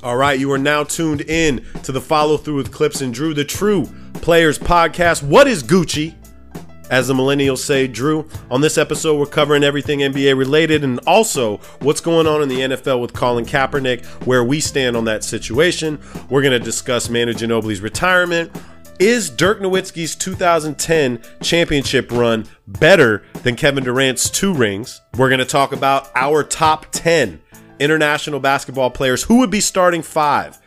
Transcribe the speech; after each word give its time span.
All 0.00 0.16
right, 0.16 0.38
you 0.38 0.52
are 0.52 0.58
now 0.58 0.84
tuned 0.84 1.22
in 1.22 1.64
to 1.82 1.90
the 1.90 2.00
follow 2.00 2.36
through 2.36 2.54
with 2.54 2.70
Clipps 2.70 3.00
and 3.00 3.12
Drew, 3.12 3.34
the 3.34 3.44
True 3.44 3.84
Players 4.14 4.56
Podcast. 4.56 5.24
What 5.24 5.48
is 5.48 5.64
Gucci? 5.64 6.14
As 6.88 7.08
the 7.08 7.14
millennials 7.14 7.58
say, 7.58 7.88
Drew, 7.88 8.28
on 8.48 8.60
this 8.60 8.78
episode, 8.78 9.18
we're 9.18 9.26
covering 9.26 9.64
everything 9.64 9.98
NBA 9.98 10.38
related 10.38 10.84
and 10.84 11.00
also 11.00 11.56
what's 11.80 12.00
going 12.00 12.28
on 12.28 12.42
in 12.42 12.48
the 12.48 12.60
NFL 12.60 13.00
with 13.00 13.12
Colin 13.12 13.44
Kaepernick, 13.44 14.04
where 14.24 14.44
we 14.44 14.60
stand 14.60 14.96
on 14.96 15.04
that 15.06 15.24
situation. 15.24 15.98
We're 16.30 16.42
going 16.42 16.52
to 16.52 16.64
discuss 16.64 17.10
Manu 17.10 17.32
Ginobili's 17.32 17.80
retirement. 17.80 18.52
Is 19.00 19.28
Dirk 19.28 19.58
Nowitzki's 19.58 20.14
2010 20.14 21.22
championship 21.42 22.12
run 22.12 22.46
better 22.68 23.24
than 23.42 23.56
Kevin 23.56 23.82
Durant's 23.82 24.30
two 24.30 24.54
rings? 24.54 25.00
We're 25.16 25.28
going 25.28 25.40
to 25.40 25.44
talk 25.44 25.72
about 25.72 26.08
our 26.14 26.44
top 26.44 26.86
10 26.92 27.40
international 27.80 28.40
basketball 28.40 28.90
players 28.90 29.22
who 29.22 29.38
would 29.38 29.50
be 29.50 29.60
starting 29.60 30.02
five. 30.02 30.58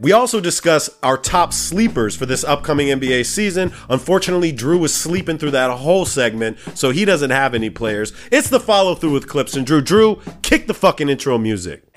We 0.00 0.12
also 0.12 0.40
discuss 0.40 0.88
our 1.02 1.18
top 1.18 1.52
sleepers 1.52 2.16
for 2.16 2.24
this 2.24 2.42
upcoming 2.42 2.88
NBA 2.88 3.26
season. 3.26 3.72
Unfortunately, 3.90 4.50
Drew 4.50 4.78
was 4.78 4.94
sleeping 4.94 5.36
through 5.36 5.50
that 5.50 5.70
whole 5.70 6.06
segment, 6.06 6.58
so 6.74 6.90
he 6.90 7.04
doesn't 7.04 7.28
have 7.30 7.54
any 7.54 7.68
players. 7.68 8.14
It's 8.32 8.48
the 8.48 8.60
follow 8.60 8.94
through 8.94 9.12
with 9.12 9.28
Clipps 9.28 9.56
and 9.56 9.66
Drew. 9.66 9.82
Drew, 9.82 10.22
kick 10.40 10.66
the 10.66 10.74
fucking 10.74 11.10
intro 11.10 11.36
music. 11.36 11.89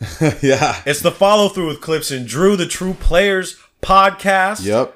yeah. 0.42 0.80
It's 0.86 1.00
the 1.00 1.10
follow 1.12 1.48
through 1.48 1.68
with 1.68 1.80
Clipps 1.80 2.10
and 2.10 2.26
Drew, 2.26 2.56
the 2.56 2.66
True 2.66 2.94
Players 2.94 3.58
podcast. 3.82 4.64
Yep. 4.64 4.94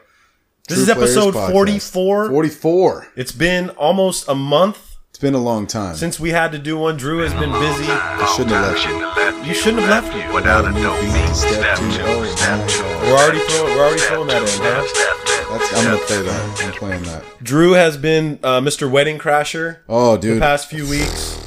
This 0.69 0.79
True 0.79 0.83
is 0.85 0.89
episode 0.89 1.35
Podcast. 1.35 1.53
44. 1.53 2.31
44. 2.31 3.09
It's 3.17 3.33
been 3.33 3.69
almost 3.71 4.27
a 4.29 4.35
month 4.35 4.97
It's 5.11 5.19
been 5.19 5.35
a 5.35 5.39
long 5.39 5.67
time. 5.67 5.95
since 5.95 6.19
we 6.19 6.31
had 6.31 6.53
to 6.53 6.59
do 6.59 6.79
one. 6.79 6.97
Drew 6.97 7.19
has 7.19 7.35
been 7.35 7.53
busy. 7.53 7.85
I 7.87 8.33
shouldn't 8.35 8.53
have 8.57 8.73
left 8.73 8.79
you. 8.79 8.93
Shouldn't 8.95 9.03
have 9.05 9.17
left 9.35 9.47
You 9.47 9.55
shouldn't 9.55 9.83
have 9.83 10.05
left 10.05 10.17
me. 10.29 10.35
Without 10.35 10.65
a 10.65 10.71
Move 10.71 10.83
dope 10.83 11.01
beat 11.03 11.13
beat. 11.13 11.27
to 11.29 11.35
step 11.35 11.53
Step 11.53 11.79
two. 11.79 11.97
two, 11.97 12.03
Oh, 12.07 12.25
step 12.35 12.69
two. 12.69 12.83
We're 12.83 13.19
already 13.19 13.39
throwing, 13.41 13.75
we're 13.77 13.85
already 13.85 14.01
throwing 14.01 14.29
that 14.29 14.43
in, 14.43 14.49
huh? 14.63 15.59
That's, 15.59 15.75
I'm 15.77 15.85
going 15.85 15.99
to 15.99 16.05
play 16.07 16.23
that. 16.23 16.63
I'm 16.65 16.73
playing 16.73 17.03
that. 17.03 17.25
Drew 17.45 17.73
has 17.73 17.99
been 17.99 18.39
uh, 18.43 18.61
Mr. 18.63 18.91
Wedding 18.91 19.19
Crasher 19.19 19.81
Oh, 19.87 20.15
dude! 20.17 20.23
the 20.23 20.35
dude. 20.37 20.41
past 20.43 20.71
few 20.71 20.89
weeks. 20.89 21.39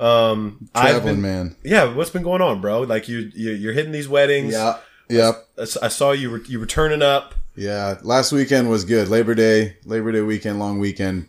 Um, 0.00 0.68
I've 0.74 0.90
Traveling, 0.92 1.14
been, 1.16 1.22
man. 1.22 1.56
yeah. 1.62 1.94
What's 1.94 2.10
been 2.10 2.22
going 2.22 2.42
on, 2.42 2.60
bro? 2.60 2.80
Like 2.82 3.08
you, 3.08 3.30
you 3.34 3.52
you're 3.52 3.72
hitting 3.74 3.92
these 3.92 4.08
weddings. 4.08 4.52
Yeah. 4.54 4.78
Yep. 5.08 5.48
I 5.82 5.88
saw 5.88 6.12
you 6.12 6.30
were 6.30 6.40
you 6.42 6.58
were 6.60 6.66
turning 6.66 7.02
up. 7.02 7.34
Yeah. 7.56 7.96
Last 8.02 8.32
weekend 8.32 8.70
was 8.70 8.84
good. 8.84 9.08
Labor 9.08 9.34
Day, 9.34 9.76
Labor 9.84 10.12
Day 10.12 10.20
weekend, 10.22 10.58
long 10.58 10.78
weekend. 10.78 11.28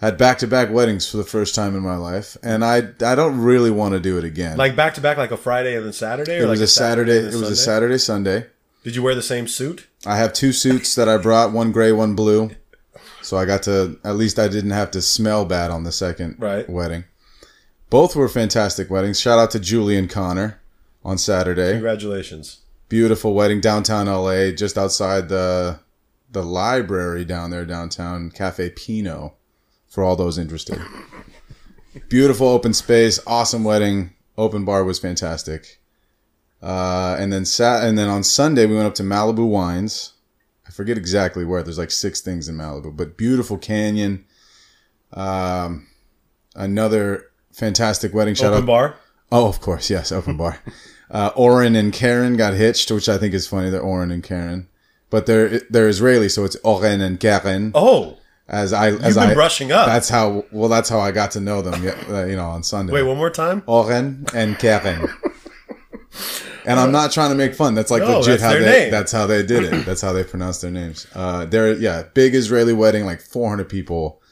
Had 0.00 0.16
back 0.18 0.38
to 0.38 0.46
back 0.46 0.70
weddings 0.70 1.10
for 1.10 1.16
the 1.18 1.24
first 1.24 1.54
time 1.54 1.74
in 1.76 1.82
my 1.82 1.96
life. 1.96 2.36
And 2.42 2.64
I, 2.64 2.78
I 3.04 3.14
don't 3.14 3.38
really 3.40 3.70
want 3.70 3.94
to 3.94 4.00
do 4.00 4.18
it 4.18 4.24
again. 4.24 4.56
Like 4.56 4.76
back 4.76 4.94
to 4.94 5.00
back, 5.00 5.16
like 5.16 5.30
a 5.30 5.36
Friday 5.36 5.76
and 5.76 5.84
then 5.86 5.92
Saturday. 5.92 6.38
Or 6.40 6.44
it 6.44 6.46
was 6.48 6.60
like 6.60 6.64
a 6.64 6.68
Saturday. 6.68 7.18
and 7.18 7.28
It 7.28 7.36
was 7.36 7.50
a 7.50 7.56
Saturday, 7.56 7.98
Sunday. 7.98 8.46
Did 8.82 8.96
you 8.96 9.02
wear 9.02 9.14
the 9.14 9.22
same 9.22 9.46
suit? 9.48 9.86
I 10.04 10.16
have 10.18 10.32
two 10.32 10.52
suits 10.52 10.94
that 10.96 11.08
I 11.08 11.16
brought, 11.16 11.52
one 11.52 11.72
gray, 11.72 11.90
one 11.92 12.14
blue. 12.14 12.50
So 13.22 13.38
I 13.38 13.44
got 13.46 13.62
to 13.64 13.98
at 14.04 14.16
least 14.16 14.38
I 14.38 14.48
didn't 14.48 14.72
have 14.72 14.90
to 14.92 15.00
smell 15.00 15.44
bad 15.46 15.70
on 15.70 15.84
the 15.84 15.92
second 15.92 16.36
Right. 16.38 16.68
wedding. 16.68 17.04
Both 17.94 18.16
were 18.16 18.28
fantastic 18.28 18.90
weddings. 18.90 19.20
Shout 19.20 19.38
out 19.38 19.52
to 19.52 19.60
Julie 19.60 19.96
and 19.96 20.10
Connor 20.10 20.60
on 21.04 21.16
Saturday. 21.16 21.74
Congratulations. 21.74 22.62
Beautiful 22.88 23.34
wedding 23.34 23.60
downtown 23.60 24.06
LA, 24.06 24.50
just 24.50 24.76
outside 24.76 25.28
the 25.28 25.78
the 26.28 26.42
library 26.42 27.24
down 27.24 27.50
there 27.50 27.64
downtown, 27.64 28.32
Cafe 28.32 28.70
Pinot, 28.70 29.34
for 29.86 30.02
all 30.02 30.16
those 30.16 30.38
interested. 30.38 30.80
Beautiful 32.08 32.48
open 32.48 32.74
space, 32.74 33.20
awesome 33.28 33.62
wedding. 33.62 34.12
Open 34.36 34.64
bar 34.64 34.82
was 34.82 34.98
fantastic. 34.98 35.80
Uh, 36.60 37.14
and 37.16 37.32
then 37.32 37.44
sat 37.44 37.84
and 37.84 37.96
then 37.96 38.08
on 38.08 38.24
Sunday 38.24 38.66
we 38.66 38.74
went 38.74 38.88
up 38.88 38.96
to 38.96 39.04
Malibu 39.04 39.46
Wines. 39.46 40.14
I 40.66 40.72
forget 40.72 40.98
exactly 40.98 41.44
where. 41.44 41.62
There's 41.62 41.78
like 41.78 41.92
six 41.92 42.20
things 42.20 42.48
in 42.48 42.56
Malibu, 42.56 42.96
but 42.96 43.16
beautiful 43.16 43.56
canyon. 43.56 44.24
Um, 45.12 45.86
another 46.56 47.30
fantastic 47.54 48.12
wedding. 48.12 48.34
Shout 48.34 48.52
Open 48.52 48.62
out 48.64 48.66
bar. 48.66 48.96
Oh, 49.32 49.48
of 49.48 49.60
course, 49.60 49.88
yes, 49.90 50.12
open 50.12 50.36
bar. 50.36 50.58
Uh, 51.10 51.30
Oren 51.36 51.76
and 51.76 51.92
Karen 51.92 52.36
got 52.36 52.54
hitched, 52.54 52.90
which 52.90 53.08
I 53.08 53.18
think 53.18 53.34
is 53.34 53.46
funny. 53.46 53.70
They're 53.70 53.80
Oren 53.80 54.10
and 54.10 54.22
Karen, 54.22 54.68
but 55.10 55.26
they're 55.26 55.60
they're 55.70 55.88
Israeli, 55.88 56.28
so 56.28 56.44
it's 56.44 56.56
Oren 56.64 57.00
and 57.00 57.18
Karen. 57.20 57.72
Oh, 57.74 58.18
As 58.48 58.72
I 58.72 58.88
as 58.88 58.92
you've 58.92 59.14
been 59.14 59.30
I 59.30 59.34
brushing 59.34 59.72
up. 59.72 59.86
that's 59.86 60.08
how 60.08 60.44
well 60.52 60.68
that's 60.68 60.88
how 60.88 61.00
I 61.00 61.10
got 61.12 61.30
to 61.32 61.40
know 61.40 61.62
them. 61.62 61.74
uh, 62.08 62.24
You 62.24 62.36
know, 62.36 62.46
on 62.48 62.62
Sunday. 62.62 62.92
Wait, 62.92 63.02
one 63.02 63.16
more 63.16 63.30
time. 63.30 63.62
Oren 63.66 64.26
and 64.34 64.58
Karen. 64.58 65.08
And 66.66 66.80
I'm 66.80 66.92
not 66.92 67.12
trying 67.12 67.28
to 67.30 67.34
make 67.36 67.54
fun. 67.54 67.74
That's 67.74 67.90
like 67.90 68.02
No, 68.02 68.20
legit 68.20 68.40
that's 68.40 68.42
how 68.42 68.52
they 68.58 68.64
name. 68.64 68.90
that's 68.90 69.12
how 69.12 69.26
they 69.26 69.44
did 69.44 69.64
it. 69.64 69.84
That's 69.84 70.00
how 70.00 70.12
they 70.14 70.24
pronounced 70.24 70.62
their 70.62 70.70
names. 70.70 71.06
Uh 71.14 71.44
they're 71.44 71.74
yeah, 71.74 72.04
big 72.14 72.34
Israeli 72.34 72.72
wedding, 72.72 73.04
like 73.04 73.20
400 73.20 73.68
people, 73.68 74.22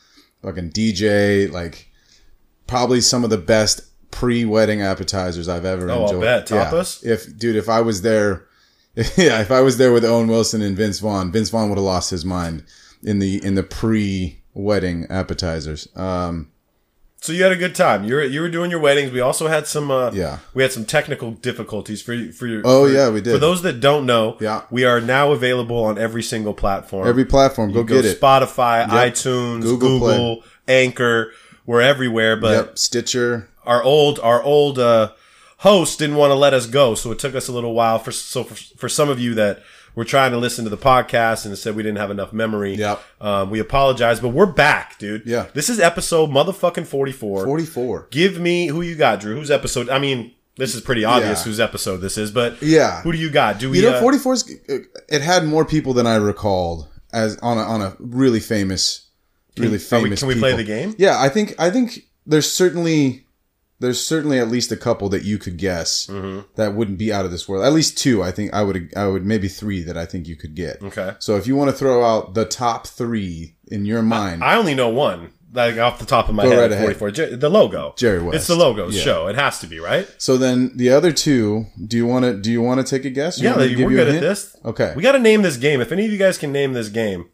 fucking 0.40 0.70
DJ, 0.70 1.50
like 1.52 1.91
probably 2.72 3.00
some 3.00 3.22
of 3.24 3.30
the 3.30 3.38
best 3.38 3.82
pre-wedding 4.10 4.82
appetizers 4.82 5.48
I've 5.48 5.64
ever 5.64 5.90
Oh, 5.90 5.94
I'll 5.94 6.02
enjoyed. 6.04 6.20
bet. 6.22 6.50
Yeah. 6.50 6.70
Tapas? 6.70 7.04
If 7.04 7.38
dude, 7.38 7.56
if 7.56 7.68
I 7.68 7.80
was 7.80 8.02
there 8.02 8.46
yeah, 8.94 9.40
if 9.40 9.50
I 9.50 9.60
was 9.60 9.78
there 9.78 9.92
with 9.92 10.04
Owen 10.04 10.28
Wilson 10.28 10.60
and 10.62 10.76
Vince 10.76 10.98
Vaughn, 10.98 11.32
Vince 11.32 11.48
Vaughn 11.50 11.68
would 11.70 11.78
have 11.78 11.84
lost 11.84 12.10
his 12.10 12.24
mind 12.24 12.64
in 13.02 13.18
the 13.20 13.42
in 13.44 13.54
the 13.54 13.62
pre-wedding 13.62 15.06
appetizers. 15.10 15.88
Um 15.96 16.50
So 17.20 17.32
you 17.32 17.42
had 17.44 17.52
a 17.52 17.56
good 17.56 17.74
time. 17.74 18.04
You 18.04 18.14
were 18.16 18.22
you 18.24 18.40
were 18.42 18.50
doing 18.50 18.70
your 18.70 18.80
weddings. 18.80 19.12
We 19.12 19.20
also 19.20 19.46
had 19.48 19.66
some. 19.66 19.90
Uh, 19.90 20.10
Yeah. 20.12 20.38
We 20.54 20.62
had 20.62 20.72
some 20.72 20.84
technical 20.84 21.30
difficulties 21.32 22.02
for 22.02 22.12
you- 22.14 22.32
for 22.32 22.46
your. 22.46 22.62
Oh, 22.64 22.86
for- 22.86 22.92
yeah, 22.92 23.08
we 23.10 23.20
did. 23.20 23.32
For 23.32 23.38
those 23.38 23.62
that 23.62 23.80
don't 23.80 24.04
know, 24.06 24.36
Yeah. 24.40 24.62
we 24.70 24.84
are 24.84 25.00
now 25.00 25.32
available 25.32 25.82
on 25.84 25.98
every 25.98 26.22
single 26.22 26.52
platform. 26.54 27.06
every 27.08 27.24
platform, 27.24 27.72
go, 27.72 27.80
You 27.80 27.86
get 27.86 28.04
it. 28.04 28.20
Spotify, 28.20 28.86
iTunes, 28.88 29.62
Google 29.62 29.98
Google. 30.00 30.42
Anchor. 30.68 31.30
We're 31.66 31.80
everywhere. 31.82 32.36
But 32.36 32.52
Yep, 32.52 32.78
Stitcher. 32.78 33.48
our 33.64 33.82
old 33.82 34.18
our 34.20 34.42
old 34.42 34.78
uh, 34.78 35.12
host 35.58 35.98
didn't 35.98 36.16
want 36.16 36.30
to 36.30 36.34
let 36.34 36.54
us 36.54 36.66
go, 36.66 36.94
so 36.94 37.10
it 37.12 37.18
took 37.18 37.34
us 37.34 37.48
a 37.48 37.52
little 37.52 37.74
while. 37.74 37.98
For 37.98 38.12
so 38.12 38.44
for, 38.44 38.54
for 38.76 38.88
some 38.88 39.08
of 39.08 39.20
you 39.20 39.34
that 39.34 39.62
were 39.94 40.04
trying 40.04 40.30
to 40.32 40.38
listen 40.38 40.64
to 40.64 40.70
the 40.70 40.76
podcast 40.78 41.44
and 41.44 41.56
said 41.58 41.76
we 41.76 41.82
didn't 41.82 41.98
have 41.98 42.10
enough 42.10 42.32
memory. 42.32 42.74
Yep. 42.76 43.02
Um, 43.20 43.50
we 43.50 43.58
apologize, 43.58 44.20
but 44.20 44.30
we're 44.30 44.46
back, 44.46 44.98
dude. 44.98 45.22
Yeah. 45.26 45.48
This 45.52 45.68
is 45.68 45.78
episode 45.78 46.30
motherfucking 46.30 46.86
44. 46.86 47.44
44. 47.44 48.08
Give 48.10 48.40
me 48.40 48.68
who 48.68 48.80
you 48.80 48.94
got, 48.96 49.20
Drew. 49.20 49.34
Whose 49.36 49.50
episode? 49.50 49.90
I 49.90 49.98
mean, 49.98 50.32
this 50.56 50.74
is 50.74 50.80
pretty 50.80 51.04
obvious 51.04 51.40
Yeah. 51.40 51.44
whose 51.44 51.60
episode 51.60 51.98
this 51.98 52.16
is, 52.16 52.30
but 52.30 52.60
Yeah. 52.62 53.02
who 53.02 53.12
do 53.12 53.18
you 53.18 53.30
got? 53.30 53.58
Do 53.58 53.68
we? 53.68 53.80
You 53.80 53.90
know, 53.90 53.96
uh, 53.96 54.00
44 54.00 54.32
is, 54.32 54.50
it 55.10 55.20
had 55.20 55.44
more 55.44 55.64
people 55.66 55.92
than 55.92 56.06
I 56.06 56.14
recalled 56.16 56.88
as 57.12 57.36
on 57.42 57.58
a, 57.58 57.62
on 57.62 57.82
a 57.82 57.94
really 57.98 58.40
famous, 58.40 59.08
really 59.58 59.72
we- 59.72 59.78
famous. 59.78 60.18
can 60.20 60.28
we 60.28 60.38
play 60.38 60.54
the 60.56 60.64
game? 60.64 60.94
Yeah, 60.98 61.20
I 61.20 61.28
think 61.28 61.54
I 61.58 61.70
think 61.70 62.00
there's 62.26 62.50
certainly 62.50 63.26
there's 63.80 64.00
certainly 64.00 64.38
at 64.38 64.46
least 64.48 64.70
a 64.70 64.76
couple 64.76 65.08
that 65.08 65.24
you 65.24 65.38
could 65.38 65.56
guess 65.56 66.06
Mm-hmm. 66.06 66.40
that 66.54 66.74
wouldn't 66.74 66.98
be 66.98 67.12
out 67.12 67.24
of 67.24 67.32
this 67.32 67.48
world. 67.48 67.64
At 67.64 67.72
least 67.72 67.98
two, 67.98 68.22
I 68.22 68.30
think 68.30 68.54
I 68.54 68.62
would 68.62 68.92
I 68.96 69.06
would 69.08 69.26
maybe 69.26 69.48
three 69.48 69.82
that 69.82 69.96
I 69.96 70.06
think 70.06 70.28
you 70.28 70.36
could 70.36 70.54
get. 70.54 70.80
Okay. 70.82 71.14
So 71.18 71.36
if 71.36 71.46
you 71.46 71.56
want 71.56 71.70
to 71.70 71.76
throw 71.76 72.04
out 72.04 72.34
the 72.34 72.44
top 72.44 72.86
three 72.86 73.56
in 73.68 73.84
your 73.84 74.02
mind, 74.02 74.44
I 74.44 74.54
only 74.56 74.74
know 74.76 74.88
one, 74.88 75.32
like 75.52 75.78
off 75.78 75.98
the 75.98 76.06
top 76.06 76.28
of 76.28 76.34
my 76.36 76.44
Go 76.44 76.50
head. 76.50 76.58
right 76.60 76.70
ahead. 76.72 76.84
44. 76.96 77.10
Jer- 77.10 77.36
the 77.36 77.48
logo. 77.50 77.94
Jerry 77.96 78.22
West. 78.22 78.36
It's 78.36 78.46
the 78.46 78.54
logo 78.54 78.88
Yeah. 78.88 79.02
show. 79.02 79.26
It 79.26 79.34
has 79.34 79.58
to 79.58 79.66
be, 79.66 79.80
right? 79.80 80.06
so 80.16 80.36
then 80.36 80.70
the 80.76 80.90
other 80.90 81.10
two, 81.10 81.66
do 81.84 81.96
you 81.96 82.06
want 82.06 82.24
to 82.24 82.34
do 82.40 82.52
you 82.52 82.62
want 82.62 82.86
to 82.86 82.88
take 82.88 83.04
a 83.04 83.10
guess? 83.10 83.38
You 83.38 83.44
Yeah, 83.48 83.56
want 83.56 83.62
me 83.62 83.68
to 83.70 83.74
give 83.74 83.86
we're 83.90 83.96
good 83.96 84.14
at 84.14 84.20
this. 84.20 84.56
Okay, 84.64 84.92
We 84.96 85.02
got 85.02 85.12
to 85.12 85.18
name 85.18 85.42
this 85.42 85.56
game. 85.56 85.80
If 85.80 85.90
any 85.90 86.04
of 86.06 86.12
you 86.12 86.18
guys 86.18 86.38
can 86.38 86.52
name 86.52 86.72
this 86.72 86.88
game, 86.88 87.30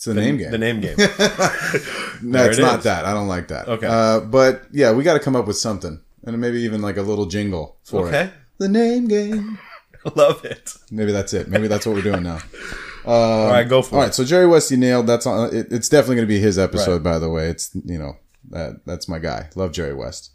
it's 0.00 0.06
the 0.06 0.14
name 0.14 0.38
game. 0.38 0.50
the 0.50 0.56
name 0.56 0.80
game. 0.80 0.96
No, 2.22 2.44
it's 2.44 2.58
it 2.58 2.62
not 2.62 2.78
is. 2.78 2.84
that. 2.84 3.04
I 3.04 3.12
don't 3.12 3.28
like 3.28 3.48
that. 3.48 3.68
Okay. 3.68 3.86
Uh, 3.86 4.20
but 4.20 4.62
yeah, 4.72 4.92
we 4.92 5.02
got 5.04 5.14
to 5.14 5.20
come 5.20 5.36
up 5.36 5.46
with 5.46 5.56
something, 5.58 6.00
and 6.24 6.38
maybe 6.40 6.60
even 6.60 6.80
like 6.82 6.96
a 6.96 7.02
little 7.02 7.26
jingle 7.26 7.76
for 7.84 8.08
Okay. 8.08 8.24
it. 8.24 8.32
The 8.58 8.68
name 8.68 9.08
game. 9.08 9.58
Love 10.14 10.44
it. 10.44 10.74
Maybe 10.90 11.12
that's 11.12 11.32
it. 11.34 11.48
Maybe 11.48 11.66
that's 11.68 11.84
what 11.86 11.94
we're 11.94 12.02
doing 12.02 12.22
now. 12.22 12.38
All 13.06 13.48
right, 13.48 13.64
go 13.68 13.80
for 13.82 13.96
All 13.96 14.00
it. 14.02 14.04
right. 14.06 14.14
So 14.14 14.24
Jerry 14.24 14.46
West, 14.46 14.70
you 14.70 14.76
nailed. 14.76 15.06
That's 15.06 15.26
on. 15.26 15.54
It, 15.54 15.68
it's 15.70 15.88
definitely 15.88 16.16
going 16.16 16.28
to 16.28 16.34
be 16.34 16.40
his 16.40 16.58
episode. 16.58 17.02
By 17.02 17.18
the 17.18 17.28
way, 17.30 17.48
it's 17.48 17.70
you 17.86 17.98
know 17.98 18.16
that 18.50 18.84
that's 18.86 19.08
my 19.08 19.18
guy. 19.18 19.48
Love 19.54 19.72
Jerry 19.72 19.94
West. 19.94 20.30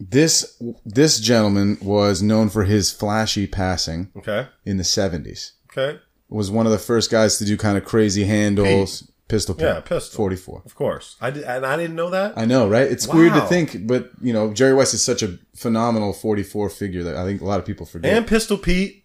This 0.00 0.60
this 0.84 1.20
gentleman 1.20 1.78
was 1.82 2.22
known 2.22 2.48
for 2.48 2.64
his 2.64 2.90
flashy 2.92 3.46
passing 3.46 4.10
Okay. 4.16 4.48
in 4.64 4.76
the 4.78 4.84
seventies. 4.84 5.52
Okay. 5.70 6.00
Was 6.30 6.50
one 6.50 6.64
of 6.64 6.72
the 6.72 6.78
first 6.78 7.10
guys 7.10 7.38
to 7.38 7.44
do 7.44 7.56
kind 7.56 7.76
of 7.76 7.84
crazy 7.84 8.24
handles. 8.24 9.10
Pistol 9.28 9.54
Pete. 9.54 9.64
Yeah, 9.64 9.80
pistol. 9.80 10.16
Forty 10.16 10.34
four. 10.36 10.62
Of 10.64 10.74
course. 10.74 11.16
I 11.20 11.30
did, 11.30 11.44
and 11.44 11.64
I 11.64 11.76
didn't 11.76 11.94
know 11.94 12.10
that. 12.10 12.36
I 12.36 12.46
know, 12.46 12.68
right? 12.68 12.90
It's 12.90 13.06
weird 13.06 13.32
to 13.34 13.42
think, 13.42 13.86
but 13.86 14.10
you 14.20 14.32
know, 14.32 14.52
Jerry 14.52 14.74
West 14.74 14.92
is 14.92 15.04
such 15.04 15.22
a 15.22 15.38
phenomenal 15.54 16.12
44 16.12 16.68
figure 16.70 17.04
that 17.04 17.16
I 17.16 17.24
think 17.24 17.40
a 17.40 17.44
lot 17.44 17.60
of 17.60 17.64
people 17.66 17.86
forget. 17.86 18.12
And 18.16 18.26
Pistol 18.26 18.58
Pete, 18.58 19.04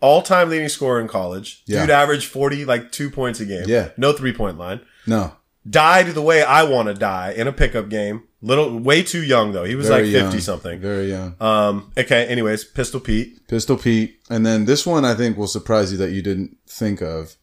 all 0.00 0.22
time 0.22 0.48
leading 0.48 0.70
scorer 0.70 1.00
in 1.00 1.08
college. 1.08 1.62
Yeah. 1.66 1.82
Dude 1.82 1.90
averaged 1.90 2.28
40, 2.28 2.64
like 2.64 2.92
two 2.92 3.10
points 3.10 3.40
a 3.40 3.44
game. 3.44 3.64
Yeah. 3.66 3.90
No 3.98 4.12
three 4.12 4.32
point 4.32 4.56
line. 4.58 4.80
no, 5.06 5.36
Died 5.68 6.06
the 6.08 6.22
way 6.22 6.42
I 6.42 6.64
want 6.64 6.88
to 6.88 6.94
die 6.94 7.32
in 7.32 7.46
a 7.46 7.52
pickup 7.52 7.88
game. 7.88 8.24
Little, 8.44 8.76
way 8.78 9.02
too 9.04 9.22
young 9.22 9.52
though. 9.52 9.64
He 9.64 9.74
was 9.76 9.86
very 9.88 10.04
like 10.04 10.12
young, 10.12 10.24
50 10.26 10.40
something. 10.40 10.80
Very 10.80 11.10
young. 11.10 11.36
Um, 11.40 11.92
okay. 11.96 12.26
Anyways, 12.26 12.64
Pistol 12.64 12.98
Pete. 13.00 13.46
Pistol 13.48 13.76
Pete, 13.76 14.16
and 14.28 14.44
then 14.44 14.64
this 14.64 14.84
one 14.84 15.04
I 15.04 15.14
think 15.14 15.36
will 15.36 15.46
surprise 15.46 15.92
you 15.92 15.98
that 15.98 16.10
you 16.10 16.22
didn't 16.22 16.56
think 16.68 17.00
of. 17.00 17.36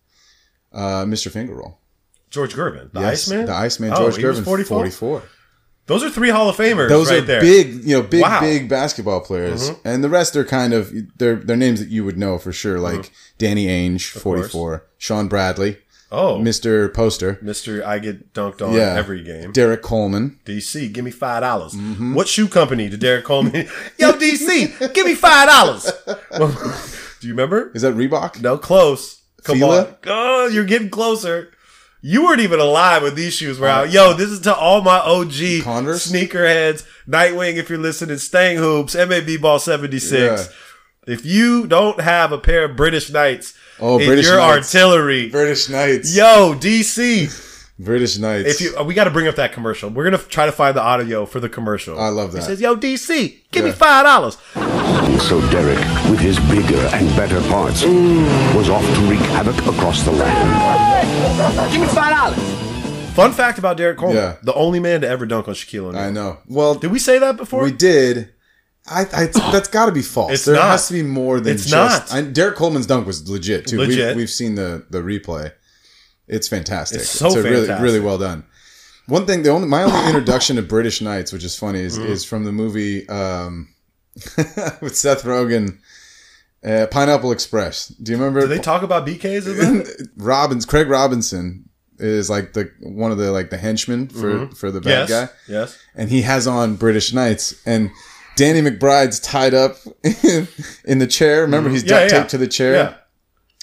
Uh, 0.72 1.04
Mr. 1.06 1.32
Fingerroll. 1.32 1.78
George 2.30 2.54
Gervin. 2.54 2.92
The 2.92 3.00
Yes, 3.00 3.28
Iceman? 3.32 3.46
The 3.48 3.54
Iceman, 3.54 3.92
Oh, 3.94 3.98
George 4.12 4.18
he 4.18 4.22
Gervin, 4.24 4.44
44? 4.44 4.78
44. 4.92 5.24
Those 5.88 6.04
are 6.04 6.12
three 6.12 6.30
Hall 6.30 6.48
of 6.48 6.56
Famers 6.56 6.88
Those 6.90 7.10
right 7.10 7.24
are 7.24 7.26
there. 7.26 7.42
big, 7.42 7.84
you 7.84 7.96
know, 7.96 8.04
big, 8.04 8.22
Wow. 8.22 8.36
Mm-hmm. 8.42 8.46
big 8.46 8.70
basketball 8.70 9.22
players, 9.22 9.72
and 9.84 10.04
the 10.04 10.10
rest 10.10 10.36
are 10.36 10.46
kind 10.46 10.72
of 10.74 10.94
they're 11.18 11.38
they're 11.38 11.56
names 11.56 11.80
that 11.80 11.90
you 11.90 12.06
would 12.06 12.16
know 12.20 12.38
for 12.38 12.52
sure, 12.52 12.80
like 12.80 13.12
Danny 13.40 13.66
Ainge, 13.66 14.06
forty 14.12 14.44
four, 14.48 14.86
Shawn 15.00 15.28
Bradley, 15.28 15.80
Oh, 16.12 16.40
Mr. 16.40 16.92
Poster, 16.92 17.36
Mr. 17.36 17.84
I 17.84 18.00
get 18.00 18.34
dunked 18.34 18.66
on 18.68 18.74
yeah, 18.74 18.96
every 18.96 19.22
game. 19.22 19.52
Derrick 19.52 19.84
Coleman, 19.84 20.40
DC, 20.44 20.92
give 20.92 21.06
me 21.06 21.12
five 21.12 21.42
dollars. 21.42 21.74
Mm-hmm. 21.74 22.16
What 22.16 22.28
shoe 22.28 22.48
company 22.48 22.90
did 22.90 23.00
Derrick 23.00 23.26
Coleman? 23.26 23.68
Yo, 23.98 24.14
DC, 24.14 24.94
give 24.94 25.06
me 25.06 25.14
five 25.14 25.48
dollars. 25.50 25.92
do 27.22 27.28
you 27.28 27.34
remember? 27.34 27.72
is 27.76 27.84
that 27.84 27.94
Reebok? 27.94 28.42
No, 28.42 28.58
close. 28.58 29.22
Come 29.44 29.60
Fila? 29.60 29.86
on. 29.86 29.96
Oh, 30.08 30.48
you're 30.48 30.66
getting 30.66 30.90
closer. 30.90 31.52
You 32.02 32.24
weren't 32.24 32.42
even 32.42 32.60
alive 32.60 33.04
when 33.04 33.16
these 33.16 33.34
shoes 33.34 33.60
were 33.60 33.68
out. 33.68 33.92
Yo, 33.92 34.14
this 34.14 34.30
is 34.30 34.40
to 34.42 34.56
all 34.56 34.82
my 34.82 35.00
OG 35.00 35.64
Converse? 35.64 36.10
sneakerheads. 36.10 36.86
Nightwing, 37.08 37.56
if 37.58 37.70
you're 37.70 37.78
listening, 37.78 38.18
Stang 38.18 38.56
Hoops, 38.58 38.96
MAB 38.96 39.42
Ball 39.42 39.60
76. 39.60 40.14
Yeah. 40.14 41.14
If 41.14 41.26
you 41.26 41.68
don't 41.68 42.00
have 42.00 42.32
a 42.32 42.38
pair 42.38 42.66
of 42.66 42.78
British 42.78 43.10
Knights 43.10 43.54
Oh, 43.82 43.98
in 44.00 44.06
British 44.08 44.26
your 44.28 44.38
Knights. 44.38 44.74
artillery, 44.76 45.30
British 45.30 45.70
Knights. 45.70 46.16
yo, 46.16 46.54
DC. 46.60 47.46
British 47.80 48.18
Knights. 48.18 48.50
If 48.50 48.62
you, 48.62 48.78
uh, 48.78 48.84
we 48.84 48.94
got 48.94 49.06
to 49.06 49.10
bring 49.10 49.28
up 49.28 49.36
that 49.36 49.54
commercial. 49.54 49.90
We're 49.90 50.04
gonna 50.04 50.18
try 50.18 50.46
to 50.46 50.52
find 50.52 50.76
the 50.76 50.82
audio 50.82 51.26
for 51.26 51.40
the 51.40 51.48
commercial. 51.48 51.98
I 51.98 52.10
love 52.10 52.34
that. 52.34 52.40
He 52.40 52.46
says, 52.46 52.60
"Yo, 52.60 52.76
DC, 52.76 53.38
give 53.52 53.64
me 53.64 53.72
five 53.72 54.04
dollars." 54.06 54.38
So 55.24 55.40
Derrick, 55.50 55.78
with 56.10 56.20
his 56.20 56.38
bigger 56.52 56.78
and 56.94 57.08
better 57.16 57.40
parts, 57.50 57.84
was 57.84 58.70
off 58.70 58.84
to 58.84 59.02
wreak 59.10 59.20
havoc 59.32 59.56
across 59.66 60.04
the 60.04 60.12
land. 60.12 61.72
Give 61.72 61.82
me 61.82 61.88
five 61.88 62.12
dollars. 62.36 63.14
Fun 63.14 63.32
fact 63.32 63.60
about 63.60 63.78
Derrick 63.78 63.98
Coleman: 63.98 64.18
Yeah. 64.18 64.36
the 64.44 64.54
only 64.56 64.80
man 64.82 65.00
to 65.02 65.08
ever 65.08 65.26
dunk 65.26 65.48
on 65.48 65.54
Shaquille 65.54 65.86
O'Neal. 65.86 66.02
I 66.02 66.10
know. 66.10 66.38
Well, 66.48 66.76
Did 66.76 66.92
we 66.92 67.00
say 67.00 67.18
that 67.20 67.38
before? 67.38 67.64
we 67.64 67.72
did. 67.72 68.30
I, 68.88 69.02
I 69.02 69.26
that's 69.28 69.68
got 69.72 69.86
to 69.88 69.92
be 69.92 70.02
false. 70.02 70.32
It's 70.34 70.46
there 70.46 70.56
not. 70.56 70.66
has 70.72 70.88
to 70.88 70.94
be 70.94 71.04
more 71.04 71.40
than 71.40 71.54
It's 71.56 71.66
just. 71.66 72.12
not. 72.12 72.18
I, 72.18 72.22
Derrick 72.22 72.56
Coleman's 72.56 72.86
dunk 72.88 73.06
was 73.08 73.30
legit 73.30 73.68
too. 73.68 73.78
Legit. 73.78 74.10
We've, 74.10 74.16
we've 74.18 74.30
seen 74.30 74.56
the 74.56 74.86
the 74.90 75.00
replay. 75.00 75.52
It's 76.28 76.48
fantastic. 76.48 77.02
It's 77.02 77.10
so 77.10 77.28
a 77.30 77.42
really 77.42 77.62
fantastic. 77.68 77.84
really 77.84 78.00
well 78.00 78.18
done. 78.18 78.46
One 79.08 79.26
thing, 79.26 79.42
the 79.44 79.50
only 79.50 79.68
my 79.68 79.84
only 79.84 80.06
introduction 80.08 80.56
to 80.58 80.62
British 80.62 81.02
Knights, 81.02 81.32
which 81.34 81.44
is 81.44 81.58
funny, 81.58 81.80
is 81.82 81.98
Mm-hmm. 81.98 82.12
is 82.12 82.24
from 82.24 82.44
the 82.46 82.52
movie 82.52 83.08
um, 83.10 83.70
with 84.82 84.96
Seth 84.96 85.24
Rogen, 85.24 85.78
uh, 86.64 86.88
Pineapple 86.92 87.32
Express. 87.32 87.88
Do 87.88 88.12
you 88.12 88.18
remember? 88.18 88.42
Do 88.42 88.48
they 88.48 88.60
talk 88.60 88.84
about 88.84 89.06
BKs? 89.08 89.48
in? 89.48 90.10
Robbins, 90.18 90.66
Craig 90.66 90.88
Robinson 90.88 91.70
is 91.98 92.30
like 92.30 92.54
the 92.54 92.72
one 92.82 93.12
of 93.12 93.18
the 93.18 93.32
like 93.32 93.50
the 93.50 93.58
henchmen 93.58 94.08
for 94.08 94.48
for 94.56 94.72
the 94.72 94.80
bad 94.82 95.08
Mm-hmm. 95.08 95.12
yes. 95.12 95.28
guy 95.30 95.34
Yes. 95.48 95.78
and 95.96 96.10
he 96.10 96.22
has 96.22 96.48
on 96.48 96.76
British 96.76 97.12
Knights, 97.14 97.56
and 97.66 97.90
Danny 98.40 98.62
McBride's 98.62 99.20
tied 99.20 99.54
up 99.54 99.76
in, 100.04 100.48
in 100.86 101.00
the 101.00 101.08
chair. 101.08 101.42
Remember, 101.42 101.70
he's 101.70 101.84
Mm-hmm. 101.84 101.90
Yeah, 101.94 102.00
duct 102.00 102.12
yeah. 102.14 102.18
taped 102.20 102.30
to 102.32 102.38
the 102.38 102.48
chair, 102.48 102.74
Yeah. 102.74 102.94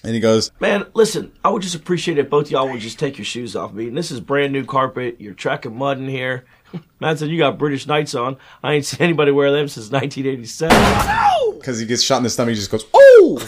and 0.05 0.13
he 0.15 0.21
goes, 0.21 0.51
Man, 0.61 0.85
listen, 0.93 1.33
I 1.43 1.49
would 1.49 1.63
just 1.63 1.75
appreciate 1.75 2.19
it 2.19 2.27
if 2.27 2.31
both 2.31 2.51
y'all 2.51 2.71
would 2.71 2.81
just 2.81 2.99
take 2.99 3.17
your 3.17 3.25
shoes 3.25 3.57
off 3.57 3.73
me. 3.73 3.89
And 3.89 3.97
this 3.97 4.11
is 4.11 4.21
brand 4.21 4.53
new 4.53 4.65
carpet. 4.67 5.17
You're 5.19 5.33
tracking 5.35 5.77
mud 5.77 5.97
in 5.99 6.09
here. 6.09 6.45
Man 7.01 7.17
said 7.17 7.29
you 7.31 7.39
got 7.39 7.59
British 7.59 7.87
Knights 7.87 8.15
on. 8.15 8.37
I 8.63 8.75
ain't 8.75 8.85
seen 8.85 9.01
anybody 9.01 9.31
wear 9.31 9.51
them 9.51 9.67
since 9.69 9.91
1987. 9.91 11.59
because 11.59 11.79
he 11.81 11.87
gets 11.87 12.03
shot 12.03 12.19
in 12.19 12.25
the 12.25 12.31
stomach, 12.31 12.51
he 12.51 12.57
just 12.57 12.71
goes, 12.71 12.85
"Oh!" 12.93 13.41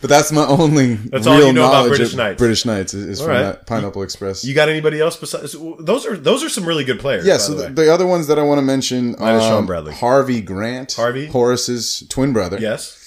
But 0.00 0.10
that's 0.10 0.30
my 0.30 0.46
only 0.46 0.94
That's 0.94 1.26
all 1.26 1.38
real 1.38 1.46
you 1.48 1.52
know 1.54 1.62
about 1.64 1.72
knowledge 1.72 1.90
British 1.90 2.12
of 2.12 2.18
Knights. 2.18 2.38
British 2.38 2.64
Knights 2.66 2.94
is, 2.94 3.06
is 3.06 3.20
from 3.20 3.30
right. 3.30 3.42
that 3.42 3.66
Pineapple 3.66 4.02
Express. 4.02 4.44
You 4.44 4.54
got 4.54 4.68
anybody 4.68 5.00
else 5.00 5.16
besides 5.16 5.52
those 5.80 6.04
are 6.06 6.16
those 6.16 6.44
are 6.44 6.48
some 6.48 6.64
really 6.64 6.84
good 6.84 7.00
players. 7.00 7.26
yeah, 7.26 7.38
so 7.38 7.54
the 7.54 7.68
the, 7.70 7.92
other 7.92 8.06
ones 8.06 8.26
that 8.26 8.38
I 8.38 8.42
want 8.42 8.58
to 8.58 8.62
mention, 8.62 9.16
Minus 9.18 9.44
Shawn 9.44 9.58
um, 9.60 9.66
Bradley. 9.66 9.94
Harvey 9.94 10.40
Grant, 10.42 10.92
Harvey? 10.92 11.26
Horace's 11.26 12.06
twin 12.08 12.32
brother, 12.32 12.58
yes. 12.58 13.02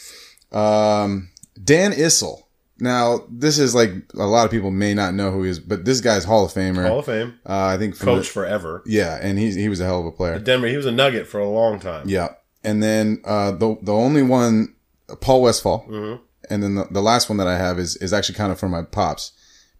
Um, 0.51 1.29
Dan 1.63 1.91
Issel. 1.93 2.43
Now, 2.81 3.25
this 3.29 3.59
is 3.59 3.75
like 3.75 3.91
a 4.17 4.25
lot 4.25 4.45
of 4.45 4.51
people 4.51 4.71
may 4.71 4.93
not 4.93 5.13
know 5.13 5.31
who 5.31 5.43
he 5.43 5.49
is, 5.49 5.59
but 5.59 5.83
this 5.83 5.99
guy's 5.99 6.23
Hall 6.23 6.45
of 6.45 6.53
Famer. 6.53 6.87
Hall 6.87 6.99
of 6.99 7.05
Fame. 7.05 7.37
Uh, 7.45 7.65
I 7.65 7.77
think 7.77 7.99
Coach 7.99 8.27
the- 8.27 8.33
forever. 8.33 8.81
yeah, 8.85 9.19
and 9.21 9.37
he 9.37 9.51
he 9.51 9.67
was 9.67 9.81
a 9.81 9.85
hell 9.85 9.99
of 9.99 10.05
a 10.05 10.11
player. 10.11 10.39
Denver. 10.39 10.67
He 10.67 10.77
was 10.77 10.85
a 10.85 10.91
nugget 10.91 11.27
for 11.27 11.39
a 11.39 11.47
long 11.49 11.79
time. 11.79 12.07
Yeah, 12.07 12.29
and 12.63 12.81
then 12.81 13.21
uh, 13.25 13.51
the 13.51 13.77
the 13.81 13.93
only 13.93 14.23
one, 14.23 14.75
Paul 15.19 15.41
Westphal, 15.43 15.85
Mm-hmm. 15.89 16.23
And 16.49 16.63
then 16.63 16.75
the, 16.75 16.87
the 16.89 17.01
last 17.01 17.29
one 17.29 17.37
that 17.37 17.47
I 17.47 17.57
have 17.57 17.79
is 17.79 17.95
is 17.97 18.13
actually 18.13 18.35
kind 18.35 18.51
of 18.51 18.59
from 18.59 18.71
my 18.71 18.83
pops, 18.83 19.31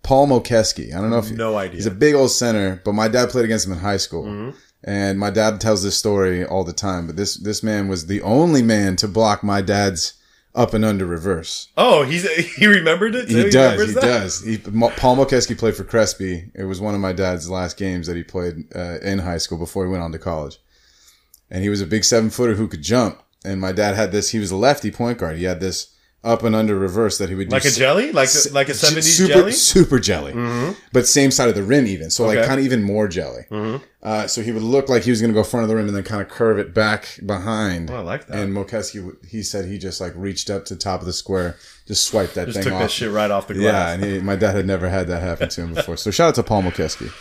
Paul 0.04 0.28
Mokeski. 0.28 0.94
I 0.94 1.02
don't 1.02 1.10
know 1.10 1.20
if 1.20 1.32
No 1.32 1.58
idea. 1.58 1.76
He's 1.76 1.86
a 1.86 1.92
big 1.92 2.16
old 2.16 2.32
center, 2.32 2.82
but 2.84 2.94
my 2.94 3.08
dad 3.08 3.30
played 3.30 3.46
against 3.46 3.68
him 3.68 3.74
in 3.74 3.80
high 3.80 3.98
school. 3.98 4.26
Mm-hmm. 4.26 4.58
And 4.82 5.20
my 5.20 5.30
dad 5.30 5.60
tells 5.60 5.84
this 5.84 5.98
story 5.98 6.46
all 6.46 6.64
the 6.64 6.74
time, 6.74 7.08
but 7.08 7.18
this 7.18 7.36
this 7.36 7.62
man 7.62 7.88
was 7.88 8.08
the 8.08 8.22
only 8.22 8.62
man 8.62 8.96
to 8.98 9.08
block 9.08 9.44
my 9.44 9.62
dad's 9.62 10.14
up 10.56 10.74
and 10.74 10.84
under 10.84 11.06
reverse. 11.06 11.70
Oh, 11.78 12.04
he's 12.04 12.30
he 12.56 12.68
remembered 12.68 13.16
it. 13.16 13.30
Too? 13.30 13.46
He 13.46 13.50
does. 13.50 13.88
He 13.88 13.94
that? 13.94 14.02
does. 14.02 14.44
He, 14.44 14.58
Paul 14.58 15.18
Mokeski 15.18 15.58
played 15.58 15.76
for 15.76 15.84
Crespi. 15.84 16.52
It 16.56 16.64
was 16.64 16.82
one 16.82 16.96
of 16.96 17.02
my 17.02 17.14
dad's 17.14 17.50
last 17.50 17.78
games 17.78 18.08
that 18.08 18.16
he 18.16 18.24
played 18.24 18.74
uh, 18.76 19.00
in 19.02 19.20
high 19.20 19.38
school 19.38 19.58
before 19.58 19.86
he 19.86 19.92
went 19.92 20.04
on 20.04 20.12
to 20.12 20.20
college. 20.20 20.60
And 21.52 21.64
he 21.64 21.70
was 21.70 21.82
a 21.82 21.88
big 21.88 22.04
seven 22.04 22.30
footer 22.30 22.56
who 22.56 22.68
could 22.68 22.82
jump. 22.82 23.22
And 23.44 23.60
my 23.60 23.72
dad 23.72 23.96
had 23.96 24.12
this. 24.12 24.30
He 24.32 24.40
was 24.40 24.52
a 24.52 24.56
lefty 24.56 24.92
point 24.92 25.18
guard. 25.18 25.38
He 25.38 25.46
had 25.46 25.60
this 25.60 25.96
up 26.22 26.44
and 26.44 26.54
under 26.54 26.76
reverse 26.78 27.18
that 27.18 27.30
he 27.30 27.36
would 27.36 27.48
do 27.48 27.54
Like 27.56 27.64
a 27.66 27.72
jelly? 27.72 28.12
Like 28.12 28.30
like 28.52 28.68
a 28.68 28.74
70s 28.74 29.04
super, 29.04 29.34
jelly? 29.34 29.52
super 29.54 30.00
jelly, 30.00 30.74
but 30.92 31.08
same 31.08 31.32
side 31.32 31.48
of 31.50 31.56
the 31.56 31.64
rim 31.64 31.88
even. 31.88 32.10
So 32.10 32.26
like 32.26 32.38
Okay. 32.40 32.48
kind 32.48 32.60
of 32.60 32.66
even 32.66 32.84
more 32.84 33.08
jelly. 33.08 33.46
Uh, 34.02 34.28
so 34.28 34.42
he 34.42 34.52
would 34.52 34.64
look 34.64 34.88
like 34.90 35.04
he 35.04 35.12
was 35.12 35.20
going 35.22 35.32
to 35.32 35.38
go 35.38 35.44
front 35.44 35.64
of 35.64 35.70
the 35.70 35.76
rim 35.76 35.88
and 35.88 35.96
then 35.96 36.04
kind 36.04 36.22
of 36.22 36.30
curve 36.30 36.58
it 36.60 36.74
back 36.74 37.20
behind. 37.26 37.90
Oh, 37.92 37.96
I 37.98 38.00
like 38.00 38.28
that. 38.28 38.38
And 38.40 38.54
Mokeski, 38.54 39.14
he 39.28 39.44
said 39.44 39.66
he 39.66 39.78
just 39.78 40.00
like 40.02 40.14
reached 40.16 40.50
up 40.50 40.66
to 40.66 40.76
the 40.76 40.80
top 40.80 41.00
of 41.02 41.06
the 41.06 41.14
square, 41.14 41.58
just 41.88 42.06
swiped 42.08 42.36
that 42.36 42.46
Just 42.46 42.56
thing 42.58 42.64
took 42.66 42.74
off. 42.74 42.82
that 42.82 42.92
shit 42.92 43.12
right 43.12 43.30
off 43.32 43.48
the 43.48 43.56
Yeah, 43.56 43.92
and 43.92 44.04
he, 44.04 44.20
my 44.20 44.36
dad 44.38 44.56
had 44.56 44.66
never 44.68 44.90
had 44.90 45.08
that 45.08 45.22
happen 45.22 45.50
to 45.50 45.62
him 45.62 45.74
before. 45.74 45.98
So 45.98 46.12
shout 46.12 46.30
out 46.30 46.36
to 46.36 46.44
Paul 46.44 46.64
Mokeski. 46.64 47.12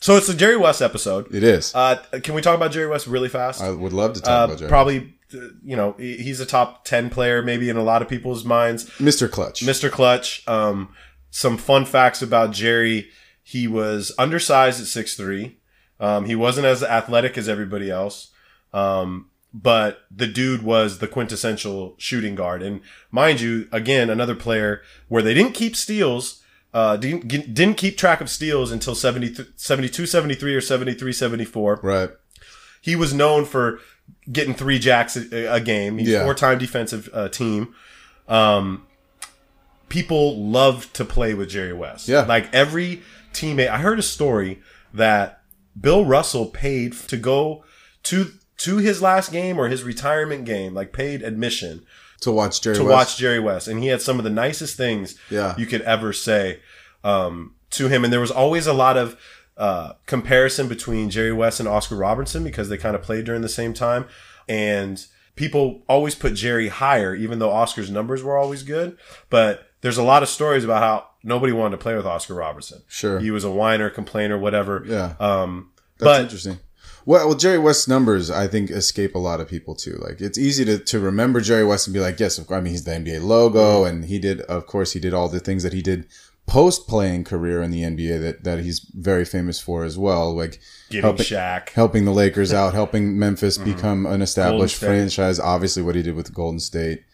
So 0.00 0.16
it's 0.16 0.26
the 0.26 0.34
Jerry 0.34 0.56
West 0.56 0.82
episode. 0.82 1.32
It 1.34 1.42
is. 1.42 1.74
Uh, 1.74 1.96
can 2.22 2.34
we 2.34 2.42
talk 2.42 2.54
about 2.56 2.70
Jerry 2.70 2.86
West 2.88 3.06
really 3.06 3.28
fast? 3.30 3.62
I 3.62 3.70
would 3.70 3.92
love 3.94 4.12
to 4.14 4.20
talk 4.20 4.28
Uh, 4.28 4.44
about 4.44 4.58
Jerry. 4.58 4.68
probably, 4.68 5.14
you 5.32 5.76
know, 5.76 5.92
he's 5.98 6.40
a 6.40 6.46
top 6.46 6.84
10 6.84 7.10
player 7.10 7.42
maybe 7.42 7.68
in 7.68 7.76
a 7.76 7.82
lot 7.82 8.02
of 8.02 8.08
people's 8.08 8.44
minds. 8.44 8.84
Mr. 8.98 9.30
Clutch. 9.30 9.60
Mr. 9.62 9.90
Clutch. 9.90 10.46
Um, 10.48 10.90
some 11.30 11.56
fun 11.58 11.84
facts 11.84 12.22
about 12.22 12.52
Jerry. 12.52 13.08
He 13.42 13.66
was 13.68 14.12
undersized 14.18 14.80
at 14.80 14.86
6'3. 15.04 15.54
Um, 16.00 16.24
he 16.26 16.34
wasn't 16.34 16.66
as 16.66 16.82
athletic 16.82 17.36
as 17.38 17.48
everybody 17.48 17.90
else. 17.90 18.30
Um, 18.72 19.30
but 19.54 20.00
the 20.10 20.26
dude 20.26 20.62
was 20.62 20.98
the 20.98 21.08
quintessential 21.08 21.94
shooting 21.98 22.34
guard. 22.34 22.62
And 22.62 22.80
mind 23.10 23.40
you, 23.40 23.68
again, 23.72 24.10
another 24.10 24.34
player 24.34 24.82
where 25.08 25.22
they 25.22 25.32
didn't 25.32 25.54
keep 25.54 25.74
steals, 25.76 26.42
uh, 26.74 26.96
didn't, 26.98 27.28
didn't 27.28 27.76
keep 27.76 27.96
track 27.96 28.20
of 28.20 28.28
steals 28.28 28.70
until 28.70 28.94
70, 28.94 29.34
72, 29.56 30.04
73 30.06 30.54
or 30.54 30.60
73, 30.60 31.12
74 31.12 31.80
Right. 31.82 32.10
he 32.82 32.94
was 32.96 33.14
known 33.14 33.46
for 33.46 33.78
getting 34.30 34.54
three 34.54 34.78
jacks 34.78 35.16
a, 35.16 35.46
a 35.54 35.60
game. 35.60 35.98
He's 35.98 36.08
Yeah. 36.08 36.24
four-time 36.24 36.58
defensive 36.58 37.08
uh, 37.12 37.28
team. 37.28 37.74
Um, 38.28 38.86
people 39.88 40.42
loved 40.42 40.94
to 40.94 41.04
play 41.04 41.34
with 41.34 41.48
Jerry 41.48 41.72
West. 41.72 42.08
Yeah. 42.08 42.22
like 42.22 42.52
every 42.54 43.02
teammate. 43.32 43.68
I 43.70 43.78
heard 43.78 43.98
a 43.98 44.02
story 44.02 44.60
that 44.92 45.40
Bill 45.80 46.04
Russell 46.04 46.46
paid 46.46 46.92
to 47.08 47.16
go 47.16 47.64
to 48.04 48.32
to 48.58 48.78
his 48.78 49.02
last 49.02 49.30
game 49.32 49.58
or 49.58 49.68
his 49.68 49.82
retirement 49.82 50.46
game, 50.46 50.72
like 50.72 50.90
paid 50.92 51.22
admission 51.22 51.84
To 52.22 52.32
watch 52.32 52.62
Jerry 52.62 52.76
to 52.76 52.84
West. 52.84 52.92
watch 52.92 53.16
Jerry 53.18 53.38
West, 53.38 53.68
and 53.68 53.82
he 53.82 53.88
had 53.88 54.00
some 54.00 54.16
of 54.18 54.24
the 54.24 54.30
nicest 54.30 54.76
things 54.78 55.16
Yeah. 55.30 55.54
you 55.58 55.66
could 55.66 55.82
ever 55.82 56.14
say 56.14 56.60
um, 57.04 57.54
to 57.72 57.88
him. 57.88 58.02
And 58.02 58.10
there 58.12 58.20
was 58.20 58.30
always 58.30 58.66
a 58.66 58.72
lot 58.72 58.96
of 58.96 59.20
uh, 59.56 59.92
comparison 60.06 60.68
between 60.68 61.10
Jerry 61.10 61.32
West 61.32 61.60
and 61.60 61.68
Oscar 61.68 61.96
Robertson 61.96 62.44
because 62.44 62.68
they 62.68 62.76
kind 62.78 62.94
of 62.96 63.02
played 63.02 63.24
during 63.24 63.42
the 63.42 63.48
same 63.48 63.72
time, 63.74 64.06
and 64.48 65.04
people 65.34 65.82
always 65.88 66.14
put 66.14 66.34
Jerry 66.34 66.68
higher, 66.68 67.14
even 67.14 67.38
though 67.38 67.50
Oscar's 67.52 67.90
numbers 67.90 68.22
were 68.22 68.36
always 68.36 68.62
good. 68.62 68.96
But 69.30 69.66
there's 69.80 69.98
a 69.98 70.02
lot 70.02 70.22
of 70.22 70.28
stories 70.28 70.64
about 70.64 70.82
how 70.82 71.06
nobody 71.22 71.52
wanted 71.52 71.76
to 71.76 71.82
play 71.82 71.94
with 71.96 72.06
Oscar 72.06 72.34
Robertson. 72.34 72.82
Sure. 72.88 73.18
he 73.20 73.30
was 73.30 73.44
a 73.44 73.50
whiner, 73.50 73.90
complainer, 73.90 74.38
whatever. 74.38 74.84
Yeah. 74.86 75.14
Um, 75.20 75.70
That's 75.98 76.04
but 76.04 76.20
interesting. 76.22 76.58
Well, 77.04 77.28
well, 77.28 77.36
Jerry 77.36 77.58
West's 77.58 77.86
numbers, 77.86 78.30
I 78.32 78.48
think, 78.48 78.68
escape 78.70 79.14
a 79.14 79.18
lot 79.20 79.40
of 79.40 79.46
people 79.48 79.76
too. 79.76 79.96
Like, 80.00 80.20
it's 80.20 80.38
easy 80.38 80.64
to, 80.64 80.78
to 80.78 80.98
remember 80.98 81.40
Jerry 81.40 81.64
West 81.64 81.86
and 81.86 81.94
be 81.94 82.00
like, 82.00 82.18
yes, 82.18 82.40
I 82.50 82.60
mean, 82.60 82.72
he's 82.72 82.82
the 82.84 82.90
NBA 82.92 83.22
logo, 83.22 83.84
Mm-hmm. 83.84 83.88
and 83.88 84.04
he 84.06 84.18
did, 84.18 84.40
of 84.42 84.66
course, 84.66 84.92
he 84.92 84.98
did 85.00 85.14
all 85.14 85.28
the 85.28 85.38
things 85.38 85.62
that 85.62 85.72
he 85.72 85.82
did 85.82 86.06
post 86.46 86.86
playing 86.86 87.24
career 87.24 87.60
in 87.60 87.70
the 87.70 87.82
NBA 87.82 88.20
that, 88.20 88.44
that 88.44 88.60
he's 88.60 88.80
very 88.80 89.24
famous 89.24 89.58
for 89.58 89.84
as 89.84 89.98
well. 89.98 90.34
Like, 90.34 90.60
getting 90.88 91.02
helping, 91.02 91.26
Shaq. 91.26 91.70
helping 91.70 92.04
the 92.04 92.12
Lakers 92.12 92.52
out, 92.52 92.74
helping 92.82 93.18
Memphis 93.18 93.58
become 93.58 94.06
an 94.06 94.22
established 94.22 94.76
Mm-hmm. 94.76 94.86
Franchise. 94.86 95.40
Obviously, 95.40 95.82
what 95.82 95.94
he 95.96 96.02
did 96.02 96.14
with 96.14 96.32
Golden 96.32 96.60
State 96.60 97.04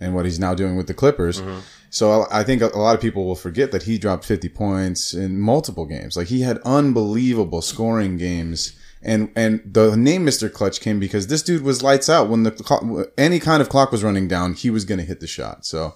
and 0.00 0.14
what 0.14 0.24
he's 0.24 0.38
now 0.38 0.54
doing 0.54 0.76
with 0.76 0.86
the 0.86 0.94
Clippers. 0.94 1.40
Mm-hmm. 1.40 1.60
So 1.90 2.26
I 2.30 2.44
think 2.44 2.62
a 2.62 2.68
a 2.68 2.78
lot 2.78 2.94
of 2.94 3.00
people 3.00 3.24
will 3.26 3.34
forget 3.34 3.72
that 3.72 3.84
he 3.84 3.98
dropped 3.98 4.24
50 4.24 4.48
points 4.50 5.14
in 5.14 5.40
multiple 5.40 5.86
games. 5.86 6.16
Like 6.16 6.28
he 6.28 6.42
had 6.42 6.58
unbelievable 6.58 7.62
scoring 7.62 8.16
games. 8.16 8.76
And 9.02 9.30
and 9.36 9.60
the 9.64 9.96
name 9.96 10.26
Mr. 10.26 10.52
Clutch 10.52 10.80
came 10.80 10.98
because 10.98 11.28
this 11.28 11.42
dude 11.42 11.62
was 11.62 11.82
lights 11.82 12.08
out 12.08 12.28
when 12.28 12.42
the 12.42 12.50
clock, 12.50 12.84
any 13.16 13.38
kind 13.38 13.62
of 13.62 13.68
clock 13.68 13.92
was 13.92 14.02
running 14.02 14.26
down, 14.28 14.54
he 14.54 14.70
was 14.70 14.84
going 14.84 14.98
to 14.98 15.04
hit 15.04 15.20
the 15.20 15.26
shot. 15.26 15.64
So 15.64 15.94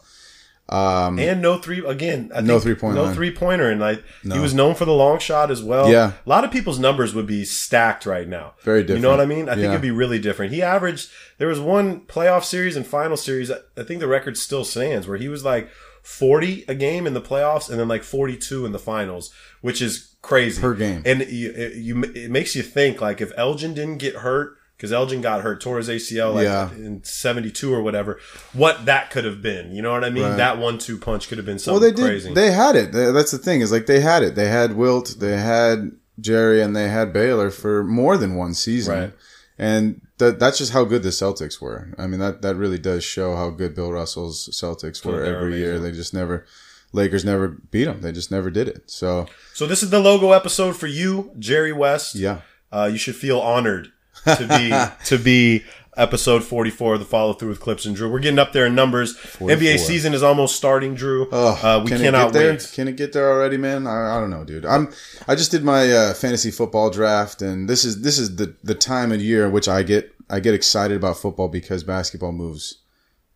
Um, 0.73 1.19
and 1.19 1.43
no 1.43 1.59
three 1.59 1.85
again. 1.85 2.31
I 2.35 2.41
No 2.41 2.59
three-point 2.59 2.95
no 2.95 3.13
three 3.13 3.31
pointer, 3.31 3.71
and 3.71 3.79
like 3.81 4.03
he 4.23 4.39
was 4.39 4.55
known 4.55 4.75
for 4.75 4.87
the 4.87 4.93
long 4.95 5.19
shot 5.19 5.51
as 5.51 5.63
well. 5.63 5.91
Yeah. 5.91 6.13
a 6.25 6.29
lot 6.29 6.45
of 6.45 6.51
people's 6.51 6.79
numbers 6.79 7.15
would 7.15 7.27
be 7.27 7.45
stacked 7.45 8.07
right 8.07 8.27
now. 8.27 8.55
Very 8.63 8.81
different. 8.83 8.99
You 8.99 9.03
know 9.03 9.11
what 9.11 9.21
I 9.21 9.27
mean? 9.27 9.49
I 9.51 9.53
think 9.55 9.65
Yeah. 9.65 9.71
it'd 9.71 9.83
be 9.83 9.91
really 9.91 10.19
different. 10.19 10.53
He 10.53 10.63
averaged. 10.63 11.11
There 11.39 11.49
was 11.49 11.61
one 11.61 12.01
playoff 12.01 12.45
series 12.45 12.75
and 12.77 12.87
final 12.87 13.17
series. 13.19 13.51
I 13.51 13.83
think 13.83 14.01
the 14.01 14.07
record 14.09 14.39
still 14.39 14.65
stands 14.65 15.07
where 15.07 15.19
he 15.19 15.29
was 15.29 15.45
like 15.45 15.69
forty 16.03 16.65
a 16.69 16.75
game 16.75 17.07
in 17.07 17.15
the 17.15 17.21
playoffs, 17.21 17.69
and 17.69 17.79
then 17.79 17.89
like 17.89 18.03
forty 18.03 18.37
two 18.37 18.65
in 18.65 18.73
the 18.73 18.79
finals, 18.79 19.31
which 19.61 19.83
is 19.83 20.15
crazy 20.23 20.61
Per 20.61 20.75
game. 20.75 21.03
And 21.05 21.21
you, 21.29 21.51
it, 21.51 21.75
you, 21.77 22.03
it 22.03 22.31
makes 22.31 22.57
you 22.57 22.63
think 22.63 23.01
like 23.01 23.21
if 23.21 23.31
Elgin 23.37 23.75
didn't 23.75 23.99
get 23.99 24.17
hurt. 24.17 24.57
Because 24.83 24.93
Elgin 24.93 25.21
got 25.21 25.43
hurt, 25.43 25.61
tore 25.61 25.79
his 25.79 25.89
ACL 25.89 26.35
like 26.35 26.43
Yeah. 26.43 26.69
in 26.73 27.05
'72 27.05 27.73
or 27.73 27.81
whatever. 27.85 28.19
What 28.53 28.85
that 28.87 29.13
could 29.13 29.25
have 29.25 29.41
been, 29.41 29.71
you 29.73 29.81
know 29.81 29.93
what 29.93 30.03
I 30.03 30.11
mean? 30.11 30.25
Right. 30.25 30.37
That 30.37 30.59
one-two 30.59 30.99
punch 30.99 31.29
could 31.29 31.39
have 31.39 31.45
been 31.47 31.55
well, 31.55 31.61
something 31.61 31.83
they 31.83 31.95
did. 31.95 32.05
crazy. 32.05 32.35
They 32.35 32.51
had 32.51 32.75
it. 32.75 32.91
That's 32.91 33.31
the 33.31 33.39
thing 33.39 33.61
is 33.61 33.71
like 33.71 33.87
they 33.87 34.01
had 34.01 34.25
it. 34.25 34.35
They 34.35 34.49
had 34.49 34.75
Wilt, 34.75 35.21
they 35.21 35.37
had 35.37 35.93
Jerry, 36.19 36.61
and 36.61 36.75
they 36.75 36.89
had 36.89 37.13
Baylor 37.13 37.53
for 37.53 37.85
more 37.85 38.17
than 38.17 38.35
one 38.35 38.55
season. 38.55 38.99
Right. 38.99 39.13
And 39.57 40.01
that 40.19 40.41
that's 40.41 40.59
just 40.59 40.73
how 40.73 40.83
good 40.83 41.05
the 41.05 41.11
Celtics 41.11 41.61
were. 41.61 41.95
I 41.97 42.09
mean, 42.09 42.19
that, 42.19 42.43
that 42.43 42.57
really 42.57 42.79
does 42.79 43.05
show 43.05 43.37
how 43.37 43.51
good 43.51 43.77
Bill 43.77 43.93
Russell's 43.93 44.49
Celtics 44.49 45.05
were 45.05 45.23
they're 45.23 45.37
every 45.37 45.59
year. 45.59 45.79
They 45.79 45.93
just 45.93 46.13
never, 46.13 46.45
Lakers 46.93 47.25
never 47.25 47.47
beat 47.47 47.85
them. 47.85 48.01
They 48.01 48.11
just 48.11 48.33
never 48.33 48.51
did 48.51 48.67
it. 48.67 48.91
So, 48.91 49.29
So 49.55 49.69
this 49.69 49.81
is 49.85 49.91
the 49.91 50.01
logo 50.01 50.33
episode 50.33 50.75
for 50.75 50.89
you, 50.89 51.31
Jerry 51.39 51.73
West. 51.73 52.17
yeah. 52.17 52.41
Uh, 52.73 52.89
you 52.91 52.99
should 52.99 53.15
feel 53.15 53.39
honored 53.39 53.93
to 54.25 54.47
be 54.49 55.05
to 55.07 55.19
be 55.19 55.65
episode 55.97 56.43
44 56.43 56.95
of 56.95 57.01
the 57.01 57.07
follow 57.07 57.35
through 57.35 57.51
with 57.51 57.61
Clipps 57.61 57.85
and 57.85 57.95
Drew. 57.95 58.11
We're 58.11 58.21
getting 58.21 58.39
up 58.39 58.53
there 58.53 58.67
in 58.67 58.75
numbers. 58.75 59.17
NBA 59.17 59.79
season 59.79 60.15
is 60.15 60.23
almost 60.23 60.57
starting, 60.57 60.95
Drew. 60.95 61.29
Oh, 61.31 61.61
uh, 61.63 61.83
we 61.83 61.91
can 61.91 62.01
cannot 62.01 62.29
it 62.31 62.33
get 62.33 62.39
there? 62.39 62.51
wait. 62.53 62.71
Can 62.75 62.89
it 62.89 62.97
get 62.97 63.13
there 63.13 63.31
already, 63.31 63.57
man? 63.59 63.87
I, 63.87 64.17
I 64.17 64.21
don't 64.21 64.31
know, 64.31 64.45
dude. 64.45 64.65
I'm 64.65 64.93
I 65.29 65.35
just 65.35 65.51
did 65.51 65.65
my 65.65 65.91
uh, 65.91 66.15
fantasy 66.15 66.51
football 66.51 66.91
draft, 66.91 67.43
and 67.43 67.69
this 67.69 67.85
is 67.85 68.03
this 68.03 68.19
is 68.19 68.37
the 68.37 68.57
the 68.63 68.75
time 68.75 69.13
of 69.13 69.21
year 69.21 69.47
in 69.47 69.53
which 69.53 69.69
I 69.69 69.83
get 69.83 70.15
I 70.31 70.41
get 70.41 70.55
excited 70.55 70.97
about 70.97 71.19
football 71.19 71.49
because 71.49 71.85
basketball 71.85 72.33
moves 72.33 72.79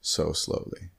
so 0.00 0.32
slowly, 0.32 0.90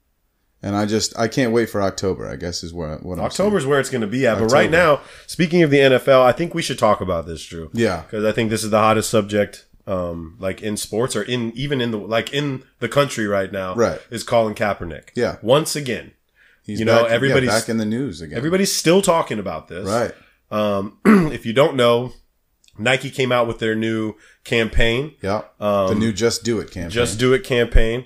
and 0.62 0.76
I 0.76 0.86
just 0.86 1.18
I 1.18 1.26
can't 1.26 1.52
wait 1.52 1.70
for 1.70 1.82
October. 1.82 2.28
I 2.28 2.36
guess 2.36 2.62
is 2.62 2.72
where 2.72 2.98
what 2.98 3.18
October 3.18 3.56
is 3.58 3.66
where 3.66 3.80
it's 3.80 3.90
going 3.90 4.02
to 4.02 4.06
be 4.06 4.26
at. 4.26 4.38
But 4.38 4.52
right 4.52 4.70
now, 4.70 5.00
speaking 5.26 5.62
of 5.62 5.70
the 5.70 5.78
NFL, 5.78 6.22
I 6.22 6.32
think 6.32 6.54
we 6.54 6.62
should 6.62 6.78
talk 6.78 7.00
about 7.00 7.26
this, 7.26 7.44
Drew. 7.44 7.70
Yeah. 7.72 8.02
because 8.02 8.24
I 8.24 8.32
think 8.32 8.50
this 8.50 8.62
is 8.62 8.70
the 8.70 8.78
hottest 8.78 9.10
subject, 9.10 9.66
um, 9.88 10.36
like 10.38 10.60
in 10.62 10.76
sports 10.76 11.16
or 11.16 11.22
in 11.22 11.50
even 11.56 11.80
in 11.80 11.90
the 11.90 11.98
like 11.98 12.32
in 12.32 12.62
the 12.78 12.88
country 12.88 13.26
right 13.26 13.50
now. 13.50 13.74
Right. 13.74 14.00
is 14.10 14.22
Colin 14.22 14.54
Kaepernick. 14.54 15.08
Yeah. 15.14 15.36
once 15.42 15.74
again, 15.74 16.12
He's 16.62 16.78
you 16.80 16.84
know, 16.84 17.00
back, 17.02 17.08
yeah, 17.08 17.14
everybody's- 17.16 17.60
back 17.62 17.68
in 17.68 17.78
the 17.78 17.86
news 17.86 18.20
again. 18.20 18.36
everybody's 18.36 18.74
still 18.74 19.00
talking 19.02 19.38
about 19.38 19.68
this. 19.68 19.86
right? 19.88 20.12
Um, 20.50 20.98
if 21.32 21.44
you 21.46 21.52
don't 21.52 21.76
know, 21.76 22.12
Nike 22.78 23.10
came 23.10 23.32
out 23.32 23.46
with 23.48 23.58
their 23.58 23.74
new 23.74 24.14
campaign, 24.44 25.14
Yeah, 25.22 25.42
the 25.58 25.94
new 25.94 26.12
Just 26.12 26.44
Do 26.44 26.60
It 26.60 26.66
campaign. 26.70 26.84
Um, 26.84 26.90
Just 26.90 27.18
Do 27.18 27.32
It 27.32 27.42
campaign, 27.44 28.04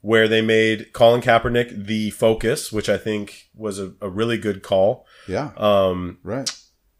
where 0.00 0.28
they 0.28 0.42
made 0.42 0.92
Colin 0.92 1.20
Kaepernick 1.22 1.86
the 1.86 2.10
focus, 2.10 2.70
which 2.72 2.88
I 2.88 2.96
think 2.98 3.48
was 3.54 3.78
a, 3.78 3.92
a 4.00 4.08
really 4.08 4.38
good 4.38 4.62
call. 4.62 5.06
yeah, 5.26 5.50
Um, 5.56 6.18
right. 6.22 6.48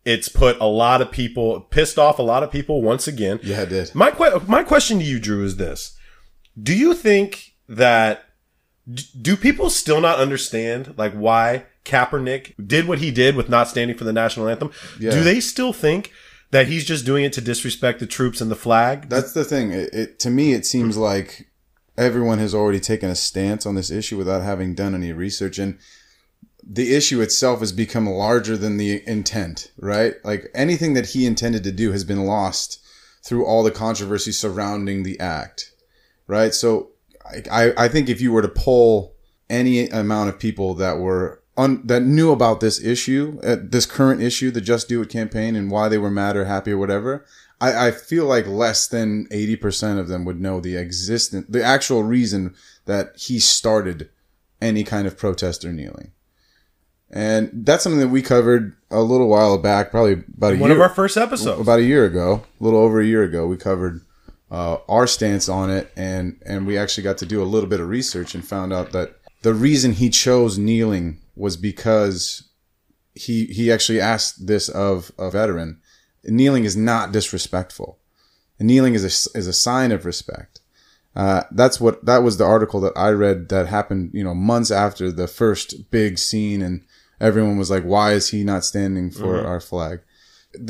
It's 0.04 0.28
put 0.28 0.60
a 0.60 0.66
lot 0.66 1.00
of 1.00 1.10
people, 1.10 1.60
pissed 1.60 1.98
off 1.98 2.18
a 2.18 2.22
lot 2.22 2.42
of 2.42 2.50
people 2.50 2.82
once 2.82 3.06
again. 3.06 3.38
Yeah, 3.42 3.62
it 3.62 3.68
did. 3.68 3.94
My, 3.94 4.10
que- 4.10 4.40
my 4.48 4.62
question 4.62 4.98
to 4.98 5.04
you, 5.04 5.20
Drew, 5.20 5.44
is 5.44 5.56
this. 5.56 5.96
Do 6.60 6.76
you 6.76 6.94
think 6.94 7.54
that, 7.68 8.24
do 9.20 9.36
people 9.36 9.70
still 9.70 10.00
not 10.00 10.18
understand, 10.18 10.94
like, 10.98 11.12
why 11.12 11.66
Kaepernick 11.84 12.54
did 12.66 12.88
what 12.88 12.98
he 12.98 13.10
did 13.10 13.36
with 13.36 13.48
not 13.48 13.68
standing 13.68 13.96
for 13.96 14.04
the 14.04 14.12
national 14.12 14.48
anthem? 14.48 14.72
Yeah. 14.98 15.12
Do 15.12 15.22
they 15.22 15.40
still 15.40 15.72
think 15.72 16.12
that 16.50 16.66
he's 16.66 16.84
just 16.84 17.06
doing 17.06 17.24
it 17.24 17.32
to 17.34 17.40
disrespect 17.40 18.00
the 18.00 18.06
troops 18.06 18.40
and 18.40 18.50
the 18.50 18.56
flag? 18.56 19.08
That's 19.08 19.32
the 19.32 19.44
thing. 19.44 19.72
It, 19.72 19.94
it 19.94 20.18
to 20.20 20.30
me, 20.30 20.52
it 20.52 20.66
seems 20.66 20.96
like 20.96 21.48
everyone 21.96 22.38
has 22.38 22.54
already 22.54 22.80
taken 22.80 23.08
a 23.08 23.14
stance 23.14 23.66
on 23.66 23.74
this 23.74 23.90
issue 23.90 24.18
without 24.18 24.42
having 24.42 24.74
done 24.74 24.94
any 24.94 25.12
research, 25.12 25.58
and 25.58 25.78
the 26.62 26.94
issue 26.94 27.20
itself 27.20 27.60
has 27.60 27.72
become 27.72 28.06
larger 28.06 28.56
than 28.56 28.76
the 28.76 29.02
intent. 29.06 29.72
Right? 29.78 30.14
Like 30.24 30.50
anything 30.54 30.94
that 30.94 31.10
he 31.10 31.26
intended 31.26 31.64
to 31.64 31.72
do 31.72 31.92
has 31.92 32.04
been 32.04 32.24
lost 32.24 32.80
through 33.24 33.44
all 33.44 33.62
the 33.62 33.70
controversy 33.70 34.32
surrounding 34.32 35.02
the 35.02 35.18
act. 35.20 35.72
Right? 36.26 36.54
So, 36.54 36.90
I 37.50 37.72
I, 37.76 37.88
think 37.88 38.08
if 38.08 38.20
you 38.20 38.32
were 38.32 38.42
to 38.42 38.48
poll 38.48 39.14
any 39.48 39.88
amount 39.88 40.28
of 40.28 40.38
people 40.38 40.74
that 40.74 40.98
were 40.98 41.42
un, 41.56 41.86
that 41.86 42.02
knew 42.02 42.32
about 42.32 42.60
this 42.60 42.82
issue, 42.82 43.38
uh, 43.42 43.56
this 43.60 43.86
current 43.86 44.22
issue, 44.22 44.50
the 44.50 44.60
Just 44.60 44.88
Do 44.88 45.02
It 45.02 45.08
campaign, 45.08 45.56
and 45.56 45.70
why 45.70 45.88
they 45.88 45.98
were 45.98 46.10
mad 46.10 46.36
or 46.36 46.46
happy 46.46 46.72
or 46.72 46.78
whatever, 46.78 47.24
I, 47.60 47.88
I 47.88 47.90
feel 47.90 48.26
like 48.26 48.46
less 48.46 48.88
than 48.88 49.28
eighty 49.30 49.56
percent 49.56 49.98
of 49.98 50.08
them 50.08 50.24
would 50.24 50.40
know 50.40 50.60
the 50.60 50.76
existent, 50.76 51.52
the 51.52 51.62
actual 51.62 52.02
reason 52.02 52.54
that 52.86 53.16
he 53.16 53.38
started 53.38 54.10
any 54.60 54.84
kind 54.84 55.06
of 55.06 55.18
protest 55.18 55.64
or 55.64 55.72
kneeling. 55.72 56.12
And 57.12 57.50
that's 57.52 57.82
something 57.82 58.00
that 58.00 58.08
we 58.08 58.22
covered 58.22 58.74
a 58.90 59.02
little 59.02 59.28
while 59.28 59.58
back, 59.58 59.90
probably 59.90 60.24
about 60.36 60.54
a 60.54 60.56
One 60.56 60.70
year, 60.70 60.78
of 60.78 60.80
our 60.80 60.88
first 60.88 61.16
episodes. 61.18 61.60
about 61.60 61.78
a 61.78 61.84
year 61.84 62.06
ago, 62.06 62.44
a 62.58 62.64
little 62.64 62.80
over 62.80 63.00
a 63.00 63.04
year 63.06 63.22
ago. 63.22 63.46
We 63.46 63.58
covered 63.58 64.00
uh, 64.50 64.78
our 64.88 65.06
stance 65.06 65.48
on 65.48 65.70
it, 65.70 65.92
and 65.96 66.40
and 66.46 66.66
we 66.66 66.78
actually 66.78 67.04
got 67.04 67.18
to 67.18 67.26
do 67.26 67.42
a 67.42 67.44
little 67.44 67.68
bit 67.68 67.80
of 67.80 67.88
research 67.88 68.34
and 68.34 68.46
found 68.46 68.72
out 68.72 68.92
that 68.92 69.16
the 69.42 69.52
reason 69.52 69.92
he 69.92 70.08
chose 70.08 70.56
kneeling 70.56 71.18
was 71.36 71.56
because 71.56 72.48
he 73.14 73.46
he 73.46 73.70
actually 73.70 74.00
asked 74.00 74.46
this 74.46 74.68
of 74.70 75.12
a 75.18 75.30
veteran. 75.30 75.80
Kneeling 76.24 76.64
is 76.64 76.76
not 76.76 77.12
disrespectful. 77.12 77.98
Kneeling 78.58 78.94
is 78.94 79.04
a 79.04 79.38
is 79.38 79.46
a 79.46 79.52
sign 79.52 79.92
of 79.92 80.06
respect. 80.06 80.60
Uh, 81.14 81.42
that's 81.50 81.78
what 81.78 82.04
that 82.06 82.22
was 82.22 82.38
the 82.38 82.44
article 82.44 82.80
that 82.80 82.92
I 82.96 83.10
read 83.10 83.50
that 83.50 83.66
happened, 83.66 84.12
you 84.14 84.24
know, 84.24 84.34
months 84.34 84.70
after 84.70 85.12
the 85.12 85.26
first 85.28 85.90
big 85.90 86.18
scene, 86.18 86.62
and 86.62 86.84
everyone 87.22 87.56
was 87.56 87.70
like, 87.70 87.84
"Why 87.84 88.12
is 88.12 88.28
he 88.28 88.44
not 88.44 88.64
standing 88.64 89.10
for 89.10 89.36
mm-hmm. 89.36 89.46
our 89.46 89.60
flag?" 89.60 90.00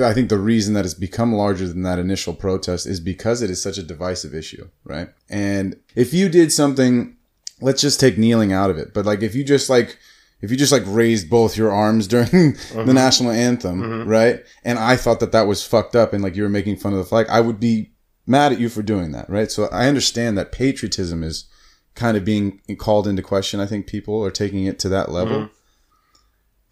I 0.00 0.14
think 0.14 0.28
the 0.28 0.38
reason 0.38 0.75
that 0.75 0.85
it's 0.85 0.94
become 0.94 1.35
larger 1.35 1.66
than 1.66 1.82
that 1.82 1.99
initial 1.99 2.35
protest 2.35 2.87
is 2.87 3.00
because 3.00 3.42
it 3.42 3.50
is 3.50 3.61
such 3.61 3.78
a 3.78 3.82
divisive 3.82 4.32
issue, 4.35 4.68
right? 4.85 5.09
And 5.28 5.80
if 5.97 6.14
you 6.14 6.28
did 6.28 6.52
something, 6.52 7.16
let's 7.61 7.80
just 7.80 7.99
take 7.99 8.16
kneeling 8.16 8.52
out 8.52 8.71
of 8.71 8.78
it, 8.78 8.94
but 8.94 9.04
like 9.04 9.23
if 9.23 9.35
you 9.35 9.42
just 9.42 9.68
like 9.68 9.99
if 10.40 10.50
you 10.50 10.56
just 10.56 10.73
like 10.73 10.82
raised 10.87 11.30
both 11.30 11.56
your 11.56 11.73
arms 11.73 12.06
during 12.09 12.30
the 12.30 12.59
mm-hmm. 12.59 12.92
national 12.92 13.30
anthem, 13.30 13.82
mm-hmm. 13.82 14.09
right? 14.09 14.44
And 14.64 14.78
I 14.78 14.97
thought 14.97 15.21
that 15.21 15.32
that 15.32 15.47
was 15.47 15.66
fucked 15.66 15.97
up 15.97 16.12
and 16.12 16.23
like 16.23 16.37
you 16.37 16.42
were 16.42 16.49
making 16.49 16.76
fun 16.76 16.92
of 16.92 16.99
the 16.99 17.04
flag, 17.04 17.26
I 17.28 17.40
would 17.40 17.59
be 17.59 17.92
mad 18.26 18.52
at 18.52 18.61
you 18.61 18.68
for 18.68 18.82
doing 18.82 19.12
that, 19.12 19.28
right? 19.28 19.50
So 19.50 19.66
I 19.66 19.88
understand 19.88 20.38
that 20.38 20.52
patriotism 20.52 21.23
is 21.23 21.47
kind 21.94 22.16
of 22.16 22.25
being 22.25 22.61
called 22.78 23.06
into 23.06 23.23
question. 23.23 23.61
I 23.61 23.66
think 23.66 23.87
people 23.87 24.25
are 24.25 24.30
taking 24.30 24.64
it 24.64 24.78
to 24.80 24.88
that 24.90 25.11
level. 25.11 25.50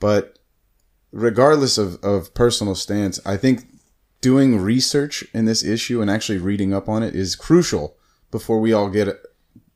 But 0.01 0.39
regardless 1.13 1.79
of, 1.79 2.03
of 2.03 2.35
personal 2.35 2.75
stance, 2.75 3.21
I 3.25 3.37
think 3.37 3.67
doing 4.21 4.61
research 4.61 5.25
in 5.33 5.45
this 5.45 5.63
issue 5.63 6.03
and 6.03 6.11
actually 6.11 6.39
reading 6.39 6.75
up 6.75 6.89
on 6.89 7.03
it 7.03 7.15
is 7.15 7.37
crucial 7.37 7.97
before 8.31 8.61
we 8.61 8.73
all 8.73 8.89
get 8.89 9.09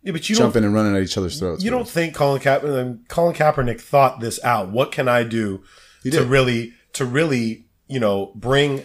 yeah, 0.02 0.12
but 0.12 0.28
you 0.28 0.37
don't 0.37 0.47
jumping 0.47 0.64
and 0.64 0.75
running 0.75 0.95
at 0.95 1.02
each 1.02 1.16
other's 1.16 1.38
throats. 1.38 1.64
You 1.64 1.71
don't 1.71 1.88
think 1.88 2.14
Colin 2.14 2.40
Kaepernick, 2.40 3.09
Colin 3.09 3.35
Kaepernick 3.35 3.81
thought 3.81 4.21
this 4.21 4.43
out? 4.45 4.69
What 4.69 4.93
can 4.93 5.09
I 5.09 5.23
do 5.25 5.62
to 6.02 6.25
really, 6.25 6.75
to 6.93 7.07
really, 7.07 7.64
you 7.88 7.99
know, 7.99 8.33
bring 8.35 8.85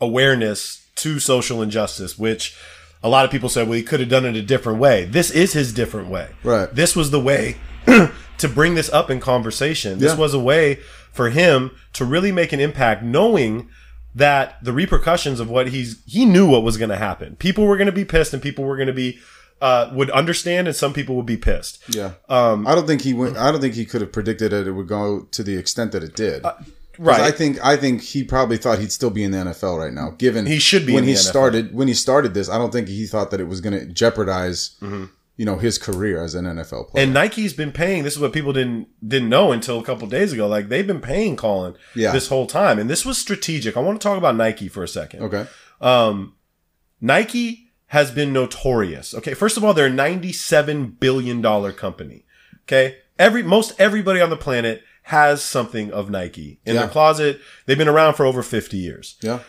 awareness 0.00 0.86
to 0.96 1.18
social 1.18 1.62
injustice? 1.62 2.16
Which 2.16 2.56
a 3.02 3.08
lot 3.08 3.24
of 3.24 3.32
people 3.32 3.48
said, 3.48 3.66
well, 3.68 3.76
he 3.76 3.82
could 3.82 3.98
have 3.98 4.08
done 4.08 4.24
it 4.24 4.36
a 4.36 4.42
different 4.42 4.78
way. 4.78 5.04
This 5.04 5.32
is 5.32 5.52
his 5.52 5.72
different 5.72 6.08
way. 6.10 6.30
Right. 6.44 6.72
This 6.72 6.94
was 6.94 7.10
the 7.10 7.20
way 7.20 7.56
to 8.38 8.48
bring 8.48 8.74
this 8.74 8.90
up 8.92 9.10
in 9.10 9.20
conversation. 9.20 9.98
This 9.98 10.12
Yeah. 10.12 10.18
was 10.18 10.34
a 10.34 10.40
way 10.40 10.80
for 11.12 11.30
him 11.30 11.70
to 11.94 12.04
really 12.04 12.32
make 12.32 12.52
an 12.52 12.60
impact, 12.60 13.02
knowing 13.02 13.68
that 14.14 14.56
the 14.62 14.72
repercussions 14.72 15.40
of 15.40 15.50
what 15.50 15.68
he's 15.68 15.98
he 16.06 16.24
knew 16.24 16.46
what 16.46 16.62
was 16.62 16.76
going 16.76 16.88
to 16.90 16.96
happen. 16.96 17.36
People 17.36 17.66
were 17.66 17.76
going 17.76 17.86
to 17.86 17.92
be 17.92 18.04
pissed, 18.04 18.32
and 18.32 18.42
people 18.42 18.64
were 18.64 18.76
going 18.76 18.86
to 18.88 18.92
be 18.94 19.18
uh, 19.60 19.90
would 19.94 20.10
understand, 20.10 20.66
and 20.68 20.76
some 20.76 20.92
people 20.92 21.16
would 21.16 21.24
be 21.26 21.36
pissed. 21.36 21.82
Yeah. 21.88 22.12
Um, 22.28 22.66
I 22.66 22.74
don't 22.74 22.86
think 22.86 23.02
he 23.02 23.14
went. 23.14 23.36
I 23.36 23.50
don't 23.50 23.60
think 23.60 23.74
he 23.74 23.84
could 23.86 24.00
have 24.02 24.12
predicted 24.12 24.52
that 24.52 24.66
it 24.66 24.72
would 24.72 24.88
go 24.88 25.22
to 25.30 25.42
the 25.42 25.56
extent 25.56 25.92
that 25.92 26.02
it 26.02 26.14
did. 26.14 26.44
Uh, 26.44 26.52
right. 26.98 27.20
I 27.20 27.30
think. 27.30 27.58
I 27.64 27.76
think 27.76 28.02
he 28.02 28.22
probably 28.24 28.58
thought 28.58 28.78
he'd 28.78 28.92
still 28.92 29.08
be 29.10 29.24
in 29.24 29.30
the 29.30 29.38
NFL 29.38 29.78
right 29.78 29.92
now. 29.94 30.10
Given 30.18 30.44
He 30.46 30.58
should 30.58 30.84
be 30.86 30.92
when 30.94 31.04
he 31.04 31.12
NFL. 31.14 31.16
started. 31.30 31.74
When 31.74 31.88
he 31.88 31.94
started 31.94 32.34
this, 32.34 32.48
I 32.50 32.58
don't 32.58 32.70
think 32.72 32.88
he 32.88 33.06
thought 33.06 33.30
that 33.30 33.40
it 33.40 33.48
was 33.48 33.60
going 33.62 33.78
to 33.78 33.86
jeopardize. 33.86 34.76
You 35.36 35.44
know 35.44 35.56
his 35.58 35.76
career 35.76 36.22
as 36.24 36.34
an 36.34 36.46
NFL 36.46 36.88
player. 36.88 37.04
And 37.04 37.12
Nike's 37.12 37.52
been 37.52 37.70
paying. 37.72 38.04
This 38.04 38.14
is 38.14 38.20
what 38.20 38.32
people 38.32 38.52
didn't 38.54 38.88
didn't 39.06 39.28
know 39.28 39.52
until 39.52 39.78
a 39.78 39.84
couple 39.84 40.06
days 40.08 40.32
ago. 40.32 40.46
Like 40.48 40.68
they've 40.70 40.86
been 40.86 41.00
paying 41.02 41.36
Colin 41.36 41.74
Yeah. 41.94 42.12
this 42.12 42.28
whole 42.28 42.46
time, 42.46 42.78
and 42.78 42.88
this 42.88 43.04
was 43.04 43.18
strategic. 43.18 43.76
I 43.76 43.80
want 43.80 44.00
to 44.00 44.04
talk 44.08 44.16
about 44.16 44.36
Nike 44.36 44.68
for 44.68 44.82
a 44.82 44.88
second. 44.88 45.22
okay. 45.24 45.46
Um, 45.80 46.34
Nike 47.00 47.72
has 47.88 48.10
been 48.10 48.32
notorious. 48.32 49.14
Okay, 49.14 49.34
first 49.34 49.56
of 49.56 49.64
all, 49.64 49.74
they're 49.74 49.86
a 49.86 49.90
ninety-seven 49.90 50.96
billion 50.98 51.40
dollar 51.42 51.72
company. 51.72 52.24
Okay, 52.64 52.96
every 53.18 53.42
most 53.42 53.78
everybody 53.78 54.20
on 54.20 54.30
the 54.30 54.36
planet 54.36 54.82
has 55.04 55.42
something 55.42 55.92
of 55.92 56.10
Nike 56.10 56.60
in 56.64 56.74
Yeah. 56.74 56.80
their 56.82 56.90
closet. 56.90 57.40
They've 57.66 57.78
been 57.78 57.88
around 57.88 58.14
for 58.14 58.24
over 58.26 58.42
fifty 58.42 58.78
years. 58.78 59.16
Yeah. 59.20 59.40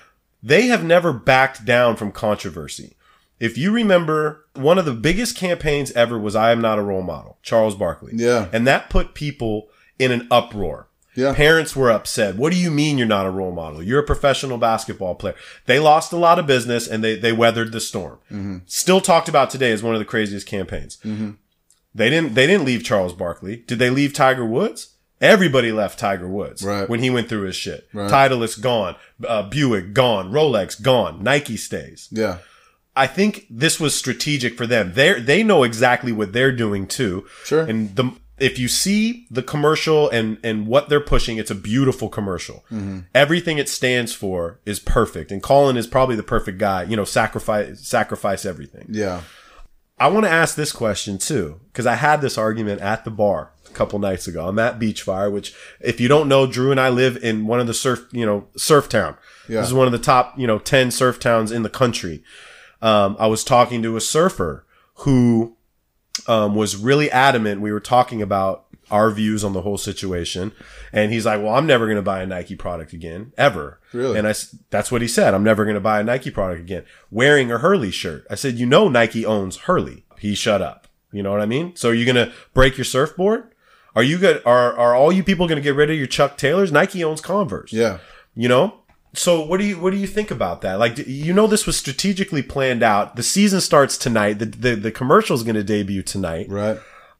They 0.43 0.63
have 0.67 0.83
never 0.83 1.11
backed 1.13 1.65
down 1.65 1.95
from 1.95 2.11
controversy. 2.11 2.95
If 3.39 3.57
you 3.57 3.71
remember, 3.71 4.45
one 4.55 4.77
of 4.79 4.85
the 4.85 4.93
biggest 4.93 5.35
campaigns 5.37 5.91
ever 5.91 6.17
was 6.17 6.35
"I 6.35 6.51
am 6.51 6.61
not 6.61 6.79
a 6.79 6.81
role 6.83 7.03
model," 7.03 7.37
Charles 7.43 7.75
Barkley. 7.75 8.13
Yeah. 8.15 8.47
and 8.51 8.65
that 8.67 8.89
put 8.89 9.13
people 9.13 9.67
in 9.99 10.11
an 10.11 10.27
uproar. 10.31 10.87
Yeah. 11.15 11.33
Parents 11.33 11.75
were 11.75 11.89
upset. 11.89 12.35
What 12.35 12.51
do 12.53 12.59
you 12.59 12.69
mean 12.69 12.99
you're 12.99 13.07
not 13.07 13.25
a 13.25 13.31
role 13.31 13.51
model? 13.51 13.81
You're 13.81 14.01
a 14.01 14.05
professional 14.05 14.59
basketball 14.59 15.15
player. 15.15 15.33
They 15.65 15.79
lost 15.79 16.13
a 16.13 16.15
lot 16.17 16.37
of 16.37 16.45
business 16.45 16.87
and 16.87 17.03
they, 17.03 17.15
they 17.15 17.31
weathered 17.33 17.71
the 17.71 17.79
storm. 17.81 18.19
Mm-hmm. 18.31 18.57
Still 18.67 19.01
talked 19.01 19.27
about 19.27 19.49
today 19.49 19.71
as 19.71 19.81
one 19.81 19.95
of 19.95 19.99
the 19.99 20.05
craziest 20.05 20.45
campaigns. 20.45 20.99
They 21.95 22.09
didn't, 22.11 22.35
they 22.35 22.45
didn't 22.45 22.65
leave 22.65 22.83
Charles 22.83 23.13
Barkley. 23.13 23.57
Did 23.65 23.79
they 23.79 23.89
leave 23.89 24.13
Tiger 24.13 24.45
Woods? 24.45 24.93
Everybody 25.19 25.71
left 25.71 25.97
Tiger 25.97 26.27
Woods 26.27 26.61
Right. 26.63 26.87
when 26.87 26.99
he 26.99 27.09
went 27.09 27.27
through 27.29 27.47
his 27.47 27.55
shit. 27.55 27.87
Right. 27.91 28.11
Titleist 28.11 28.61
gone, 28.61 28.95
uh, 29.27 29.41
Buick 29.49 29.93
gone, 29.93 30.31
Rolex 30.31 30.79
gone, 30.79 31.23
Nike 31.23 31.57
stays. 31.57 32.07
Yeah. 32.11 32.37
I 32.97 33.07
think 33.07 33.45
this 33.49 33.79
was 33.79 33.95
strategic 33.95 34.57
for 34.57 34.67
them. 34.67 34.93
They 34.93 35.19
they 35.19 35.43
know 35.43 35.63
exactly 35.63 36.11
what 36.11 36.33
they're 36.33 36.51
doing 36.51 36.87
too. 36.87 37.25
Sure. 37.43 37.63
And 37.63 37.95
the 37.95 38.13
if 38.39 38.59
you 38.59 38.67
see 38.67 39.25
the 39.31 39.43
commercial 39.43 40.09
and 40.09 40.37
and 40.43 40.67
what 40.67 40.89
they're 40.89 40.99
pushing, 40.99 41.37
it's 41.37 41.51
a 41.51 41.55
beautiful 41.55 42.09
commercial. 42.09 42.65
Mm-hmm. 42.71 42.99
Everything 43.15 43.57
it 43.57 43.69
stands 43.69 44.13
for 44.13 44.59
is 44.65 44.79
perfect. 44.79 45.31
And 45.31 45.41
Colin 45.41 45.77
is 45.77 45.87
probably 45.87 46.15
the 46.15 46.23
perfect 46.23 46.57
guy. 46.57 46.83
You 46.83 46.95
know, 46.95 47.05
sacrifice 47.05 47.79
sacrifice 47.87 48.45
everything. 48.45 48.87
Yeah. 48.89 49.21
I 49.99 50.09
want 50.09 50.25
to 50.25 50.31
ask 50.31 50.55
this 50.55 50.71
question 50.71 51.17
too, 51.17 51.59
because 51.67 51.87
I 51.87 51.95
had 51.95 52.21
this 52.21 52.37
argument 52.37 52.81
at 52.81 53.03
the 53.03 53.09
bar 53.11 53.51
a 53.67 53.73
couple 53.73 53.97
nights 53.97 54.27
ago. 54.27 54.47
I'm 54.47 54.59
at 54.59 54.79
Beachfire, 54.79 55.31
which 55.31 55.55
if 55.79 55.99
you 55.99 56.07
don't 56.07 56.27
know, 56.27 56.45
Drew 56.45 56.69
and 56.69 56.79
I 56.79 56.89
live 56.89 57.17
in 57.23 57.47
one 57.47 57.59
of 57.59 57.65
the 57.65 57.73
surf, 57.73 58.05
you 58.11 58.25
know, 58.25 58.47
surf 58.55 58.89
town. 58.89 59.17
Yeah. 59.49 59.61
This 59.61 59.69
is 59.69 59.73
one 59.73 59.87
of 59.87 59.91
the 59.91 59.99
top, 59.99 60.37
you 60.37 60.45
know, 60.45 60.59
10 60.59 60.91
surf 60.91 61.19
towns 61.19 61.51
in 61.51 61.63
the 61.63 61.69
country. 61.69 62.23
Um, 62.81 63.15
I 63.19 63.27
was 63.27 63.43
talking 63.43 63.81
to 63.83 63.97
a 63.97 64.01
surfer 64.01 64.65
who, 64.99 65.55
um, 66.27 66.55
was 66.55 66.75
really 66.75 67.11
adamant. 67.11 67.61
We 67.61 67.71
were 67.71 67.79
talking 67.79 68.21
about 68.21 68.65
our 68.89 69.11
views 69.11 69.43
on 69.43 69.53
the 69.53 69.61
whole 69.61 69.77
situation. 69.77 70.51
And 70.93 71.11
he's 71.11 71.25
like, 71.25 71.41
well, 71.41 71.55
I'm 71.55 71.67
never 71.67 71.85
going 71.85 71.97
to 71.97 72.01
buy 72.01 72.21
a 72.21 72.25
Nike 72.25 72.55
product 72.55 72.93
again, 72.93 73.33
ever. 73.37 73.79
Really? 73.93 74.17
And 74.17 74.27
I, 74.27 74.33
that's 74.69 74.91
what 74.91 75.01
he 75.01 75.07
said. 75.07 75.33
I'm 75.33 75.43
never 75.43 75.65
going 75.65 75.75
to 75.75 75.81
buy 75.81 75.99
a 75.99 76.03
Nike 76.03 76.31
product 76.31 76.61
again. 76.61 76.85
Wearing 77.11 77.51
a 77.51 77.57
Hurley 77.57 77.91
shirt. 77.91 78.25
I 78.29 78.35
said, 78.35 78.55
you 78.55 78.65
know, 78.65 78.87
Nike 78.87 79.25
owns 79.25 79.57
Hurley. 79.57 80.05
He 80.19 80.35
shut 80.35 80.61
up. 80.61 80.87
You 81.11 81.23
know 81.23 81.31
what 81.31 81.41
I 81.41 81.45
mean? 81.45 81.75
So 81.75 81.89
are 81.89 81.93
you 81.93 82.05
going 82.05 82.27
to 82.27 82.33
break 82.53 82.77
your 82.77 82.85
surfboard? 82.85 83.53
Are 83.95 84.03
you 84.03 84.17
good? 84.17 84.41
Are, 84.45 84.77
are 84.77 84.95
all 84.95 85.11
you 85.11 85.23
people 85.23 85.47
going 85.47 85.57
to 85.57 85.63
get 85.63 85.75
rid 85.75 85.89
of 85.89 85.97
your 85.97 86.07
Chuck 86.07 86.37
Taylors? 86.37 86.71
Nike 86.71 87.03
owns 87.03 87.21
Converse. 87.21 87.73
Yeah. 87.73 87.99
You 88.35 88.47
know? 88.47 88.81
So 89.17 89.41
what 89.43 89.59
do 89.59 89.65
you 89.65 89.79
what 89.79 89.91
do 89.91 89.97
you 89.97 90.07
think 90.07 90.29
about 90.31 90.61
that? 90.61 90.75
Like, 90.79 90.97
you 91.07 91.33
know, 91.33 91.47
this 91.47 91.65
was 91.65 91.75
strategically 91.77 92.43
planned 92.43 92.83
out. 92.83 93.15
The 93.15 93.23
season 93.23 93.61
starts 93.61 93.97
tonight. 93.97 94.39
The 94.39 94.45
the, 94.45 94.75
the 94.75 94.91
commercial 94.91 95.35
is 95.35 95.43
going 95.43 95.55
to 95.55 95.63
debut 95.63 96.03
tonight. 96.03 96.47
Right. 96.49 96.77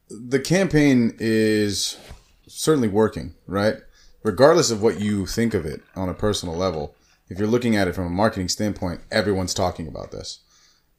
The 0.08 0.38
campaign 0.40 1.14
is 1.18 1.98
certainly 2.46 2.88
working, 2.88 3.34
right? 3.46 3.74
Regardless 4.22 4.70
of 4.70 4.82
what 4.82 5.00
you 5.00 5.26
think 5.26 5.54
of 5.54 5.66
it 5.66 5.82
on 5.96 6.08
a 6.08 6.14
personal 6.14 6.54
level, 6.56 6.94
if 7.28 7.38
you're 7.38 7.48
looking 7.48 7.76
at 7.76 7.88
it 7.88 7.94
from 7.94 8.06
a 8.06 8.10
marketing 8.10 8.48
standpoint, 8.48 9.00
everyone's 9.10 9.52
talking 9.54 9.86
about 9.86 10.12
this. 10.12 10.40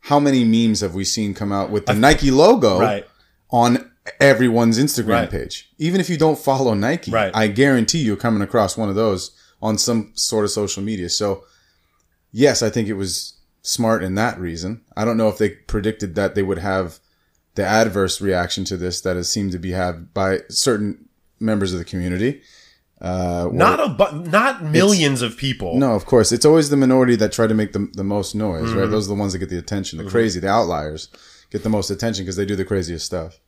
How 0.01 0.19
many 0.19 0.43
memes 0.43 0.81
have 0.81 0.95
we 0.95 1.03
seen 1.03 1.33
come 1.33 1.51
out 1.51 1.69
with 1.71 1.85
the 1.85 1.93
Nike 1.93 2.29
logo 2.31 2.79
Right. 2.79 3.05
on 3.51 3.91
everyone's 4.19 4.77
Instagram 4.77 5.07
Right. 5.09 5.29
page? 5.31 5.69
Even 5.77 5.99
if 5.99 6.09
you 6.09 6.17
don't 6.17 6.37
follow 6.39 6.73
Nike, 6.73 7.11
Right. 7.11 7.31
I 7.33 7.47
guarantee 7.47 7.99
you're 7.99 8.15
coming 8.15 8.41
across 8.41 8.77
one 8.77 8.89
of 8.89 8.95
those 8.95 9.31
on 9.61 9.77
some 9.77 10.11
sort 10.15 10.45
of 10.45 10.51
social 10.51 10.81
media. 10.83 11.09
So, 11.09 11.43
yes, 12.31 12.61
I 12.61 12.69
think 12.69 12.87
it 12.87 12.93
was 12.93 13.33
smart 13.61 14.03
in 14.03 14.15
that 14.15 14.39
reason. 14.39 14.81
I 14.95 15.05
don't 15.05 15.17
know 15.17 15.27
if 15.29 15.37
they 15.37 15.49
predicted 15.49 16.15
that 16.15 16.35
they 16.35 16.43
would 16.43 16.59
have 16.59 16.99
the 17.55 17.65
adverse 17.65 18.21
reaction 18.21 18.63
to 18.65 18.77
this 18.77 19.01
that 19.01 19.15
has 19.17 19.27
seemed 19.29 19.51
to 19.51 19.59
be 19.59 19.71
had 19.71 20.13
by 20.13 20.39
certain 20.49 21.09
members 21.39 21.73
of 21.73 21.79
the 21.79 21.85
community. 21.85 22.41
Uh, 23.01 23.47
Not 23.51 23.79
a 23.79 23.87
bu- 23.89 24.29
not 24.29 24.61
millions 24.63 25.21
of 25.21 25.37
people. 25.37 25.77
no, 25.77 25.93
of 25.93 26.05
course, 26.05 26.33
it's 26.33 26.43
always 26.45 26.69
the 26.69 26.75
minority 26.75 27.15
that 27.15 27.31
try 27.31 27.47
to 27.47 27.53
make 27.53 27.71
the, 27.71 27.87
the 27.93 28.03
most 28.03 28.35
noise, 28.35 28.73
right? 28.73 28.89
Those 28.89 29.05
are 29.07 29.15
the 29.15 29.19
ones 29.19 29.31
that 29.33 29.39
get 29.39 29.49
the 29.49 29.57
attention. 29.57 30.03
The 30.03 30.09
crazy, 30.09 30.39
the 30.41 30.49
outliers 30.49 31.07
get 31.49 31.63
the 31.63 31.69
most 31.69 31.89
attention 31.89 32.25
because 32.25 32.35
they 32.35 32.45
do 32.45 32.57
the 32.57 32.65
craziest 32.65 33.05
stuff. 33.05 33.39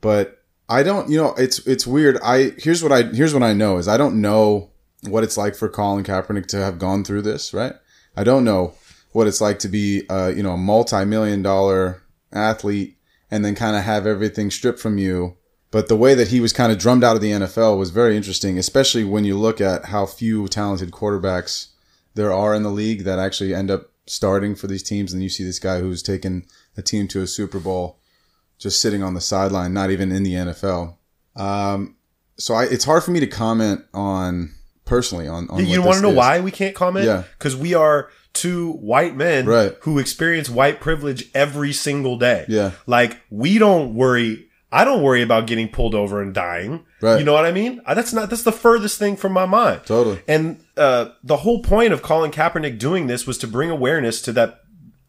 But 0.00 0.38
I 0.68 0.84
don't, 0.84 1.10
you 1.10 1.16
know, 1.20 1.34
it's 1.36 1.58
it's 1.66 1.84
weird. 1.84 2.18
I 2.22 2.52
here's 2.58 2.80
what 2.82 2.92
I 2.92 3.02
here's 3.02 3.34
what 3.34 3.42
I 3.42 3.52
know 3.54 3.78
is 3.78 3.88
I 3.88 3.96
don't 3.96 4.20
know 4.20 4.70
what 5.08 5.24
it's 5.24 5.36
like 5.36 5.54
for 5.54 5.68
Colin 5.68 6.04
Kaepernick 6.04 6.46
to 6.46 6.58
have 6.58 6.78
gone 6.78 7.04
through 7.04 7.22
this, 7.22 7.54
right? 7.54 7.74
I 8.16 8.24
don't 8.24 8.44
know 8.44 8.74
what 9.12 9.26
it's 9.26 9.40
like 9.40 9.58
to 9.60 9.68
be, 9.68 10.08
uh, 10.08 10.32
you 10.34 10.42
know, 10.42 10.52
a 10.52 10.58
multi-million 10.58 11.42
dollar 11.42 12.02
athlete 12.32 12.96
and 13.30 13.44
then 13.44 13.54
kind 13.54 13.76
of 13.76 13.82
have 13.82 14.06
everything 14.06 14.50
stripped 14.50 14.78
from 14.78 14.98
you 14.98 15.36
But 15.70 15.88
the 15.88 15.96
way 15.96 16.14
that 16.14 16.28
he 16.28 16.40
was 16.40 16.52
kind 16.52 16.72
of 16.72 16.78
drummed 16.78 17.04
out 17.04 17.14
of 17.14 17.22
the 17.22 17.30
NFL 17.30 17.78
was 17.78 17.90
very 17.90 18.16
interesting, 18.16 18.58
especially 18.58 19.04
when 19.04 19.24
you 19.24 19.38
look 19.38 19.60
at 19.60 19.86
how 19.86 20.04
few 20.04 20.48
talented 20.48 20.90
quarterbacks 20.90 21.68
there 22.14 22.32
are 22.32 22.54
in 22.54 22.64
the 22.64 22.70
league 22.70 23.04
that 23.04 23.20
actually 23.20 23.54
end 23.54 23.70
up 23.70 23.92
starting 24.06 24.56
for 24.56 24.66
these 24.66 24.82
teams. 24.82 25.12
And 25.12 25.22
you 25.22 25.28
see 25.28 25.44
this 25.44 25.60
guy 25.60 25.78
who's 25.78 26.02
taken 26.02 26.44
a 26.76 26.82
team 26.82 27.06
to 27.08 27.22
a 27.22 27.26
Super 27.26 27.60
Bowl 27.60 28.00
just 28.58 28.80
sitting 28.80 29.02
on 29.02 29.14
the 29.14 29.20
sideline, 29.20 29.72
not 29.72 29.90
even 29.90 30.10
in 30.10 30.24
the 30.24 30.34
NFL. 30.34 30.96
Um, 31.36 31.96
so 32.36 32.54
I, 32.54 32.64
it's 32.64 32.84
hard 32.84 33.04
for 33.04 33.12
me 33.12 33.20
to 33.20 33.26
comment 33.28 33.84
on 33.94 34.52
personally 34.90 35.26
on. 35.28 35.48
on 35.48 35.64
you 35.64 35.80
want 35.82 35.96
to 35.96 36.02
know 36.02 36.10
is. 36.10 36.16
why 36.16 36.40
we 36.40 36.50
can't 36.50 36.74
comment? 36.74 37.06
Yeah. 37.06 37.22
Because 37.38 37.56
we 37.56 37.72
are 37.74 38.10
two 38.34 38.72
white 38.74 39.16
men 39.16 39.46
Right. 39.46 39.74
who 39.82 39.98
experience 39.98 40.50
white 40.50 40.80
privilege 40.80 41.30
every 41.34 41.72
single 41.72 42.16
day. 42.18 42.44
Yeah. 42.48 42.72
Like 42.86 43.18
we 43.30 43.58
don't 43.58 43.94
worry. 43.94 44.46
I 44.72 44.84
don't 44.84 45.02
worry 45.02 45.22
about 45.22 45.46
getting 45.48 45.68
pulled 45.68 45.94
over 45.96 46.22
and 46.22 46.32
dying. 46.32 46.84
Right. 47.00 47.18
You 47.18 47.24
know 47.24 47.32
what 47.32 47.44
I 47.44 47.50
mean? 47.52 47.80
That's 47.86 48.12
not. 48.12 48.30
That's 48.30 48.44
the 48.44 48.52
furthest 48.52 48.98
thing 48.98 49.16
from 49.16 49.32
my 49.32 49.46
mind. 49.46 49.80
Totally. 49.86 50.20
And 50.28 50.62
uh, 50.76 51.06
the 51.24 51.38
whole 51.38 51.60
point 51.62 51.92
of 51.92 52.02
Colin 52.02 52.30
Kaepernick 52.30 52.78
doing 52.78 53.06
this 53.08 53.26
was 53.26 53.36
to 53.38 53.48
bring 53.48 53.70
awareness 53.70 54.22
to 54.22 54.32
that 54.32 54.60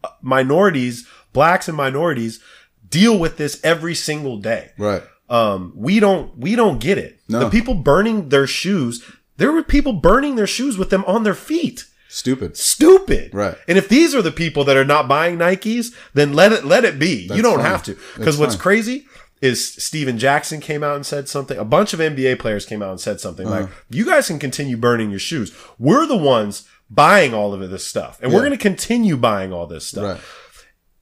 uh, 0.02 0.08
minorities, 0.20 1.06
blacks 1.32 1.68
and 1.68 1.76
minorities, 1.76 2.40
deal 2.88 3.16
with 3.18 3.36
this 3.36 3.60
every 3.64 3.94
single 3.94 4.36
day 4.38 4.70
Right. 4.76 5.02
um, 5.30 5.72
we 5.76 6.00
don't 6.00 6.36
we 6.36 6.56
don't 6.56 6.78
get 6.80 6.98
it. 6.98 7.20
No. 7.28 7.38
The 7.40 7.50
people 7.50 7.74
burning 7.74 8.28
their 8.30 8.46
shoes, 8.48 9.02
there 9.36 9.52
were 9.52 9.62
people 9.62 9.92
burning 9.94 10.36
their 10.36 10.46
shoes 10.46 10.76
with 10.78 10.90
them 10.90 11.04
on 11.06 11.22
their 11.24 11.34
feet. 11.34 11.86
Stupid. 12.08 12.56
Stupid. 12.56 13.32
Right. 13.32 13.56
And 13.66 13.78
if 13.78 13.88
these 13.88 14.14
are 14.14 14.20
the 14.22 14.30
people 14.32 14.64
that 14.64 14.76
are 14.76 14.84
not 14.84 15.08
buying 15.08 15.38
Nikes, 15.38 15.94
then 16.12 16.34
let 16.34 16.52
it 16.52 16.64
let 16.64 16.84
it 16.84 16.98
be. 16.98 17.26
That's 17.26 17.36
you 17.36 17.42
don't 17.42 17.56
fine. 17.56 17.64
have 17.64 17.82
to. 17.84 17.96
Because 18.16 18.36
what's 18.36 18.54
fine. 18.54 18.62
crazy 18.62 19.06
is 19.40 19.74
Stephen 19.82 20.18
Jackson 20.18 20.60
came 20.60 20.84
out 20.84 20.94
and 20.94 21.06
said 21.06 21.28
something. 21.28 21.56
A 21.58 21.64
bunch 21.64 21.94
of 21.94 22.00
NBA 22.00 22.38
players 22.38 22.66
came 22.66 22.82
out 22.82 22.90
and 22.90 23.00
said 23.00 23.18
something 23.20 23.48
like, 23.48 23.64
Uh-huh. 23.64 23.72
"You 23.88 24.04
guys 24.04 24.26
can 24.28 24.38
continue 24.38 24.76
burning 24.76 25.10
your 25.10 25.18
shoes. 25.18 25.52
We're 25.78 26.06
the 26.06 26.16
ones 26.16 26.68
buying 26.90 27.32
all 27.32 27.54
of 27.54 27.70
this 27.70 27.86
stuff, 27.86 28.18
and 28.22 28.30
we're 28.32 28.40
going 28.40 28.52
to 28.52 28.58
continue 28.58 29.16
buying 29.16 29.52
all 29.52 29.66
this 29.66 29.86
stuff." 29.86 30.04
Right. 30.04 30.20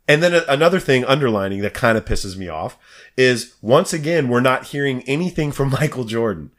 And 0.08 0.22
then 0.22 0.42
another 0.48 0.80
thing 0.80 1.04
underlining 1.04 1.60
that 1.62 1.74
kind 1.74 1.98
of 1.98 2.04
pisses 2.04 2.36
me 2.36 2.48
off 2.48 2.76
is 3.16 3.54
once 3.62 3.92
again, 3.92 4.28
we're 4.28 4.40
not 4.40 4.66
hearing 4.66 5.02
anything 5.02 5.52
from 5.52 5.70
Michael 5.80 6.04
Jordan. 6.04 6.50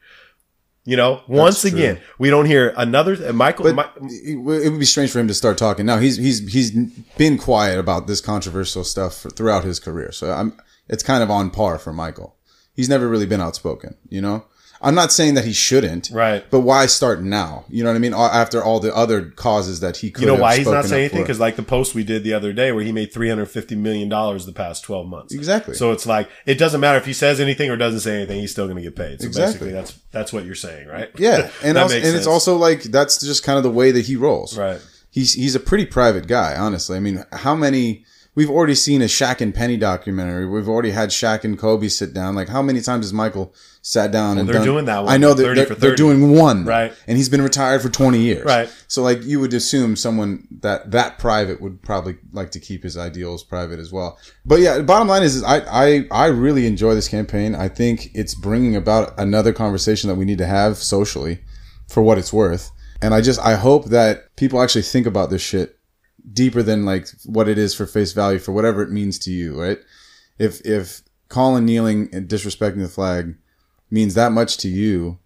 You 0.84 0.96
know, 0.96 1.22
once 1.28 1.64
again, 1.64 2.00
we 2.18 2.28
don't 2.28 2.46
hear 2.46 2.74
another 2.76 3.16
uh, 3.28 3.32
Michael. 3.32 3.68
It 3.68 3.76
it 4.00 4.36
would 4.36 4.80
be 4.80 4.84
strange 4.84 5.12
for 5.12 5.20
him 5.20 5.28
to 5.28 5.34
start 5.34 5.56
talking 5.56 5.86
now. 5.86 5.98
He's 5.98 6.16
he's 6.16 6.52
he's 6.52 6.72
been 7.16 7.38
quiet 7.38 7.78
about 7.78 8.08
this 8.08 8.20
controversial 8.20 8.82
stuff 8.82 9.16
for, 9.18 9.30
throughout 9.30 9.62
his 9.62 9.78
career, 9.78 10.10
so 10.10 10.32
I'm 10.32 10.58
it's 10.88 11.04
kind 11.04 11.22
of 11.22 11.30
on 11.30 11.50
par 11.50 11.78
for 11.78 11.92
Michael. 11.92 12.34
He's 12.74 12.88
never 12.88 13.08
really 13.08 13.26
been 13.26 13.40
outspoken, 13.40 13.96
you 14.08 14.20
know. 14.20 14.44
I'm 14.82 14.94
not 14.94 15.12
saying 15.12 15.34
that 15.34 15.44
he 15.44 15.52
shouldn't, 15.52 16.10
Right. 16.12 16.44
But 16.50 16.60
why 16.60 16.86
start 16.86 17.22
now? 17.22 17.64
You 17.68 17.84
know 17.84 17.90
what 17.90 17.96
I 17.96 18.00
mean? 18.00 18.14
After 18.14 18.62
all 18.62 18.80
the 18.80 18.94
other 18.94 19.30
causes 19.30 19.80
that 19.80 19.98
he 19.98 20.10
could, 20.10 20.22
you 20.22 20.26
know 20.26 20.34
why 20.34 20.56
he's 20.56 20.66
not 20.66 20.84
saying 20.84 21.04
anything? 21.04 21.22
Because 21.22 21.38
like 21.38 21.56
the 21.56 21.62
post 21.62 21.94
we 21.94 22.02
did 22.04 22.24
the 22.24 22.34
other 22.34 22.52
day, 22.52 22.72
where 22.72 22.84
he 22.84 22.92
made 22.92 23.12
three 23.12 23.28
hundred 23.28 23.46
fifty 23.46 23.76
million 23.76 24.08
dollars 24.08 24.44
the 24.44 24.52
past 24.52 24.84
twelve 24.84 25.06
months. 25.06 25.32
Exactly. 25.32 25.74
So 25.74 25.92
it's 25.92 26.06
like 26.06 26.28
it 26.46 26.58
doesn't 26.58 26.80
matter 26.80 26.98
if 26.98 27.06
he 27.06 27.12
says 27.12 27.40
anything 27.40 27.70
or 27.70 27.76
doesn't 27.76 28.00
say 28.00 28.16
anything; 28.16 28.40
he's 28.40 28.50
still 28.50 28.66
going 28.66 28.76
to 28.76 28.82
get 28.82 28.96
paid. 28.96 29.20
So 29.20 29.26
Exactly. 29.26 29.52
basically, 29.52 29.72
that's 29.72 29.98
that's 30.10 30.32
what 30.32 30.44
you're 30.44 30.54
saying, 30.54 30.88
right? 30.88 31.10
yeah, 31.16 31.50
and 31.62 31.78
also, 31.78 31.96
and 31.96 32.16
it's 32.16 32.26
also 32.26 32.56
like 32.56 32.82
that's 32.82 33.20
just 33.20 33.42
kind 33.44 33.56
of 33.56 33.62
the 33.62 33.70
way 33.70 33.92
that 33.92 34.06
he 34.06 34.16
rolls, 34.16 34.58
right. 34.58 34.80
he's 35.10 35.34
he's 35.34 35.54
a 35.54 35.60
pretty 35.60 35.86
private 35.86 36.26
guy, 36.26 36.56
honestly. 36.56 36.96
I 36.96 37.00
mean, 37.00 37.24
how 37.32 37.54
many 37.54 38.04
we've 38.34 38.50
already 38.50 38.74
seen 38.74 39.02
a 39.02 39.06
Shaq 39.06 39.40
and 39.40 39.54
Penny 39.54 39.76
documentary. 39.76 40.48
We've 40.48 40.68
already 40.68 40.90
had 40.90 41.10
Shaq 41.10 41.44
and 41.44 41.58
Kobe 41.58 41.88
sit 41.88 42.14
down. 42.14 42.34
Like, 42.34 42.48
how 42.48 42.62
many 42.62 42.80
times 42.80 43.04
has 43.04 43.12
Michael 43.12 43.54
sat 43.82 44.10
down 44.10 44.38
and 44.38 44.48
they're 44.48 44.54
done? 44.54 44.64
doing 44.64 44.84
that 44.86 45.04
one, 45.04 45.12
I 45.12 45.16
know 45.16 45.34
that 45.34 45.42
they're, 45.42 45.66
they're 45.66 45.94
doing 45.94 46.36
one, 46.36 46.64
Right. 46.64 46.92
And 47.06 47.16
he's 47.16 47.28
been 47.28 47.42
retired 47.42 47.82
for 47.82 47.88
twenty 47.88 48.20
years, 48.20 48.44
Right. 48.44 48.72
So, 48.88 49.02
like, 49.02 49.22
you 49.22 49.40
would 49.40 49.52
assume 49.54 49.96
someone 49.96 50.46
that 50.60 50.90
that 50.92 51.18
private 51.18 51.60
would 51.60 51.82
probably 51.82 52.16
like 52.32 52.50
to 52.52 52.60
keep 52.60 52.82
his 52.82 52.96
ideals 52.96 53.42
private 53.42 53.78
as 53.78 53.92
well. 53.92 54.18
But 54.44 54.60
yeah, 54.60 54.80
bottom 54.80 55.08
line 55.08 55.22
is, 55.22 55.36
is 55.36 55.42
I 55.42 55.58
I 55.58 56.04
I 56.10 56.26
really 56.26 56.66
enjoy 56.66 56.94
this 56.94 57.08
campaign. 57.08 57.54
I 57.54 57.68
think 57.68 58.10
it's 58.14 58.34
bringing 58.34 58.76
about 58.76 59.18
another 59.18 59.52
conversation 59.52 60.08
that 60.08 60.16
we 60.16 60.24
need 60.24 60.38
to 60.38 60.46
have 60.46 60.78
socially, 60.78 61.40
for 61.88 62.02
what 62.02 62.18
it's 62.18 62.32
worth. 62.32 62.70
And 63.00 63.12
I 63.12 63.20
just 63.20 63.40
I 63.40 63.54
hope 63.54 63.86
that 63.86 64.36
people 64.36 64.62
actually 64.62 64.82
think 64.82 65.06
about 65.06 65.30
this 65.30 65.42
shit 65.42 65.76
deeper 66.32 66.62
than 66.62 66.84
like 66.84 67.08
what 67.24 67.48
it 67.48 67.58
is 67.58 67.74
for 67.74 67.86
face 67.86 68.12
value 68.12 68.38
for 68.38 68.52
whatever 68.52 68.82
it 68.82 68.90
means 68.90 69.18
to 69.20 69.30
you, 69.30 69.60
right? 69.60 69.78
If 70.38 70.60
if 70.64 71.02
Colin 71.28 71.64
kneeling 71.64 72.08
and 72.12 72.28
disrespecting 72.28 72.80
the 72.82 72.88
flag 72.88 73.36
means 73.90 74.14
that 74.14 74.32
much 74.32 74.56
to 74.58 74.68
you, 74.68 75.18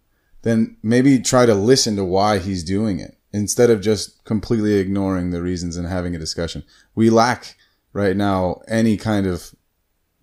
then 0.43 0.77
maybe 0.83 1.19
try 1.19 1.47
to 1.47 1.55
listen 1.55 1.97
to 1.97 2.05
why 2.05 2.39
he's 2.39 2.65
doing 2.65 3.01
it 3.01 3.17
instead 3.33 3.71
of 3.71 3.81
just 3.81 4.25
completely 4.25 4.75
ignoring 4.75 5.31
the 5.31 5.43
reasons 5.43 5.77
and 5.77 5.87
having 5.89 6.15
a 6.15 6.19
discussion. 6.19 6.63
We 6.95 7.11
lack 7.11 7.57
right 7.93 8.17
now 8.17 8.61
any 8.69 8.97
kind 8.97 9.27
of 9.27 9.55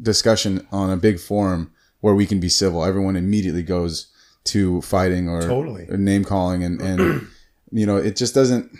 discussion 0.01 0.65
on 0.71 0.89
a 0.89 0.97
big 0.97 1.19
forum 1.19 1.71
where 1.99 2.15
we 2.15 2.25
can 2.25 2.39
be 2.39 2.49
civil. 2.49 2.83
Everyone 2.83 3.15
immediately 3.15 3.63
goes 3.63 4.07
to 4.45 4.81
fighting 4.81 5.29
or, 5.29 5.41
Totally. 5.41 5.87
or 5.89 5.97
name 5.97 6.23
calling 6.25 6.63
and, 6.63 6.81
and 6.81 7.27
you 7.71 7.85
know, 7.85 7.97
it 7.97 8.15
just 8.15 8.33
doesn't 8.35 8.71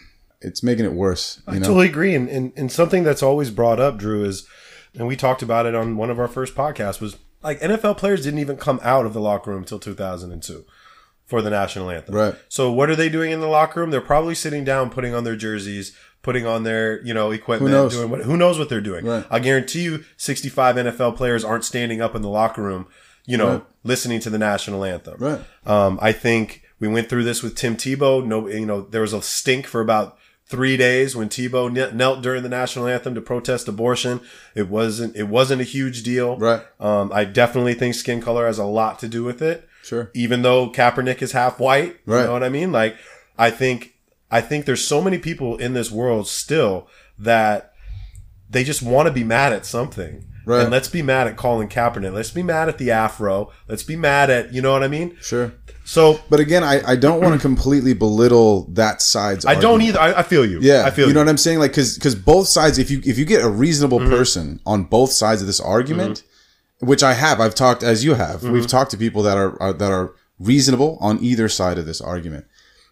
it's 0.43 0.61
making 0.63 0.85
it 0.85 0.93
worse. 0.93 1.41
You 1.47 1.53
I 1.53 1.57
know? 1.59 1.67
totally 1.67 1.87
agree. 1.87 2.13
And, 2.15 2.29
and 2.29 2.53
and 2.55 2.71
something 2.71 3.03
that's 3.03 3.23
always 3.23 3.49
brought 3.51 3.79
up, 3.79 3.97
Drew, 3.97 4.23
is 4.23 4.45
and 4.95 5.07
we 5.07 5.15
talked 5.15 5.41
about 5.41 5.65
it 5.65 5.73
on 5.75 5.97
one 5.97 6.09
of 6.09 6.19
our 6.19 6.27
first 6.27 6.53
podcasts 6.55 7.01
was 7.01 7.17
like 7.41 7.59
NFL 7.61 7.97
players 7.97 8.23
didn't 8.23 8.39
even 8.39 8.57
come 8.57 8.79
out 8.83 9.05
of 9.05 9.13
the 9.13 9.19
locker 9.21 9.51
room 9.51 9.59
until 9.63 9.79
2002 9.79 10.65
for 11.25 11.41
the 11.41 11.49
national 11.49 11.89
anthem. 11.89 12.15
Right. 12.15 12.35
So 12.49 12.71
what 12.71 12.89
are 12.89 12.95
they 12.95 13.09
doing 13.09 13.31
in 13.31 13.39
the 13.39 13.47
locker 13.47 13.79
room? 13.79 13.91
They're 13.91 14.01
probably 14.01 14.35
sitting 14.35 14.63
down, 14.63 14.89
putting 14.89 15.13
on 15.13 15.23
their 15.23 15.35
jerseys, 15.35 15.95
putting 16.21 16.45
on 16.45 16.63
their 16.63 17.01
you 17.03 17.13
know 17.13 17.31
equipment, 17.31 17.71
Who 17.71 17.77
knows? 17.77 17.93
doing 17.93 18.09
what 18.09 18.21
who 18.21 18.37
knows 18.37 18.59
what 18.59 18.69
they're 18.69 18.81
doing. 18.81 19.05
Right. 19.05 19.25
I 19.31 19.39
guarantee 19.39 19.83
you, 19.83 20.03
65 20.17 20.75
NFL 20.75 21.15
players 21.17 21.43
aren't 21.43 21.65
standing 21.65 22.01
up 22.01 22.15
in 22.15 22.21
the 22.21 22.29
locker 22.29 22.61
room, 22.61 22.87
you 23.25 23.37
know, 23.37 23.47
Right. 23.47 23.63
listening 23.83 24.19
to 24.21 24.29
the 24.29 24.37
national 24.37 24.83
anthem. 24.83 25.15
Right. 25.19 25.41
Um, 25.65 25.97
I 26.01 26.11
think 26.11 26.61
we 26.79 26.87
went 26.87 27.09
through 27.09 27.23
this 27.23 27.41
with 27.41 27.55
Tim 27.55 27.75
Tebow. 27.77 28.25
No, 28.25 28.47
you 28.47 28.65
know, 28.65 28.81
there 28.81 29.01
was 29.01 29.13
a 29.13 29.21
stink 29.21 29.65
for 29.65 29.81
about 29.81 30.17
three 30.47 30.77
days 30.77 31.15
when 31.15 31.29
Tebow 31.29 31.71
kne- 31.71 31.93
knelt 31.93 32.21
during 32.21 32.43
the 32.43 32.49
national 32.49 32.87
anthem 32.87 33.15
to 33.15 33.21
protest 33.21 33.67
abortion. 33.67 34.19
It 34.55 34.69
wasn't, 34.69 35.15
it 35.15 35.27
wasn't 35.27 35.61
a 35.61 35.65
huge 35.65 36.03
deal. 36.03 36.37
Right. 36.37 36.61
Um, 36.79 37.11
I 37.13 37.25
definitely 37.25 37.73
think 37.73 37.95
skin 37.95 38.21
color 38.21 38.45
has 38.45 38.59
a 38.59 38.65
lot 38.65 38.99
to 38.99 39.07
do 39.07 39.23
with 39.23 39.41
it. 39.41 39.67
Sure. 39.81 40.11
Even 40.13 40.41
though 40.41 40.69
Kaepernick 40.69 41.21
is 41.21 41.31
half 41.31 41.59
white. 41.59 41.97
Right. 42.05 42.21
You 42.21 42.25
know 42.27 42.33
what 42.33 42.43
I 42.43 42.49
mean? 42.49 42.71
Like, 42.71 42.95
I 43.37 43.49
think, 43.49 43.95
I 44.29 44.41
think 44.41 44.65
there's 44.65 44.85
so 44.85 45.01
many 45.01 45.17
people 45.17 45.57
in 45.57 45.73
this 45.73 45.91
world 45.91 46.27
still 46.27 46.87
that 47.17 47.73
they 48.49 48.63
just 48.63 48.81
want 48.81 49.07
to 49.07 49.13
be 49.13 49.23
mad 49.23 49.53
at 49.53 49.65
something. 49.65 50.25
Right. 50.45 50.63
And 50.63 50.71
let's 50.71 50.89
be 50.89 51.01
mad 51.01 51.27
at 51.27 51.37
Colin 51.37 51.69
Kaepernick. 51.69 52.13
Let's 52.13 52.31
be 52.31 52.43
mad 52.43 52.67
at 52.67 52.77
the 52.77 52.91
afro. 52.91 53.51
Let's 53.67 53.83
be 53.83 53.95
mad 53.95 54.29
at, 54.29 54.53
you 54.53 54.61
know 54.61 54.73
what 54.73 54.83
I 54.83 54.89
mean? 54.89 55.17
Sure. 55.21 55.53
So 55.85 56.19
But 56.29 56.39
again, 56.39 56.63
I, 56.63 56.81
I 56.91 56.95
don't 56.95 57.21
want 57.21 57.33
to 57.33 57.39
completely 57.39 57.93
belittle 57.93 58.67
that 58.71 59.01
side's 59.01 59.45
I 59.45 59.55
don't 59.55 59.81
either. 59.81 59.99
I, 59.99 60.19
I 60.19 60.23
feel 60.23 60.45
you. 60.45 60.59
Yeah, 60.61 60.83
I 60.85 60.91
feel 60.91 61.05
you 61.05 61.09
You 61.09 61.13
know 61.13 61.21
what 61.21 61.29
I'm 61.29 61.37
saying? 61.37 61.59
Like, 61.59 61.71
because 61.71 61.95
because 61.95 62.15
both 62.15 62.47
sides, 62.47 62.77
if 62.79 62.89
you 62.89 63.01
if 63.05 63.17
you 63.17 63.25
get 63.25 63.43
a 63.43 63.49
reasonable 63.49 63.99
Mm-hmm. 63.99 64.09
person 64.09 64.59
on 64.65 64.83
both 64.85 65.11
sides 65.11 65.41
of 65.41 65.47
this 65.47 65.59
argument, 65.59 66.23
which 66.79 67.03
I 67.03 67.13
have, 67.13 67.39
I've 67.41 67.55
talked 67.55 67.83
as 67.83 68.03
you 68.03 68.13
have, 68.15 68.41
Mm-hmm. 68.41 68.51
we've 68.53 68.67
talked 68.67 68.91
to 68.91 68.97
people 68.97 69.23
that 69.23 69.37
are, 69.37 69.61
are 69.61 69.73
that 69.73 69.91
are 69.91 70.15
reasonable 70.39 70.97
on 71.01 71.21
either 71.23 71.47
side 71.49 71.77
of 71.77 71.85
this 71.85 72.01
argument. 72.01 72.45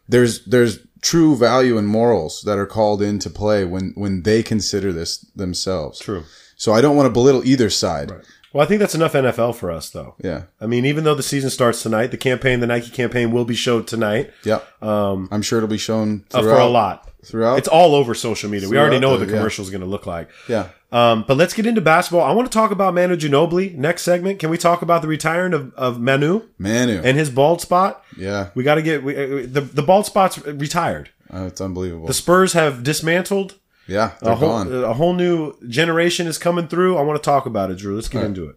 There's 0.08 0.44
there's 0.46 0.80
true 1.02 1.36
value 1.36 1.78
and 1.78 1.88
morals 1.88 2.44
that 2.44 2.58
are 2.60 2.68
called 2.68 3.02
into 3.02 3.30
play 3.30 3.64
when 3.66 3.94
when 3.96 4.24
they 4.24 4.44
consider 4.44 4.92
this 4.94 5.20
themselves. 5.36 6.00
True. 6.00 6.24
So 6.58 6.74
I 6.74 6.82
don't 6.82 6.96
want 6.96 7.08
to 7.08 7.14
belittle 7.14 7.44
either 7.46 7.70
side. 7.70 8.12
Well, 8.54 8.64
I 8.64 8.68
think 8.68 8.80
that's 8.80 8.96
enough 8.96 9.14
NFL 9.14 9.56
for 9.56 9.72
us, 9.72 9.90
though. 9.90 10.16
Yeah. 10.22 10.44
I 10.60 10.66
mean, 10.68 10.86
even 10.86 11.04
though 11.04 11.16
the 11.16 11.24
season 11.24 11.50
starts 11.50 11.82
tonight, 11.84 12.08
the 12.08 12.18
campaign, 12.18 12.60
the 12.60 12.68
Nike 12.68 12.90
campaign, 12.90 13.32
will 13.32 13.46
be 13.46 13.56
showed 13.56 13.88
tonight 13.88 14.32
Yeah. 14.44 14.60
Um, 14.82 15.30
I'm 15.32 15.42
sure 15.42 15.58
it'll 15.60 15.70
be 15.70 15.78
shown 15.78 16.26
uh, 16.34 16.42
throughout, 16.42 16.56
for 16.56 16.62
a 16.62 16.68
lot. 16.68 17.10
throughout. 17.24 17.58
It's 17.58 17.68
all 17.68 17.96
over 17.96 18.14
social 18.14 18.50
media. 18.50 18.68
We 18.68 18.78
already 18.78 19.00
know 19.00 19.12
what 19.12 19.20
the- 19.22 19.26
commercial 19.28 19.64
is 19.64 19.70
going 19.70 19.82
to 19.82 19.88
look 19.88 20.06
like. 20.06 20.30
yeah. 20.48 20.70
Um, 20.94 21.24
but 21.26 21.38
let's 21.38 21.54
get 21.54 21.66
into 21.66 21.80
basketball. 21.80 22.22
I 22.22 22.34
want 22.34 22.52
to 22.52 22.54
talk 22.54 22.72
about 22.72 22.94
Manu 22.94 23.16
Ginobili 23.16 23.74
next 23.76 24.02
segment. 24.02 24.40
Can 24.40 24.50
we 24.50 24.58
talk 24.58 24.82
about 24.82 25.02
the 25.02 25.08
retirement 25.08 25.54
of, 25.54 25.74
of 25.76 26.02
Manu 26.02 26.50
Manu. 26.58 27.02
and 27.02 27.18
his 27.18 27.30
bald 27.30 27.62
spot? 27.62 28.04
yeah. 28.18 28.50
We 28.56 28.66
got 28.66 28.76
to 28.76 28.82
get 28.82 29.02
we, 29.02 29.16
uh, 29.16 29.48
the 29.50 29.62
the 29.62 29.84
bald 29.84 30.06
spot's 30.06 30.38
retired. 30.46 31.10
Uh, 31.34 31.46
it's 31.46 31.62
unbelievable. 31.62 32.08
The 32.08 32.14
Spurs 32.14 32.52
have 32.52 32.84
dismantled. 32.84 33.56
Yeah. 33.92 34.12
A 34.22 34.36
whole, 34.36 34.64
gone. 34.64 34.84
a 34.86 34.94
whole 34.94 35.14
new 35.14 35.54
generation 35.68 36.26
is 36.26 36.38
coming 36.38 36.70
through. 36.70 36.98
I 36.98 37.02
want 37.02 37.22
to 37.22 37.26
talk 37.26 37.46
about 37.46 37.72
it, 37.72 37.78
Drew. 37.78 37.96
Let's 37.96 38.08
get 38.08 38.20
All 38.20 38.24
right. 38.24 38.30
into 38.30 38.48
it. 38.48 38.56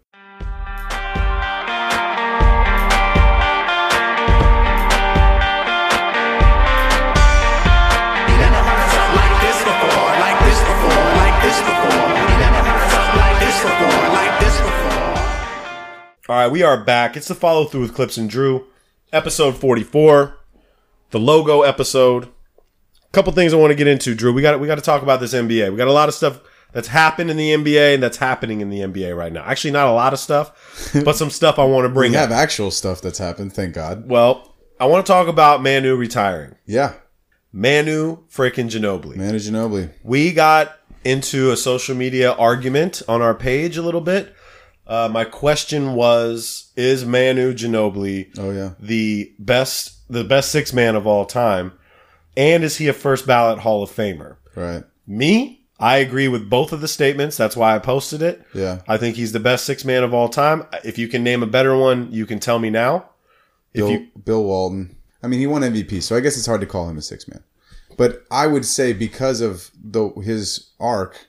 This 14.41 14.59
before. 14.61 14.95
All 16.29 16.37
right, 16.37 16.51
we 16.51 16.63
are 16.63 16.83
back. 16.83 17.17
It's 17.17 17.29
the 17.29 17.35
follow 17.35 17.65
through 17.65 17.83
with 17.83 17.95
Clipps 17.95 18.17
and 18.17 18.31
Drew, 18.31 18.67
episode 19.13 19.57
44, 19.57 20.37
the 21.11 21.19
logo 21.19 21.63
episode. 21.63 22.29
Couple 23.15 23.33
things 23.33 23.53
I 23.55 23.57
want 23.57 23.71
to 23.71 23.75
get 23.77 23.87
into, 23.87 24.15
Drew. 24.15 24.33
We 24.33 24.43
got 24.43 24.59
we 24.61 24.67
got 24.67 24.75
to 24.77 24.81
talk 24.83 25.03
about 25.03 25.21
this 25.21 25.33
NBA. 25.35 25.71
We 25.71 25.77
got 25.77 25.89
a 25.89 25.93
lot 25.93 26.09
of 26.09 26.15
stuff 26.15 26.41
that's 26.73 26.89
happened 26.89 27.31
in 27.31 27.37
the 27.37 27.51
NBA 27.55 27.95
and 27.95 28.03
that's 28.03 28.17
happening 28.17 28.61
in 28.61 28.69
the 28.71 28.81
NBA 28.81 29.17
right 29.17 29.33
now. 29.33 29.45
Actually, 29.45 29.71
not 29.71 29.87
a 29.87 29.93
lot 29.93 30.13
of 30.13 30.19
stuff, 30.19 30.93
but 31.05 31.15
some 31.17 31.31
stuff 31.31 31.59
I 31.59 31.65
want 31.65 31.85
to 31.85 31.89
bring 31.89 32.11
We 32.13 32.17
up. 32.17 32.31
have 32.31 32.33
actual 32.39 32.71
stuff 32.71 33.01
that's 33.01 33.19
happened, 33.19 33.53
thank 33.53 33.75
God. 33.75 34.09
Well, 34.09 34.55
I 34.81 34.87
want 34.87 35.07
to 35.07 35.13
talk 35.13 35.29
about 35.29 35.63
Manu 35.63 35.95
retiring. 35.95 36.57
Yeah. 36.67 36.95
Manu 37.53 38.19
freaking 38.29 38.69
Ginobili. 38.69 39.17
Manu 39.17 39.39
Ginobili. 39.39 39.91
We 40.03 40.33
got 40.33 40.77
into 41.05 41.53
a 41.53 41.57
social 41.57 41.95
media 41.95 42.33
argument 42.33 43.03
on 43.09 43.23
our 43.23 43.35
page 43.35 43.77
a 43.77 43.83
little 43.83 44.01
bit. 44.01 44.35
Uh, 44.87 45.09
my 45.11 45.25
question 45.25 45.95
was: 45.95 46.73
Is 46.77 47.05
Manu 47.05 47.55
Ginobili 47.55 48.37
Oh 48.39 48.51
yeah. 48.51 48.73
the 48.81 49.33
best, 49.39 50.01
the 50.13 50.25
best 50.25 50.51
six 50.51 50.73
man 50.73 50.97
of 50.97 51.07
all 51.07 51.25
time, 51.25 51.73
and 52.37 52.65
is 52.65 52.77
he 52.77 52.89
a 52.89 52.93
first 52.93 53.27
ballot 53.27 53.61
Hall 53.61 53.83
of 53.83 53.91
Famer? 53.91 54.37
Right. 54.55 54.85
Me, 55.07 55.65
I 55.79 55.99
agree 55.99 56.29
with 56.29 56.49
both 56.49 56.73
of 56.73 56.81
the 56.81 56.89
statements. 56.89 57.37
That's 57.37 57.57
why 57.57 57.75
I 57.75 57.79
posted 57.79 58.23
it. 58.23 58.45
Yeah. 58.55 58.83
I 58.89 58.97
think 58.97 59.17
he's 59.17 59.33
the 59.33 59.41
best 59.41 59.65
six 59.65 59.85
man 59.85 60.03
of 60.05 60.15
all 60.15 60.29
time. 60.29 60.65
If 60.85 60.99
you 60.99 61.09
can 61.09 61.23
name 61.25 61.43
a 61.43 61.47
better 61.47 61.77
one, 61.77 62.11
you 62.13 62.27
can 62.27 62.39
tell 62.39 62.59
me 62.59 62.71
now. 62.71 63.11
If 63.73 63.81
Bill, 63.81 63.91
you 63.91 64.09
Bill 64.25 64.45
Walton. 64.45 64.97
I 65.23 65.27
mean, 65.27 65.41
he 65.41 65.47
won 65.47 65.63
MVP, 65.63 66.03
so 66.03 66.17
I 66.17 66.21
guess 66.21 66.37
it's 66.37 66.47
hard 66.47 66.61
to 66.61 66.67
call 66.67 66.89
him 66.89 66.99
a 66.99 67.03
six 67.03 67.27
man. 67.27 67.43
But 67.97 68.25
I 68.31 68.47
would 68.47 68.65
say 68.65 68.93
because 68.93 69.41
of 69.41 69.71
the 69.83 70.11
his 70.23 70.71
arc, 70.79 71.27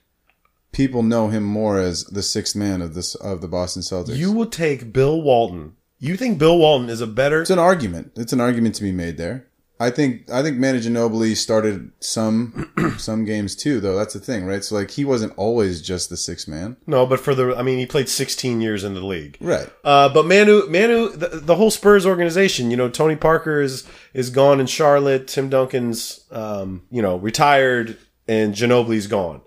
people 0.72 1.04
know 1.04 1.30
him 1.30 1.44
more 1.44 1.80
as 1.80 2.04
the 2.06 2.24
sixth 2.24 2.56
man 2.56 2.82
of 2.82 2.94
this 2.94 3.16
of 3.16 3.42
the 3.42 3.48
Boston 3.48 3.82
Celtics. 3.82 4.16
you 4.16 4.32
will 4.32 4.48
take 4.48 4.92
Bill 4.92 5.22
Walton, 5.22 5.76
you 6.00 6.18
think 6.18 6.38
Bill 6.38 6.58
Walton 6.58 6.90
is 6.90 7.02
a 7.02 7.08
better? 7.08 7.42
it's 7.42 7.50
an 7.50 7.60
argument. 7.60 8.12
It's 8.16 8.34
an 8.34 8.42
argument 8.42 8.76
to 8.76 8.84
be 8.84 8.92
made 8.92 9.18
there. 9.18 9.48
I 9.78 9.90
think 9.90 10.30
I 10.32 10.42
think 10.42 10.58
Manu 10.58 10.80
Ginobili 10.80 11.36
started 11.36 11.92
some 12.00 12.72
some 12.98 13.26
games 13.26 13.56
too, 13.56 13.82
though. 13.82 13.96
That's 13.98 14.14
the 14.14 14.22
thing, 14.22 14.46
right? 14.46 14.64
So 14.64 14.76
like 14.76 14.92
he 14.92 15.04
wasn't 15.04 15.34
always 15.36 15.82
just 15.82 16.10
the 16.10 16.16
sixth 16.16 16.48
man, 16.48 16.78
No, 16.88 17.06
but 17.06 17.20
for 17.20 17.36
the, 17.36 17.54
I 17.58 17.62
mean, 17.62 17.78
he 17.78 17.86
played 17.86 18.08
16 18.08 18.62
years 18.62 18.86
in 18.86 18.94
the 18.94 19.06
league. 19.06 19.38
right? 19.42 19.70
Uh, 19.84 20.08
but 20.08 20.26
Manu, 20.26 20.66
Manu, 20.70 21.10
the, 21.10 21.28
the 21.28 21.56
whole 21.56 21.72
Spurs 21.72 22.06
organization, 22.06 22.72
you 22.72 22.78
know, 22.78 22.90
Tony 22.90 23.18
Parker 23.18 23.60
is 23.60 23.84
is 24.14 24.30
gone 24.30 24.62
in 24.62 24.66
Charlotte. 24.68 25.28
Tim 25.28 25.50
Duncan's, 25.50 26.24
um, 26.32 26.84
you 26.90 27.02
know, 27.02 27.18
retired, 27.18 27.98
and 28.30 28.54
Ginobili's 28.54 29.08
gone. 29.08 29.42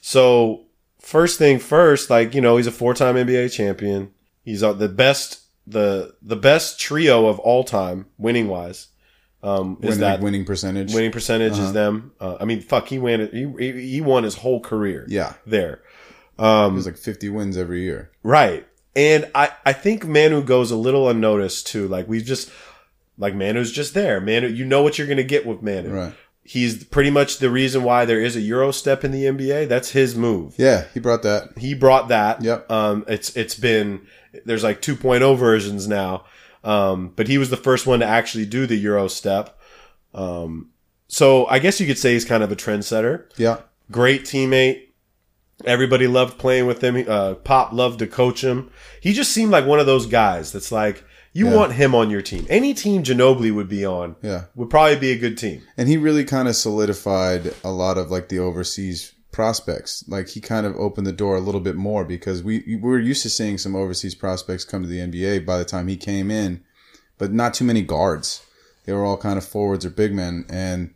So 0.00 0.64
first 0.98 1.38
thing 1.38 1.58
first, 1.58 2.08
like 2.08 2.34
you 2.34 2.40
know, 2.40 2.56
he's 2.56 2.66
a 2.66 2.72
four 2.72 2.94
time 2.94 3.16
NBA 3.16 3.52
champion. 3.52 4.12
He's 4.42 4.62
uh, 4.62 4.72
the 4.72 4.88
best, 4.88 5.42
the 5.66 6.14
the 6.22 6.36
best 6.36 6.80
trio 6.80 7.26
of 7.26 7.38
all 7.40 7.64
time, 7.64 8.06
winning 8.16 8.48
wise. 8.48 8.88
Um, 9.44 9.78
is 9.82 9.98
that 9.98 10.20
winning 10.20 10.44
percentage? 10.44 10.94
winning 10.94 11.12
percentage 11.12 11.58
is 11.58 11.72
them? 11.72 12.12
Uh, 12.18 12.38
I 12.40 12.44
mean, 12.44 12.60
fuck, 12.60 12.88
he 12.88 12.98
won. 12.98 13.28
He, 13.32 13.72
he 13.72 14.00
won 14.00 14.24
his 14.24 14.36
whole 14.36 14.60
career. 14.60 15.04
Yeah, 15.08 15.34
there. 15.46 15.82
it 16.38 16.72
was 16.72 16.86
like 16.86 16.96
fifty 16.96 17.28
wins 17.28 17.56
every 17.56 17.82
year. 17.82 18.10
Right. 18.22 18.66
And 18.96 19.30
I, 19.34 19.50
I 19.66 19.72
think 19.72 20.06
Manu 20.06 20.42
goes 20.42 20.70
a 20.70 20.76
little 20.76 21.08
unnoticed 21.08 21.66
too. 21.66 21.88
Like 21.88 22.08
we 22.08 22.22
just 22.22 22.50
like 23.18 23.34
Manu's 23.34 23.72
just 23.72 23.94
there. 23.94 24.20
Manu 24.20 24.48
you 24.48 24.64
know 24.64 24.82
what 24.82 24.98
you're 24.98 25.06
gonna 25.06 25.22
get 25.22 25.46
with 25.46 25.62
Manu. 25.62 25.90
Right. 25.90 26.14
He's 26.46 26.84
pretty 26.84 27.10
much 27.10 27.38
the 27.38 27.50
reason 27.50 27.82
why 27.82 28.04
there 28.04 28.20
is 28.20 28.36
a 28.36 28.40
Euro 28.42 28.70
step 28.70 29.02
in 29.02 29.12
the 29.12 29.24
NBA. 29.24 29.66
That's 29.66 29.90
his 29.90 30.14
move. 30.14 30.54
Yeah, 30.58 30.84
he 30.92 31.00
brought 31.00 31.22
that. 31.22 31.56
He 31.56 31.74
brought 31.74 32.08
that. 32.08 32.42
Yep. 32.42 32.70
Um 32.70 33.04
it's 33.08 33.34
it's 33.36 33.54
been 33.56 34.06
there's 34.44 34.62
like 34.64 34.80
2.0 34.80 35.36
versions 35.38 35.88
now. 35.88 36.24
Um 36.64 37.12
but 37.14 37.28
he 37.28 37.38
was 37.38 37.50
the 37.50 37.56
first 37.56 37.86
one 37.86 38.00
to 38.00 38.06
actually 38.06 38.46
do 38.46 38.66
the 38.66 38.76
Euro 38.76 39.08
step. 39.08 39.58
Um 40.14 40.70
so 41.08 41.46
I 41.46 41.58
guess 41.60 41.80
you 41.80 41.86
could 41.86 41.98
say 41.98 42.14
he's 42.14 42.24
kind 42.24 42.42
of 42.42 42.50
a 42.50 42.56
trendsetter 42.56 43.24
Yeah, 43.36 43.58
great 43.90 44.22
teammate. 44.24 44.80
Everybody 45.64 46.08
loved 46.08 46.36
playing 46.38 46.66
with 46.66 46.82
him. 46.82 47.04
Uh, 47.08 47.34
Pop 47.34 47.72
loved 47.72 48.00
to 48.00 48.08
coach 48.08 48.42
him. 48.42 48.70
He 49.00 49.12
just 49.12 49.30
seemed 49.30 49.52
like 49.52 49.64
one 49.66 49.78
of 49.78 49.86
those 49.86 50.06
guys 50.06 50.50
that's 50.50 50.72
like, 50.72 51.04
you 51.32 51.46
Yeah. 51.48 51.54
want 51.54 51.72
him 51.74 51.94
on 51.94 52.10
your 52.10 52.22
team. 52.22 52.44
Any 52.50 52.74
team 52.74 53.04
Ginobili 53.04 53.54
would 53.54 53.68
be 53.68 53.84
on 53.86 54.16
yeah. 54.20 54.44
would 54.56 54.68
probably 54.68 54.96
be 54.96 55.12
a 55.12 55.18
good 55.18 55.38
team. 55.38 55.62
And 55.76 55.88
he 55.88 55.96
really 55.96 56.24
kind 56.24 56.48
of 56.48 56.56
solidified 56.56 57.54
a 57.62 57.70
lot 57.70 57.98
of 57.98 58.10
like 58.10 58.28
the 58.30 58.40
overseas 58.40 59.12
prospects. 59.34 60.04
Like 60.08 60.28
he 60.28 60.40
kind 60.40 60.64
of 60.64 60.76
opened 60.76 61.06
the 61.06 61.12
door 61.12 61.36
a 61.36 61.40
little 61.40 61.60
bit 61.60 61.74
more 61.74 62.04
because 62.04 62.42
we 62.42 62.62
we 62.66 62.76
were 62.76 62.98
used 62.98 63.22
to 63.24 63.30
seeing 63.30 63.58
some 63.58 63.74
overseas 63.74 64.14
prospects 64.14 64.64
come 64.64 64.82
to 64.82 64.88
the 64.88 65.00
NBA 65.00 65.44
by 65.44 65.58
the 65.58 65.64
time 65.64 65.88
he 65.88 65.96
came 65.96 66.30
in, 66.30 66.62
but 67.18 67.32
not 67.32 67.52
too 67.52 67.64
many 67.64 67.82
guards. 67.82 68.46
They 68.86 68.92
were 68.92 69.04
all 69.04 69.16
kind 69.16 69.36
of 69.36 69.44
forwards 69.44 69.84
or 69.84 69.90
big 69.90 70.14
men, 70.14 70.46
and 70.48 70.94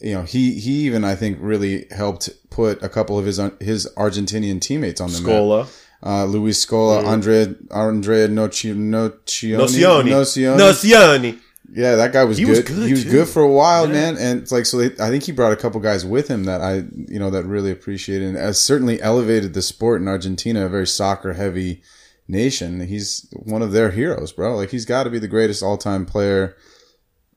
you 0.00 0.14
know 0.14 0.22
he 0.22 0.58
he 0.58 0.72
even 0.86 1.04
I 1.04 1.14
think 1.14 1.38
really 1.40 1.86
helped 1.90 2.28
put 2.50 2.82
a 2.82 2.88
couple 2.88 3.18
of 3.18 3.24
his 3.24 3.40
his 3.60 3.88
Argentinian 3.96 4.60
teammates 4.60 5.00
on 5.00 5.12
the 5.12 5.20
map. 5.20 5.30
Scola. 5.30 5.86
Uh, 6.02 6.24
Luis 6.24 6.64
Scola, 6.64 7.04
Andre 7.04 7.54
Andrea 7.70 8.26
Noci, 8.26 8.74
Nocioni, 8.74 9.58
Nocioni. 9.58 10.10
Nocioni. 10.10 10.58
Nocioni. 10.58 11.38
Yeah, 11.72 11.94
that 11.96 12.12
guy 12.12 12.24
was 12.24 12.36
He 12.38 12.44
good. 12.44 12.50
was 12.50 12.60
good, 12.60 12.86
He 12.86 12.92
was 12.92 13.04
too. 13.04 13.10
good 13.10 13.28
for 13.28 13.42
a 13.42 13.50
while, 13.50 13.86
man. 13.86 14.16
And 14.18 14.40
it's 14.42 14.50
like 14.50 14.66
so. 14.66 14.78
They, 14.78 14.86
I 15.04 15.08
think 15.08 15.22
he 15.24 15.32
brought 15.32 15.52
a 15.52 15.56
couple 15.56 15.78
guys 15.80 16.04
with 16.04 16.26
him 16.28 16.44
that 16.44 16.60
I, 16.60 16.82
you 17.08 17.18
know, 17.20 17.30
that 17.30 17.44
really 17.44 17.70
appreciated 17.70 18.28
and 18.28 18.36
has 18.36 18.60
certainly 18.60 19.00
elevated 19.00 19.54
the 19.54 19.62
sport 19.62 20.00
in 20.02 20.08
Argentina, 20.08 20.66
a 20.66 20.68
very 20.68 20.86
soccer 20.86 21.34
heavy 21.34 21.82
nation. 22.26 22.80
He's 22.86 23.26
one 23.32 23.62
of 23.62 23.72
their 23.72 23.90
heroes, 23.90 24.32
bro. 24.32 24.56
Like 24.56 24.70
he's 24.70 24.84
got 24.84 25.04
to 25.04 25.10
be 25.10 25.18
the 25.20 25.28
greatest 25.28 25.62
all 25.62 25.76
time 25.78 26.06
player 26.06 26.56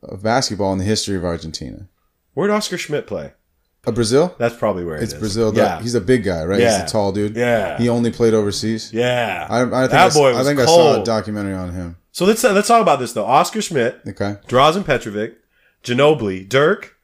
of 0.02 0.24
basketball 0.24 0.74
in 0.74 0.80
the 0.80 0.86
history 0.86 1.16
of 1.16 1.24
Argentina. 1.24 1.88
Where'd 2.34 2.50
Oscar 2.52 2.78
Schmidt 2.78 3.06
play? 3.08 3.34
Uh, 3.86 3.92
Brazil. 3.92 4.34
That's 4.40 4.56
probably 4.56 4.84
where 4.86 4.96
it 4.98 5.04
It's 5.04 5.14
is. 5.14 5.20
Brazil. 5.20 5.52
The- 5.52 5.62
Yeah. 5.62 5.82
He's 5.82 5.94
a 5.94 6.02
big 6.02 6.24
guy, 6.24 6.44
right? 6.46 6.60
Yeah. 6.60 6.82
He's 6.82 6.90
a 6.90 6.92
tall 6.92 7.12
dude. 7.12 7.36
Yeah. 7.36 7.78
He 7.78 7.90
only 7.90 8.12
played 8.12 8.34
overseas. 8.34 8.92
yeah. 8.94 9.46
I, 9.50 9.62
I 9.62 9.64
think, 9.64 9.92
that 9.92 10.12
I, 10.12 10.14
boy 10.14 10.30
I 10.34 10.38
was 10.40 10.48
think 10.48 10.60
I 10.60 10.66
saw 10.66 11.02
a 11.02 11.06
documentary 11.06 11.54
on 11.54 11.72
him. 11.74 11.98
So 12.14 12.26
let's 12.26 12.44
let's 12.44 12.68
talk 12.68 12.82
about 12.82 13.00
this 13.00 13.12
though. 13.14 13.26
Oscar 13.26 13.62
Schmidt, 13.62 14.00
Okay. 14.08 14.38
Drazen 14.48 14.86
Petrovic, 14.86 15.34
Ginobili, 15.84 16.48
Dirk 16.48 16.96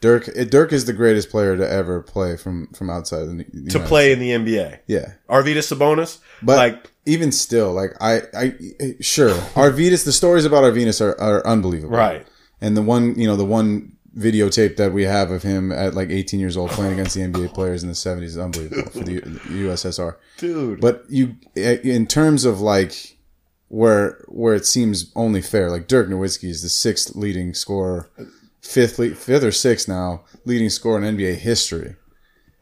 Dirk. 0.00 0.28
Eh, 0.34 0.44
Dirk 0.44 0.72
is 0.72 0.84
the 0.84 0.92
greatest 0.92 1.30
player 1.30 1.56
to 1.56 1.68
ever 1.68 2.02
play 2.02 2.36
from 2.36 2.68
from 2.68 2.88
outside 2.90 3.24
the, 3.24 3.34
the 3.36 3.44
to 3.44 3.78
United 3.78 3.86
play 3.86 4.12
in 4.12 4.18
the 4.18 4.30
NBA. 4.30 4.80
Yeah. 4.86 5.14
Arvydas 5.28 5.72
Sabonis, 5.72 6.18
But 6.42 6.56
like 6.56 6.90
even 7.06 7.32
still, 7.32 7.72
like 7.72 7.90
I, 8.00 8.22
I 8.34 8.54
sure 9.00 9.30
Arvydas. 9.54 10.04
The 10.04 10.12
stories 10.12 10.44
about 10.44 10.64
Arvydas 10.64 11.00
are, 11.00 11.18
are 11.20 11.46
unbelievable, 11.46 11.96
right. 11.96 12.26
And 12.60 12.76
the 12.76 12.82
one, 12.82 13.18
you 13.18 13.26
know, 13.26 13.36
the 13.36 13.44
one 13.44 13.96
videotape 14.16 14.76
that 14.76 14.92
we 14.92 15.04
have 15.04 15.30
of 15.30 15.42
him 15.42 15.72
at 15.72 15.94
like 15.94 16.10
18 16.10 16.38
years 16.38 16.56
old 16.56 16.70
playing 16.70 16.92
against 16.92 17.14
the 17.14 17.22
NBA 17.22 17.54
players 17.54 17.82
in 17.82 17.88
the 17.88 17.94
70s 17.94 18.24
is 18.24 18.38
unbelievable 18.38 18.90
for 18.90 19.00
the 19.00 19.20
USSR. 19.20 20.16
Dude. 20.36 20.80
But 20.80 21.04
you, 21.08 21.36
eh, 21.56 21.78
in 21.82 22.06
terms 22.06 22.44
of 22.44 22.60
like 22.60 23.16
where 23.72 24.22
where 24.28 24.54
it 24.54 24.66
seems 24.66 25.10
only 25.16 25.40
fair, 25.40 25.70
like 25.70 25.88
Dirk 25.88 26.06
Nowitzki 26.08 26.44
is 26.50 26.60
the 26.60 26.68
sixth 26.68 27.16
leading 27.16 27.54
scorer, 27.54 28.10
fifth 28.60 28.98
le- 28.98 29.14
fifth 29.14 29.42
or 29.42 29.50
sixth 29.50 29.88
now 29.88 30.24
leading 30.44 30.68
scorer 30.68 31.02
in 31.02 31.16
NBA 31.16 31.36
history. 31.36 31.96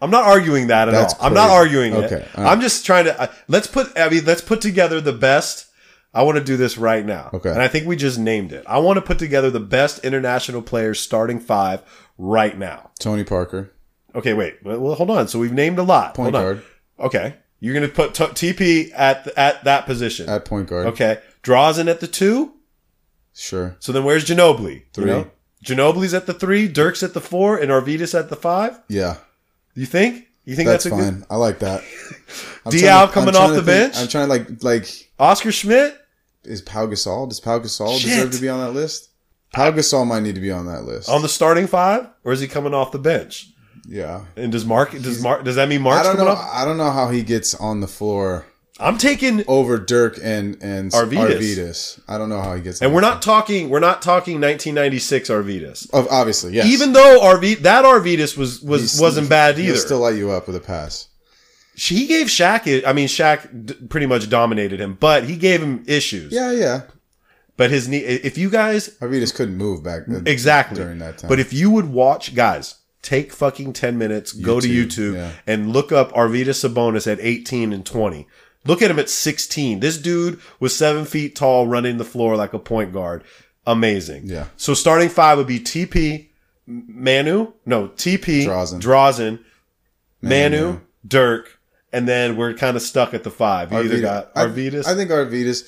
I'm 0.00 0.10
not 0.10 0.22
arguing 0.22 0.68
that 0.68 0.86
at 0.88 0.92
That's 0.92 1.14
all. 1.14 1.26
I'm 1.26 1.34
not 1.34 1.48
crazy. 1.48 1.56
arguing 1.56 1.92
it. 1.94 2.12
Okay. 2.12 2.28
I'm 2.36 2.60
just 2.60 2.86
trying 2.86 3.06
to 3.06 3.20
uh, 3.22 3.26
let's 3.48 3.66
put. 3.66 3.98
I 3.98 4.08
mean, 4.08 4.24
let's 4.24 4.40
put 4.40 4.60
together 4.60 5.00
the 5.00 5.12
best. 5.12 5.66
I 6.14 6.22
want 6.22 6.38
to 6.38 6.44
do 6.44 6.56
this 6.56 6.78
right 6.78 7.04
now. 7.04 7.30
Okay. 7.34 7.50
And 7.50 7.60
I 7.60 7.66
think 7.68 7.86
we 7.88 7.96
just 7.96 8.18
named 8.18 8.52
it. 8.52 8.64
I 8.68 8.78
want 8.78 8.96
to 8.96 9.02
put 9.02 9.18
together 9.18 9.50
the 9.50 9.60
best 9.60 10.04
international 10.04 10.62
players 10.62 11.00
starting 11.00 11.40
five 11.40 11.82
right 12.18 12.56
now. 12.56 12.90
Tony 13.00 13.24
Parker, 13.24 13.72
Okay, 14.14 14.32
wait. 14.32 14.58
Well, 14.64 14.94
hold 14.94 15.10
on. 15.10 15.26
So 15.28 15.38
we've 15.40 15.52
named 15.52 15.78
a 15.78 15.82
lot. 15.84 16.14
point 16.14 16.34
hold 16.34 16.36
on. 16.36 16.42
guard 16.54 16.62
Okay. 17.00 17.34
You're 17.60 17.74
going 17.74 17.88
to 17.88 17.94
put 17.94 18.14
t- 18.14 18.52
TP 18.52 18.90
at 18.94 19.26
at 19.36 19.64
that 19.64 19.86
position. 19.86 20.28
at 20.28 20.44
point 20.44 20.68
guard. 20.68 20.86
okay. 20.88 21.18
Drazen 21.42 21.88
at 21.90 22.00
the 22.00 22.06
two. 22.08 22.54
Sure. 23.34 23.76
So 23.80 23.92
then 23.92 24.04
where's 24.04 24.24
Ginobili? 24.24 24.84
Three. 24.92 25.04
You 25.06 25.10
know? 25.10 25.30
Ginobili's 25.64 26.14
at 26.14 26.26
the 26.26 26.34
three. 26.34 26.68
Dirk's 26.68 27.02
at 27.02 27.12
the 27.14 27.20
four, 27.20 27.56
and 27.58 27.70
Arvydas 27.70 28.18
at 28.18 28.28
the 28.30 28.36
five. 28.36 28.80
Yeah. 28.88 29.16
You 29.74 29.86
think? 29.86 30.26
You 30.46 30.56
think 30.56 30.68
That's, 30.68 30.84
that's, 30.84 30.96
a 30.96 30.98
fine. 31.02 31.14
good? 31.20 31.26
I 31.30 31.36
like 31.36 31.58
that. 31.60 31.82
I'm 32.64 32.72
Diaw 32.72 32.80
trying 32.80 33.06
to- 33.08 33.12
coming 33.12 33.36
off 33.36 33.50
the 33.50 33.56
think- 33.56 33.66
bench? 33.92 33.96
I'm 33.98 34.08
trying 34.08 34.26
to 34.26 34.30
like 34.30 34.62
like 34.64 35.10
Oscar 35.18 35.52
Schmidt. 35.52 35.96
is 36.44 36.62
Pau 36.62 36.86
Gasol? 36.86 37.28
Does 37.28 37.40
Pau 37.40 37.58
Gasol 37.58 37.98
Shit. 37.98 38.08
deserve 38.10 38.32
to 38.32 38.40
be 38.40 38.48
on 38.48 38.60
that 38.60 38.72
list? 38.72 39.10
Pau 39.52 39.70
Gasol 39.70 40.06
might 40.06 40.20
need 40.22 40.34
to 40.36 40.40
be 40.40 40.50
on 40.50 40.66
that 40.66 40.84
list. 40.84 41.08
on 41.10 41.22
the 41.22 41.28
starting 41.28 41.66
five, 41.66 42.08
or 42.24 42.32
is 42.32 42.40
he 42.40 42.48
coming 42.48 42.72
off 42.74 42.90
the 42.92 42.98
bench? 42.98 43.50
Yeah. 43.90 44.24
And 44.36 44.52
does 44.52 44.64
Marc 44.64 44.92
does 44.92 45.20
Marc 45.22 45.44
does 45.44 45.56
that 45.56 45.68
mean 45.68 45.82
Marc's 45.82 46.06
I 46.08 46.14
don't 46.14 46.24
know. 46.24 46.30
off? 46.32 46.50
I 46.54 46.64
don't 46.64 46.78
know 46.78 46.90
how 46.92 47.10
he 47.10 47.22
gets 47.22 47.54
on 47.56 47.80
the 47.80 47.88
floor 47.88 48.46
I'm 48.78 48.96
taking, 48.96 49.44
over 49.46 49.76
Dirk 49.78 50.18
and 50.22 50.56
and 50.62 50.90
Arvydas. 50.92 51.36
Arvydas. 51.38 52.00
I 52.08 52.16
don't 52.16 52.30
know 52.30 52.40
how 52.40 52.54
he 52.54 52.62
gets. 52.62 52.80
and 52.80 52.88
on 52.88 52.94
we're 52.94 53.02
the 53.02 53.10
not 53.10 53.20
talking. 53.20 53.68
We're 53.68 53.78
not 53.80 54.00
talking 54.00 54.36
1996 54.40 55.28
Arvydas. 55.28 55.90
Of 55.92 56.08
obviously, 56.08 56.54
yes. 56.54 56.66
Even 56.66 56.92
though 56.94 57.20
Arvid 57.22 57.64
that 57.64 57.84
Arvydas 57.84 58.38
was 58.38 58.62
was 58.62 58.80
He's- 58.82 59.00
wasn't 59.00 59.28
bad 59.28 59.58
He'll 59.58 59.70
either. 59.70 59.76
still 59.78 59.98
light 59.98 60.14
you 60.16 60.30
up 60.30 60.46
with 60.46 60.56
a 60.56 60.60
pass. 60.60 61.08
he 61.74 62.06
gave 62.06 62.28
Shaq. 62.28 62.82
I 62.86 62.92
mean, 62.94 63.08
Shaq 63.08 63.66
d- 63.66 63.74
pretty 63.88 64.06
much 64.06 64.30
dominated 64.30 64.80
him, 64.80 64.96
but 65.00 65.24
he 65.24 65.36
gave 65.36 65.60
him 65.62 65.82
issues. 65.86 66.32
Yeah, 66.32 66.52
yeah. 66.52 66.82
But 67.58 67.70
his 67.70 67.86
knee. 67.88 67.98
If 67.98 68.38
you 68.38 68.48
guys 68.48 68.88
Arvydas 69.00 69.34
couldn't 69.34 69.56
move 69.56 69.82
back 69.82 70.02
then, 70.06 70.22
exactly 70.26 70.78
during 70.78 71.00
that 71.00 71.18
time. 71.18 71.28
But 71.28 71.38
if 71.40 71.52
you 71.52 71.70
would 71.70 71.90
watch, 71.90 72.34
guys, 72.34 72.76
take 73.02 73.32
fucking 73.32 73.72
ten 73.72 73.98
minutes, 73.98 74.32
go 74.32 74.60
to 74.60 74.68
YouTube, 74.68 75.12
YouTube 75.12 75.14
yeah. 75.14 75.32
and 75.46 75.72
look 75.72 75.92
up 75.92 76.12
Arvydas 76.12 76.68
Sabonis 76.68 77.10
at 77.10 77.18
eighteen 77.20 77.72
and 77.72 77.84
twenty. 77.84 78.26
Look 78.66 78.82
at 78.82 78.90
him 78.90 78.98
at 78.98 79.08
sixteen. 79.08 79.80
This 79.80 79.98
dude 79.98 80.40
was 80.58 80.76
seven 80.76 81.04
feet 81.04 81.34
tall, 81.34 81.66
running 81.66 81.96
the 81.96 82.04
floor 82.04 82.36
like 82.36 82.52
a 82.52 82.58
point 82.58 82.92
guard. 82.92 83.24
Amazing. 83.66 84.22
Yeah. 84.26 84.46
So 84.56 84.74
starting 84.74 85.08
five 85.08 85.38
would 85.38 85.46
be 85.46 85.60
TP, 85.60 86.28
Manu, 86.66 87.52
no 87.66 87.88
TP, 87.88 88.44
Drazen. 88.46 88.80
Drazen, 88.80 89.44
Manu, 90.22 90.64
Manu. 90.66 90.80
Dirk, 91.06 91.58
and 91.92 92.06
then 92.08 92.36
we're 92.36 92.54
kind 92.54 92.76
of 92.76 92.82
stuck 92.82 93.14
at 93.14 93.24
the 93.24 93.30
five. 93.30 93.72
You 93.72 93.78
either 93.78 93.96
Arvydas- 93.96 94.02
got 94.02 94.32
I- 94.36 94.46
Arvydas. 94.46 94.86
I, 94.86 94.94
think 94.94 95.10
Arvydas. 95.10 95.64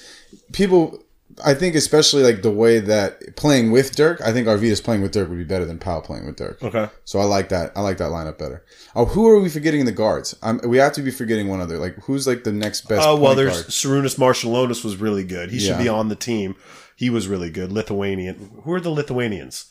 People, 0.52 1.02
I 1.44 1.54
think 1.54 1.74
especially 1.74 2.22
like 2.22 2.42
the 2.42 2.50
way 2.50 2.78
that 2.80 3.36
playing 3.36 3.70
with 3.70 3.94
Dirk. 3.96 4.20
I 4.20 4.32
think 4.32 4.46
Arvydas 4.46 4.82
playing 4.82 5.02
with 5.02 5.12
Dirk 5.12 5.28
would 5.28 5.38
be 5.38 5.44
better 5.44 5.64
than 5.64 5.78
Powell 5.78 6.02
playing 6.02 6.26
with 6.26 6.36
Dirk. 6.36 6.62
okay. 6.62 6.88
So 7.04 7.18
I 7.20 7.24
like 7.24 7.48
that. 7.50 7.72
I 7.76 7.80
like 7.80 7.98
that 7.98 8.10
lineup 8.10 8.38
better. 8.38 8.64
Oh, 8.94 9.04
who 9.06 9.26
are 9.28 9.40
we 9.40 9.48
forgetting 9.48 9.80
in 9.80 9.86
the 9.86 9.92
guards? 9.92 10.36
Um, 10.42 10.60
we 10.64 10.78
have 10.78 10.92
to 10.94 11.02
be 11.02 11.10
forgetting 11.10 11.48
one 11.48 11.60
other. 11.60 11.78
Like 11.78 11.96
who's 12.04 12.26
like 12.26 12.44
the 12.44 12.52
next 12.52 12.82
best? 12.88 13.06
Oh 13.06 13.14
well, 13.16 13.34
point 13.34 13.36
there's 13.36 13.62
guard? 13.62 13.66
Sarunas 13.66 14.18
Marciulionis 14.18 14.84
was 14.84 14.96
really 14.96 15.24
good. 15.24 15.50
He 15.50 15.58
should 15.58 15.78
be 15.78 15.88
on 15.88 16.08
the 16.08 16.16
team. 16.16 16.56
He 16.96 17.10
was 17.10 17.26
really 17.28 17.50
good. 17.50 17.72
Lithuanian. 17.72 18.60
Who 18.64 18.72
are 18.72 18.80
the 18.80 18.90
Lithuanians? 18.90 19.66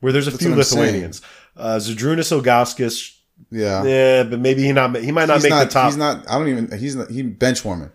Where 0.00 0.12
there's 0.12 0.26
a 0.26 0.36
few 0.36 0.54
what 0.54 0.66
saying. 0.66 0.82
Lithuanians. 0.82 1.22
Uh, 1.56 1.76
Zydrunas 1.76 2.32
Ilgauskas. 2.36 3.16
Yeah, 3.50 3.84
Yeah, 3.84 4.22
but 4.24 4.40
maybe 4.40 4.62
he 4.62 4.72
not. 4.72 4.96
He 4.96 5.12
might 5.12 5.26
not 5.26 5.34
he's 5.34 5.42
make 5.44 5.50
not. 5.50 5.64
the 5.64 5.70
top. 5.70 5.86
He's 5.86 5.96
not. 5.96 6.28
I 6.28 6.38
don't 6.38 6.48
even. 6.48 6.78
He's 6.78 6.96
not. 6.96 7.10
He 7.10 7.22
bench 7.22 7.64
warming. 7.64 7.90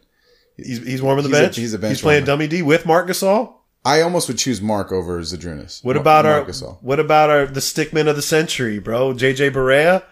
He's, 0.57 0.85
he's 0.85 1.01
warming 1.01 1.23
the 1.23 1.29
he's 1.29 1.37
a- 1.37 1.41
bench. 1.41 1.55
he's 1.55 1.73
a 1.73 1.79
bench 1.79 1.91
He's 1.91 2.01
playing 2.01 2.21
warmer. 2.25 2.25
dummy 2.43 2.47
D 2.47 2.61
with 2.63 2.85
Marc 2.85 3.07
Gasol. 3.07 3.53
I 3.85 4.01
almost 4.01 4.27
would 4.27 4.37
choose 4.37 4.59
Marc 4.61 4.91
over 4.91 5.19
Zydrunas. 5.21 5.83
What 5.83 5.95
Mar- 5.95 6.01
about 6.01 6.25
our? 6.25 6.43
Gasol. 6.43 6.77
What 6.81 6.99
about 6.99 7.29
our 7.29 7.45
the 7.45 7.59
stickman 7.61 8.07
of 8.07 8.15
the 8.15 8.21
century, 8.21 8.79
bro? 8.79 9.13
JJ 9.13 9.51
Barea. 9.51 10.03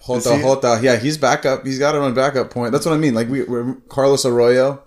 Hota 0.00 0.36
he- 0.36 0.42
Hota? 0.42 0.78
Yeah, 0.82 0.96
he's 0.96 1.18
backup. 1.18 1.66
He's 1.66 1.78
got 1.80 1.94
it 1.94 2.00
on 2.00 2.14
backup 2.14 2.50
point. 2.50 2.72
That's 2.72 2.86
what 2.86 2.92
I 2.94 2.98
mean. 2.98 3.14
Like 3.14 3.28
we, 3.28 3.42
we're 3.42 3.74
Carlos 3.88 4.24
Arroyo, 4.24 4.82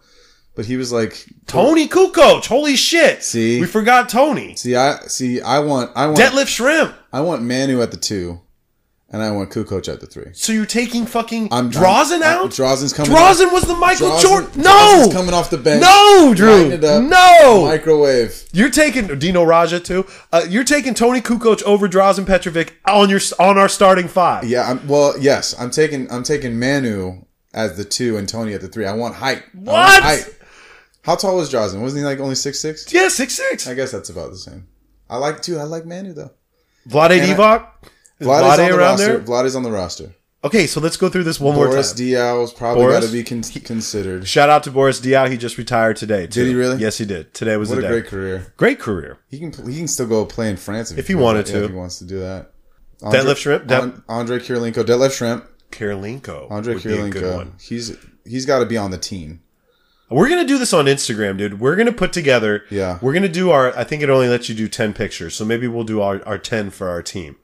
but 0.55 0.65
he 0.65 0.77
was 0.77 0.93
like, 0.93 1.25
Toni 1.47 1.87
Kukoc. 1.89 2.45
Holy 2.45 2.75
shit! 2.77 3.23
See? 3.23 3.59
we 3.59 3.65
forgot 3.67 4.07
Toni. 4.09 4.55
see, 4.55 4.75
I 4.75 4.99
see. 5.07 5.41
I 5.41 5.59
want. 5.59 5.91
I 5.95 6.05
want. 6.05 6.19
Deadlift 6.19 6.47
Shrimp. 6.47 6.93
I 7.11 7.19
want 7.21 7.41
Manu 7.41 7.81
at 7.81 7.91
the 7.91 7.97
two, 7.97 8.39
and 9.11 9.21
I 9.23 9.31
want 9.31 9.49
Kukoc 9.49 9.91
at 9.91 9.99
the 10.01 10.05
three. 10.05 10.27
So 10.33 10.51
you're 10.53 10.65
taking 10.65 11.05
fucking 11.05 11.49
I'm 11.51 11.71
Drazen 11.71 12.21
I'm- 12.21 12.23
out? 12.45 12.51
Drazen's 12.51 12.93
coming. 12.93 13.11
Drazen 13.11 13.51
was 13.51 13.63
the 13.63 13.75
Michael 13.75 14.09
Drazen- 14.11 14.21
Jordan. 14.21 14.49
No, 14.61 14.69
Drazen's 15.07 15.13
coming 15.13 15.33
off 15.33 15.49
the 15.49 15.57
bench. 15.57 15.81
No, 15.81 16.33
Drew. 16.35 16.77
No. 16.77 17.65
Microwave. 17.65 18.43
You're 18.51 18.69
taking 18.69 19.07
Dino 19.19 19.43
Radja 19.45 19.83
too. 19.83 20.05
Uh, 20.31 20.45
you're 20.47 20.63
taking 20.63 20.93
Toni 20.93 21.21
Kukoc 21.21 21.63
over 21.63 21.87
Drazen 21.89 22.25
Petrovic 22.25 22.73
on 22.85 23.09
your 23.09 23.19
on 23.39 23.57
our 23.57 23.69
starting 23.69 24.07
five. 24.07 24.43
Yeah. 24.45 24.69
I'm, 24.69 24.87
well, 24.87 25.15
yes. 25.19 25.55
I'm 25.59 25.71
taking. 25.71 26.11
I'm 26.11 26.23
taking 26.23 26.59
Manu 26.59 27.23
as 27.53 27.77
the 27.77 27.85
two 27.85 28.15
and 28.17 28.29
Toni 28.29 28.53
at 28.53 28.61
the 28.61 28.67
three. 28.67 28.85
I 28.85 28.93
want 28.93 29.15
height. 29.15 29.43
I 29.53 29.57
want 29.57 29.65
What? 29.67 30.03
height. 30.03 30.35
How 31.03 31.15
tall 31.15 31.37
was 31.37 31.51
Drazen? 31.51 31.81
Wasn't 31.81 31.99
he 31.99 32.05
like 32.05 32.19
only 32.19 32.35
six 32.35 32.59
six? 32.59 32.91
Yeah, 32.93 33.07
six 33.07 33.33
six. 33.33 33.67
I 33.67 33.73
guess 33.73 33.91
that's 33.91 34.09
about 34.09 34.29
the 34.31 34.37
same. 34.37 34.67
I 35.09 35.17
like 35.17 35.41
too. 35.41 35.57
I 35.57 35.63
like 35.63 35.85
Manu 35.85 36.13
though. 36.13 36.31
Vlade 36.87 37.11
I- 37.11 37.19
Divac. 37.21 37.65
Is 38.19 38.27
Vlad 38.27 38.39
is 38.41 38.45
Vlade 38.45 38.51
on 38.51 38.57
the 38.57 38.69
around 38.77 38.79
roster. 38.79 39.05
there? 39.05 39.19
Vlad 39.19 39.45
is 39.45 39.55
on 39.55 39.63
the 39.63 39.71
roster. 39.71 40.15
Okay, 40.41 40.67
so 40.67 40.79
let's 40.79 40.95
go 40.95 41.09
through 41.09 41.25
this 41.25 41.37
one 41.39 41.53
more 41.55 41.65
time. 41.65 41.73
Boris. 41.73 41.93
Diaw's 41.93 42.53
probably 42.53 42.83
Boris? 42.83 42.99
got 43.01 43.05
to 43.07 43.11
be 43.11 43.23
con- 43.25 43.41
considered. 43.43 44.25
Shout 44.25 44.49
out 44.49 44.63
to 44.63 44.71
Boris 44.71 45.01
Diaw. 45.01 45.29
He 45.29 45.35
just 45.37 45.57
retired 45.57 45.97
today. 45.97 46.27
Too. 46.27 46.43
Did 46.43 46.47
he 46.49 46.55
really? 46.55 46.77
Yes, 46.77 46.97
he 46.97 47.03
did. 47.05 47.33
Today 47.33 47.57
was 47.57 47.69
What 47.69 47.75
the 47.75 47.79
a 47.79 47.83
day. 47.83 47.89
great 47.89 48.05
career. 48.07 48.53
Great 48.55 48.79
career. 48.79 49.17
He 49.29 49.37
can 49.39 49.51
he 49.69 49.77
can 49.77 49.87
still 49.89 50.07
go 50.07 50.25
play 50.25 50.49
in 50.49 50.55
France 50.55 50.91
if, 50.91 50.97
If 50.97 51.07
he 51.09 51.15
wanted 51.15 51.47
yeah, 51.47 51.53
to. 51.55 51.63
If 51.65 51.69
he 51.71 51.75
wants 51.75 51.99
to 51.99 52.05
do 52.05 52.19
that. 52.19 52.51
Deadlift 53.01 53.37
Shrimp? 53.37 53.69
An- 53.69 54.03
Andre 54.07 54.39
Kirilenko. 54.39 54.83
Deadlift 54.85 55.17
Shrimp. 55.17 55.45
Karolinko. 55.71 56.49
Andre 56.49 56.73
would 56.75 56.83
be 56.83 56.93
a 56.97 57.09
good 57.09 57.23
Kirilenko. 57.23 57.61
He's 57.61 57.97
he's 58.25 58.45
got 58.45 58.59
to 58.59 58.65
be 58.65 58.77
on 58.77 58.91
the 58.91 58.97
team. 58.97 59.41
We're 60.09 60.27
gonna 60.29 60.45
do 60.45 60.57
this 60.57 60.73
on 60.73 60.85
Instagram, 60.85 61.37
dude. 61.37 61.59
We're 61.59 61.75
gonna 61.75 61.91
put 61.91 62.13
together. 62.13 62.63
Yeah. 62.71 62.97
We're 63.01 63.13
gonna 63.13 63.27
do 63.29 63.51
our. 63.51 63.77
I 63.77 63.83
think 63.83 64.01
it 64.01 64.09
only 64.09 64.27
lets 64.29 64.49
you 64.49 64.55
do 64.55 64.67
ten 64.67 64.93
pictures, 64.93 65.35
so 65.35 65.45
maybe 65.45 65.67
we'll 65.67 65.83
do 65.83 66.01
our, 66.01 66.25
our 66.25 66.37
ten 66.39 66.71
for 66.71 66.89
our 66.89 67.03
team 67.03 67.35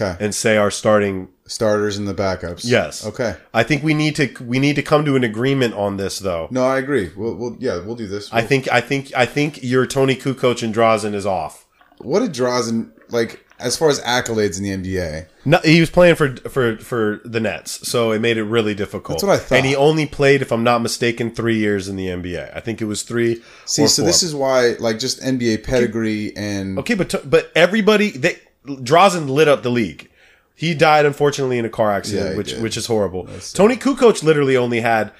Okay. 0.00 0.16
and 0.24 0.34
say 0.34 0.56
our 0.56 0.70
starting. 0.70 1.28
Starters 1.46 1.96
and 1.96 2.06
the 2.06 2.12
backups. 2.12 2.60
Yes. 2.62 3.06
Okay. 3.06 3.34
I 3.54 3.62
think 3.62 3.82
we 3.82 3.94
need 3.94 4.14
to 4.16 4.28
we 4.44 4.58
need 4.58 4.76
to 4.76 4.82
come 4.82 5.06
to 5.06 5.16
an 5.16 5.24
agreement 5.24 5.72
on 5.72 5.96
this, 5.96 6.18
though. 6.18 6.46
No, 6.50 6.62
I 6.62 6.76
agree. 6.76 7.10
We'll, 7.16 7.34
we'll 7.36 7.56
yeah, 7.58 7.80
we'll 7.82 7.96
do 7.96 8.06
this. 8.06 8.30
I 8.30 8.42
think 8.42 8.70
I 8.70 8.82
think 8.82 9.10
I 9.16 9.24
think 9.24 9.62
your 9.62 9.86
Toni 9.86 10.14
Kukoc 10.14 10.62
and 10.62 10.74
Drazen 10.74 11.14
is 11.14 11.24
off. 11.24 11.66
what 12.00 12.20
did 12.20 12.34
Drazen 12.34 12.90
like 13.08 13.42
as 13.58 13.78
far 13.78 13.88
as 13.88 13.98
accolades 14.02 14.58
in 14.58 14.82
the 14.82 14.90
NBA? 14.92 15.26
No, 15.46 15.58
he 15.64 15.80
was 15.80 15.88
playing 15.88 16.16
for 16.16 16.36
for 16.36 16.76
for 16.76 17.22
the 17.24 17.40
Nets, 17.40 17.88
so 17.88 18.12
it 18.12 18.18
made 18.20 18.36
it 18.36 18.44
really 18.44 18.74
difficult. 18.74 19.16
That's 19.16 19.24
what 19.24 19.32
I 19.32 19.38
thought. 19.38 19.56
And 19.56 19.64
he 19.66 19.74
only 19.74 20.04
played, 20.04 20.42
if 20.42 20.52
I'm 20.52 20.64
not 20.64 20.82
mistaken, 20.82 21.30
three 21.30 21.56
years 21.56 21.88
in 21.88 21.96
the 21.96 22.08
NBA. 22.08 22.54
I 22.54 22.60
think 22.60 22.82
it 22.82 22.84
was 22.84 23.02
three. 23.04 23.42
See, 23.64 23.86
so 23.86 24.02
four. 24.02 24.06
this 24.06 24.22
is 24.22 24.34
why 24.34 24.76
like 24.78 24.98
just 24.98 25.22
NBA 25.22 25.64
pedigree 25.64 26.36
and 26.36 26.78
Okay, 26.78 26.94
but 26.94 27.08
t- 27.08 27.18
but 27.24 27.50
everybody 27.56 28.10
they 28.10 28.36
Drazen 28.68 29.28
lit 29.28 29.48
up 29.48 29.62
the 29.62 29.70
league. 29.70 30.10
He 30.54 30.74
died 30.74 31.06
unfortunately 31.06 31.58
in 31.58 31.64
a 31.64 31.68
car 31.70 31.90
accident, 31.92 32.30
Yeah, 32.32 32.36
which 32.36 32.50
did. 32.50 32.62
which 32.62 32.76
is 32.76 32.86
horrible. 32.86 33.28
Toni 33.54 33.76
Kukoc 33.76 34.22
literally 34.22 34.56
only 34.56 34.80
had 34.80 35.12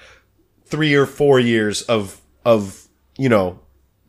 three 0.65 0.93
or 0.93 1.05
four 1.05 1.39
years 1.39 1.81
of 1.83 2.19
of 2.45 2.87
you 3.17 3.29
know 3.29 3.59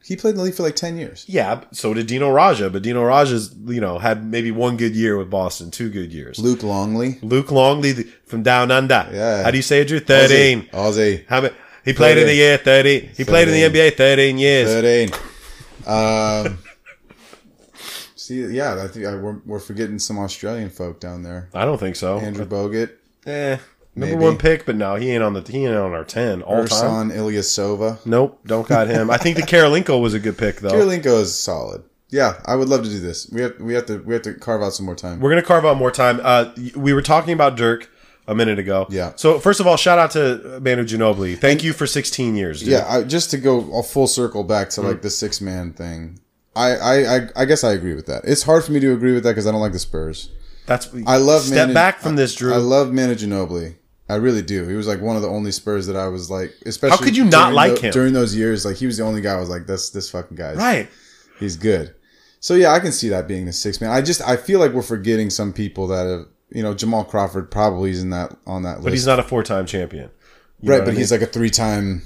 he 0.03 0.16
played 0.16 0.31
in 0.33 0.38
the 0.38 0.42
league 0.42 0.55
for 0.55 0.64
like 0.64 0.74
ten 0.76 0.96
years. 0.98 1.24
yeah. 1.29 1.62
So 1.72 1.94
did 1.94 2.09
Dino 2.09 2.29
Radja, 2.35 2.72
but 2.72 2.83
Dino 2.83 3.03
Radja's 3.05 3.55
you 3.66 3.81
know 3.81 3.98
had 3.98 4.24
maybe 4.24 4.50
one 4.50 4.76
good 4.76 4.96
year 4.96 5.16
with 5.16 5.31
Boston, 5.31 5.70
two 5.70 5.88
good 5.88 6.12
years. 6.12 6.38
Luke 6.38 6.62
Longley. 6.64 7.18
Luke 7.22 7.50
Longley 7.53 7.92
the- 7.92 8.09
from 8.26 8.42
down 8.42 8.70
under. 8.72 9.09
Yeah. 9.12 9.44
How 9.44 9.50
do 9.53 9.57
you 9.57 9.62
say 9.62 9.83
it, 9.83 9.88
Drew? 9.88 10.00
Thirteen. 10.00 10.62
Aussie. 10.72 11.24
How 11.29 11.42
many? 11.42 11.55
He 11.85 11.92
played 11.92 12.18
in 12.18 12.26
the 12.26 12.35
year 12.35 12.57
thirty. 12.59 13.07
He 13.16 13.22
played 13.24 13.46
in 13.48 13.55
the 13.55 13.62
NBA 13.81 13.96
thirteen 13.96 14.37
years. 14.38 14.68
Thirteen. 14.68 15.11
Um, 15.87 16.59
see, 18.35 18.47
yeah, 18.57 18.83
I 18.83 18.88
think 18.88 19.07
I, 19.07 19.14
we're, 19.16 19.40
we're 19.45 19.59
forgetting 19.59 19.99
some 19.99 20.19
Australian 20.19 20.71
folk 20.71 21.01
down 21.01 21.23
there. 21.23 21.49
I 21.55 21.64
don't 21.64 21.79
think 21.79 21.97
so. 21.97 22.19
Andrew 22.19 22.47
Bogut, 22.47 22.90
Eh, 23.27 23.57
number 23.95 24.14
Maybe. 24.14 24.25
one 24.25 24.38
pick, 24.38 24.64
but 24.64 24.77
no, 24.77 24.95
he 24.97 25.11
ain't 25.11 25.23
on 25.23 25.35
the 25.35 25.43
he 25.43 25.66
ain't 25.66 25.75
on 25.77 25.93
our 25.93 26.05
ten 26.05 26.43
all 26.43 26.66
time. 26.66 27.11
Ersan 27.11 27.12
Ilyasova. 27.12 28.05
Nope, 28.07 28.40
don't 28.47 28.66
got 28.66 28.88
him. 28.88 29.11
I 29.11 29.16
think 29.19 29.37
the 29.37 29.43
Karolinko 29.55 30.01
was 30.01 30.14
a 30.14 30.19
good 30.21 30.38
pick 30.38 30.57
though. 30.61 30.71
Karolinko 30.71 31.21
is 31.21 31.35
solid. 31.38 31.83
Yeah, 32.09 32.40
I 32.45 32.57
would 32.57 32.69
love 32.69 32.83
to 32.85 32.88
do 32.90 32.99
this. 32.99 33.29
We 33.31 33.43
have 33.43 33.55
we 33.61 33.75
have 33.75 33.87
to 33.87 33.99
we 33.99 34.14
have 34.14 34.23
to 34.23 34.35
carve 34.35 34.62
out 34.62 34.73
some 34.73 34.87
more 34.87 34.97
time. 34.97 35.21
We're 35.21 35.31
gonna 35.31 35.43
carve 35.43 35.64
out 35.66 35.77
more 35.77 35.90
time. 35.90 36.21
Uh, 36.23 36.53
we 36.75 36.93
were 36.93 37.03
talking 37.03 37.33
about 37.35 37.57
Dirk 37.57 37.88
a 38.27 38.35
minute 38.35 38.59
ago. 38.59 38.87
Yeah. 38.90 39.12
So 39.16 39.38
first 39.38 39.61
of 39.61 39.66
all, 39.66 39.77
shout 39.77 39.99
out 39.99 40.11
to 40.12 40.61
Manu 40.62 40.85
Ginobili. 40.85 41.37
Thank 41.38 41.62
you 41.62 41.73
for 41.73 41.87
16 41.87 42.35
years. 42.37 42.61
Dude. 42.61 42.69
Yeah, 42.71 42.87
I, 42.88 43.03
just 43.05 43.31
to 43.33 43.38
go 43.38 43.73
a 43.79 43.83
full 43.83 44.07
circle 44.07 44.43
back 44.45 44.69
Mm-hmm. 44.69 44.83
to 44.83 44.88
like 44.88 45.03
the 45.03 45.11
six 45.11 45.40
man 45.40 45.73
thing. 45.73 46.19
I, 46.61 46.75
I, 46.77 47.16
I, 47.16 47.29
I 47.37 47.44
guess 47.44 47.64
I 47.64 47.73
agree 47.73 47.94
with 47.94 48.07
that. 48.07 48.23
It's 48.25 48.42
hard 48.42 48.64
for 48.64 48.73
me 48.73 48.81
to 48.81 48.92
agree 48.92 49.12
with 49.12 49.23
that 49.25 49.31
because 49.31 49.46
I 49.46 49.53
don't 49.53 49.61
like 49.61 49.73
the 49.73 49.79
Spurs. 49.79 50.31
that's 50.66 50.88
I 51.07 51.16
love 51.16 51.42
step 51.42 51.68
Manu- 51.68 51.75
back 51.75 51.99
from 52.01 52.16
this, 52.16 52.35
Drew. 52.35 52.53
I 52.53 52.59
love 52.59 52.92
Manu 52.92 53.14
Ginobili. 53.14 53.77
I 54.09 54.16
really 54.16 54.42
do. 54.42 54.66
He 54.66 54.75
was 54.75 54.88
like 54.88 55.01
one 55.01 55.14
of 55.14 55.23
the 55.23 55.29
only 55.29 55.53
Spurs 55.53 55.87
that 55.87 55.96
I 55.96 56.09
was 56.09 56.31
like, 56.31 56.53
especially. 56.66 56.96
How 56.96 57.05
could 57.05 57.16
you 57.16 57.25
not 57.25 57.53
like 57.53 57.77
tho- 57.77 57.81
him? 57.83 57.92
during 57.92 58.12
those 58.12 58.35
years? 58.35 58.64
Like 58.64 58.77
he 58.77 58.87
was 58.87 58.96
the 58.96 59.05
only 59.05 59.20
guy 59.20 59.35
I 59.35 59.40
was 59.40 59.49
like, 59.49 59.66
this 59.66 59.90
this 59.90 60.11
fucking 60.11 60.37
guy. 60.37 60.55
right. 60.55 60.88
He's 61.38 61.57
good. 61.57 61.94
So 62.40 62.55
yeah, 62.55 62.73
I 62.73 62.81
can 62.81 62.92
see 62.92 63.09
that 63.11 63.29
being 63.29 63.46
the 63.46 63.53
six 63.53 63.81
man. 63.81 63.90
I 63.90 64.03
just 64.03 64.20
I 64.23 64.37
feel 64.37 64.61
like 64.61 64.73
we're 64.73 64.83
forgetting 64.83 65.31
some 65.31 65.53
people 65.53 65.87
that 65.88 66.07
have 66.07 66.27
you 66.53 66.62
know 66.62 66.75
Jamal 66.75 67.05
Crawford 67.05 67.51
probably 67.51 67.90
is 67.90 68.03
in 68.03 68.11
that 68.11 68.37
on 68.46 68.62
that 68.62 68.77
list. 68.79 68.85
But 68.85 68.92
he's 68.94 69.07
not 69.07 69.18
a 69.18 69.23
four-time 69.23 69.66
champion. 69.66 70.11
You 70.61 70.70
right, 70.73 70.85
but 70.85 70.94
I 70.94 70.96
he's 70.96 71.12
like 71.12 71.23
a 71.23 71.27
three 71.27 71.51
time 71.51 72.03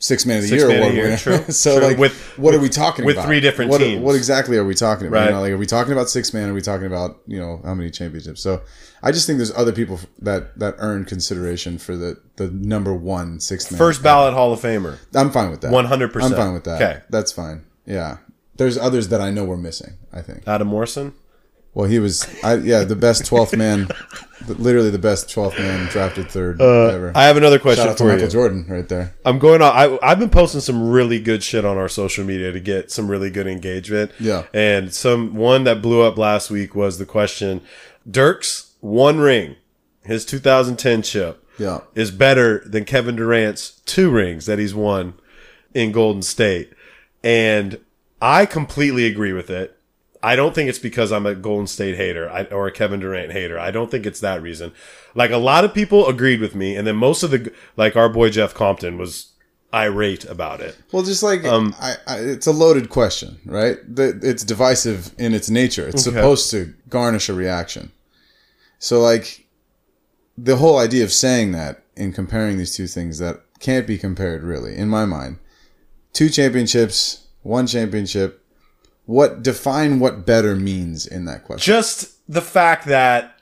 six 0.00 0.26
man 0.26 0.38
of 0.38 0.42
the 0.42 0.48
Six 0.48 0.62
year 0.62 0.76
award 0.76 0.90
the 0.90 0.94
year, 0.96 1.04
winner. 1.04 1.16
true, 1.16 1.38
so 1.52 1.78
true. 1.78 1.86
like, 1.86 1.98
With- 1.98 2.16
what 2.38 2.54
are 2.54 2.58
we 2.58 2.68
talking 2.68 3.04
about? 3.04 3.06
with 3.06 3.16
about? 3.16 3.26
three 3.26 3.40
different 3.40 3.70
what, 3.70 3.78
teams. 3.78 4.02
What 4.02 4.16
exactly 4.16 4.56
are 4.56 4.64
we 4.64 4.74
talking 4.74 5.06
about? 5.06 5.18
Right. 5.18 5.24
You 5.26 5.30
know, 5.32 5.40
like 5.40 5.52
are 5.52 5.58
we 5.58 5.66
talking 5.66 5.92
about 5.92 6.08
six 6.08 6.34
man? 6.34 6.48
Are 6.48 6.54
we 6.54 6.62
talking 6.62 6.86
about 6.86 7.20
you 7.26 7.38
know 7.38 7.60
how 7.64 7.74
many 7.74 7.90
championships? 7.90 8.40
So 8.42 8.62
I 9.02 9.12
just 9.12 9.26
think 9.26 9.36
there's 9.38 9.52
other 9.54 9.72
people 9.72 10.00
that 10.20 10.58
that 10.58 10.74
earn 10.78 11.04
consideration 11.04 11.78
for 11.78 11.96
the 11.96 12.20
the 12.36 12.48
number 12.50 12.92
one 12.94 13.38
six 13.40 13.70
man. 13.70 13.78
first 13.78 14.02
ballot 14.02 14.34
Hall 14.34 14.52
of 14.52 14.60
Famer. 14.60 14.98
I'm 15.14 15.30
fine 15.30 15.50
with 15.50 15.60
that. 15.60 15.70
100%. 15.70 16.22
I'm 16.22 16.32
fine 16.32 16.54
with 16.54 16.64
that. 16.64 16.82
Okay. 16.82 17.00
that's 17.10 17.30
fine. 17.30 17.64
Yeah, 17.86 18.18
there's 18.56 18.78
others 18.78 19.08
that 19.08 19.20
I 19.20 19.30
know 19.30 19.44
we're 19.44 19.56
missing. 19.56 19.98
I 20.12 20.22
think. 20.22 20.48
Adam 20.48 20.68
Morrison. 20.68 21.12
Well, 21.72 21.88
he 21.88 22.00
was, 22.00 22.26
I, 22.42 22.54
yeah, 22.56 22.82
the 22.82 22.96
best 22.96 23.22
12th 23.22 23.56
man, 23.56 23.88
literally 24.48 24.90
the 24.90 24.98
best 24.98 25.28
12th 25.28 25.56
man 25.56 25.86
drafted 25.88 26.28
third 26.28 26.60
ever. 26.60 27.10
Uh, 27.10 27.12
I 27.14 27.24
have 27.24 27.36
another 27.36 27.60
question 27.60 27.84
Shout 27.84 27.92
out 27.92 27.96
to 27.98 28.02
for 28.04 28.08
Michael 28.08 28.24
you. 28.24 28.30
Jordan 28.30 28.66
right 28.68 28.88
there. 28.88 29.14
I'm 29.24 29.38
going 29.38 29.62
on. 29.62 29.72
I, 29.72 29.98
I've 30.02 30.18
been 30.18 30.30
posting 30.30 30.60
some 30.60 30.90
really 30.90 31.20
good 31.20 31.44
shit 31.44 31.64
on 31.64 31.78
our 31.78 31.88
social 31.88 32.24
media 32.24 32.50
to 32.50 32.58
get 32.58 32.90
some 32.90 33.08
really 33.08 33.30
good 33.30 33.46
engagement. 33.46 34.10
Yeah. 34.18 34.46
And 34.52 34.92
some 34.92 35.36
one 35.36 35.62
that 35.64 35.80
blew 35.80 36.02
up 36.02 36.18
last 36.18 36.50
week 36.50 36.74
was 36.74 36.98
the 36.98 37.06
question: 37.06 37.60
Dirk's 38.10 38.72
one 38.80 39.18
ring, 39.20 39.54
his 40.02 40.24
2010 40.24 41.02
chip. 41.02 41.44
Yeah. 41.58 41.80
is 41.94 42.10
better 42.10 42.60
than 42.66 42.86
Kevin 42.86 43.16
Durant's 43.16 43.82
two 43.84 44.10
rings 44.10 44.46
that 44.46 44.58
he's 44.58 44.74
won 44.74 45.12
in 45.74 45.92
Golden 45.92 46.22
State. 46.22 46.72
And 47.22 47.78
I 48.22 48.46
completely 48.46 49.04
agree 49.06 49.34
with 49.34 49.50
it. 49.50 49.76
I 50.22 50.36
don't 50.36 50.54
think 50.54 50.68
it's 50.68 50.78
because 50.78 51.12
I'm 51.12 51.24
a 51.24 51.34
Golden 51.34 51.66
State 51.66 51.96
hater 51.96 52.28
I, 52.28 52.44
or 52.44 52.66
a 52.66 52.72
Kevin 52.72 53.00
Durant 53.00 53.32
hater. 53.32 53.58
I 53.58 53.70
don't 53.70 53.90
think 53.90 54.04
it's 54.04 54.20
that 54.20 54.42
reason. 54.42 54.72
Like 55.14 55.30
a 55.30 55.38
lot 55.38 55.64
of 55.64 55.72
people 55.72 56.06
agreed 56.08 56.40
with 56.40 56.54
me, 56.54 56.76
and 56.76 56.86
then 56.86 56.96
most 56.96 57.22
of 57.22 57.30
the 57.30 57.52
like 57.76 57.96
our 57.96 58.08
boy 58.08 58.30
Jeff 58.30 58.52
Compton 58.52 58.98
was 58.98 59.32
irate 59.72 60.24
about 60.24 60.60
it. 60.60 60.76
Well, 60.92 61.02
just 61.04 61.22
like 61.22 61.44
Um, 61.44 61.74
I, 61.80 61.94
I, 62.06 62.18
it's 62.18 62.46
a 62.46 62.52
loaded 62.52 62.90
question, 62.90 63.38
right? 63.46 63.78
The, 63.88 64.18
it's 64.22 64.44
divisive 64.44 65.14
in 65.16 65.32
its 65.32 65.48
nature. 65.48 65.86
It's 65.88 66.06
Okay. 66.06 66.16
supposed 66.16 66.50
to 66.50 66.74
garnish 66.88 67.28
a 67.28 67.34
reaction. 67.34 67.92
So, 68.78 69.00
like, 69.00 69.46
the 70.36 70.56
whole 70.56 70.78
idea 70.78 71.04
of 71.04 71.12
saying 71.12 71.52
that 71.52 71.84
and 71.96 72.14
comparing 72.14 72.58
these 72.58 72.74
two 72.74 72.86
things 72.88 73.18
that 73.18 73.42
can't 73.60 73.86
be 73.86 73.96
compared, 73.96 74.42
really, 74.42 74.76
in 74.76 74.88
my 74.88 75.04
mind. 75.04 75.38
Two 76.12 76.28
championships, 76.30 77.28
one 77.42 77.66
championship. 77.66 78.39
What 79.10 79.42
define 79.42 79.98
what 79.98 80.24
better 80.24 80.54
means 80.54 81.04
in 81.04 81.24
that 81.24 81.42
question, 81.42 81.72
Just 81.74 82.12
the 82.32 82.40
fact 82.40 82.86
that 82.86 83.40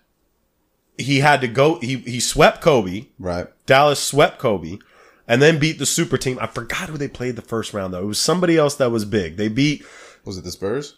he 0.97 1.19
had 1.21 1.43
to 1.43 1.49
go, 1.49 1.79
he 1.81 1.97
he 1.97 2.21
swept 2.21 2.63
Kobe. 2.63 3.07
right? 3.19 3.49
Dallas 3.67 4.01
swept 4.03 4.39
Kobe 4.39 4.79
and 5.27 5.43
then 5.43 5.59
beat 5.59 5.79
the 5.79 5.85
super 5.85 6.17
team. 6.17 6.39
I 6.41 6.47
forgot 6.47 6.89
who 6.89 6.97
they 6.97 7.07
played 7.07 7.37
the 7.37 7.43
first 7.43 7.75
round 7.75 7.93
though. 7.93 8.01
It 8.03 8.07
was 8.07 8.19
somebody 8.19 8.57
else 8.57 8.77
that 8.77 8.91
was 8.91 9.05
big. 9.05 9.37
They 9.37 9.49
beat 9.49 9.85
Was 10.25 10.39
it 10.39 10.45
the 10.45 10.51
Spurs? 10.53 10.97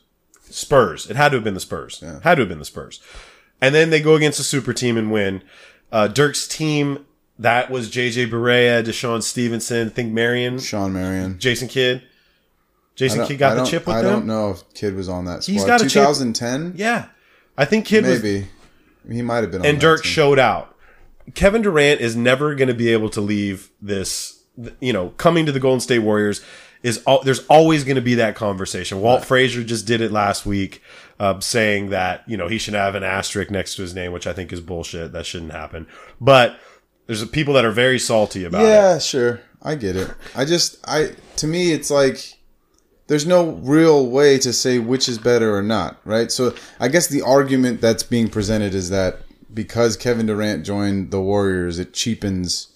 Spurs. 0.49 1.11
It 1.11 1.16
had 1.16 1.31
to 1.31 1.39
have 1.39 1.45
been 1.45 1.55
the 1.55 1.61
Spurs. 1.61 1.99
Had 2.23 2.37
to 2.37 2.43
have 2.43 2.49
been 2.49 2.61
the 2.61 2.64
Spurs. 2.64 3.01
And 3.61 3.75
then 3.75 3.91
they 3.91 4.01
go 4.01 4.14
against 4.14 4.39
a 4.39 4.45
super 4.45 4.73
team 4.73 4.97
and 4.97 5.11
win. 5.11 5.43
Uh, 5.91 6.07
Dirk's 6.07 6.47
team, 6.47 7.05
that 7.41 7.71
was 7.71 7.91
JJ 7.91 8.31
Barea, 8.31 8.85
DeShawn 8.85 9.23
Stevenson, 9.23 9.89
I 9.89 9.91
think 9.91 10.12
Marion, 10.12 10.61
Shawn 10.61 10.93
Marion. 10.93 11.39
Jason 11.41 11.66
Kidd. 11.66 12.03
Jason 13.01 13.26
Kidd 13.26 13.38
got 13.38 13.55
the 13.57 13.64
chip 13.64 13.86
with 13.86 13.96
I 13.96 14.03
them. 14.03 14.11
I 14.11 14.12
don't 14.14 14.26
know 14.26 14.51
if 14.51 14.74
Kidd 14.74 14.94
was 14.94 15.09
on 15.09 15.24
that 15.24 15.42
squad. 15.42 15.53
He's 15.53 15.64
got 15.64 15.80
a 15.80 15.84
chip- 15.84 16.03
2010, 16.03 16.74
Yeah. 16.76 17.07
I 17.57 17.64
think 17.64 17.86
Kidd 17.86 18.05
was 18.07 18.22
maybe. 18.22 18.46
He 19.11 19.22
might 19.22 19.38
have 19.38 19.51
been. 19.51 19.64
and 19.64 19.80
Dirk 19.80 20.03
team. 20.03 20.11
showed 20.11 20.38
out. 20.38 20.76
Kevin 21.34 21.62
Durant 21.62 22.01
is 22.01 22.14
never 22.16 22.55
going 22.55 22.68
to 22.68 22.74
be 22.74 22.92
able 22.92 23.09
to 23.11 23.20
leave 23.20 23.70
this. 23.80 24.42
You 24.80 24.92
know, 24.92 25.11
coming 25.11 25.46
to 25.46 25.53
the 25.53 25.61
Golden 25.61 25.80
State 25.80 26.01
Warriors 26.01 26.42
is 26.82 27.03
all, 27.05 27.22
there's 27.22 27.46
always 27.46 27.84
going 27.84 27.96
to 27.96 28.03
be 28.03 28.14
that 28.16 28.34
conversation. 28.34 29.01
Walt 29.01 29.24
Frazier 29.24 29.62
just 29.62 29.86
did 29.86 30.01
it 30.01 30.12
last 30.12 30.44
week, 30.44 30.82
uh, 31.18 31.40
saying 31.40 31.90
that 31.90 32.24
you 32.26 32.36
know 32.36 32.48
he 32.48 32.59
should 32.59 32.74
have 32.74 32.94
an 32.94 33.03
asterisk 33.03 33.51
next 33.51 33.76
to 33.76 33.82
his 33.82 33.94
name, 33.94 34.12
which 34.12 34.26
I 34.26 34.32
think 34.32 34.53
is 34.53 34.61
bullshit. 34.61 35.12
That 35.12 35.24
shouldn't 35.24 35.53
happen. 35.53 35.86
But 36.20 36.59
there's 37.07 37.26
people 37.28 37.55
that 37.55 37.64
are 37.64 37.70
very 37.72 37.98
salty 37.98 38.44
about 38.44 38.62
it. 38.64 38.68
Yeah, 38.68 38.98
sure. 38.98 39.40
I 39.62 39.74
get 39.74 39.96
it. 39.96 40.11
I 40.34 40.44
just 40.44 40.78
I 40.86 41.12
to 41.36 41.46
me 41.46 41.72
it's 41.72 41.90
like 41.90 42.34
there's 43.11 43.26
no 43.26 43.54
real 43.64 44.06
way 44.06 44.38
to 44.38 44.52
say 44.52 44.78
which 44.78 45.08
is 45.08 45.18
better 45.18 45.52
or 45.52 45.62
not, 45.62 45.96
right? 46.04 46.30
So 46.30 46.54
I 46.78 46.86
guess 46.86 47.08
the 47.08 47.22
argument 47.22 47.80
that's 47.80 48.04
being 48.04 48.28
presented 48.28 48.72
is 48.72 48.88
that 48.90 49.22
because 49.52 49.96
Kevin 49.96 50.26
Durant 50.26 50.64
joined 50.64 51.11
the 51.11 51.20
Warriors, 51.20 51.80
it 51.80 51.92
cheapens 51.92 52.68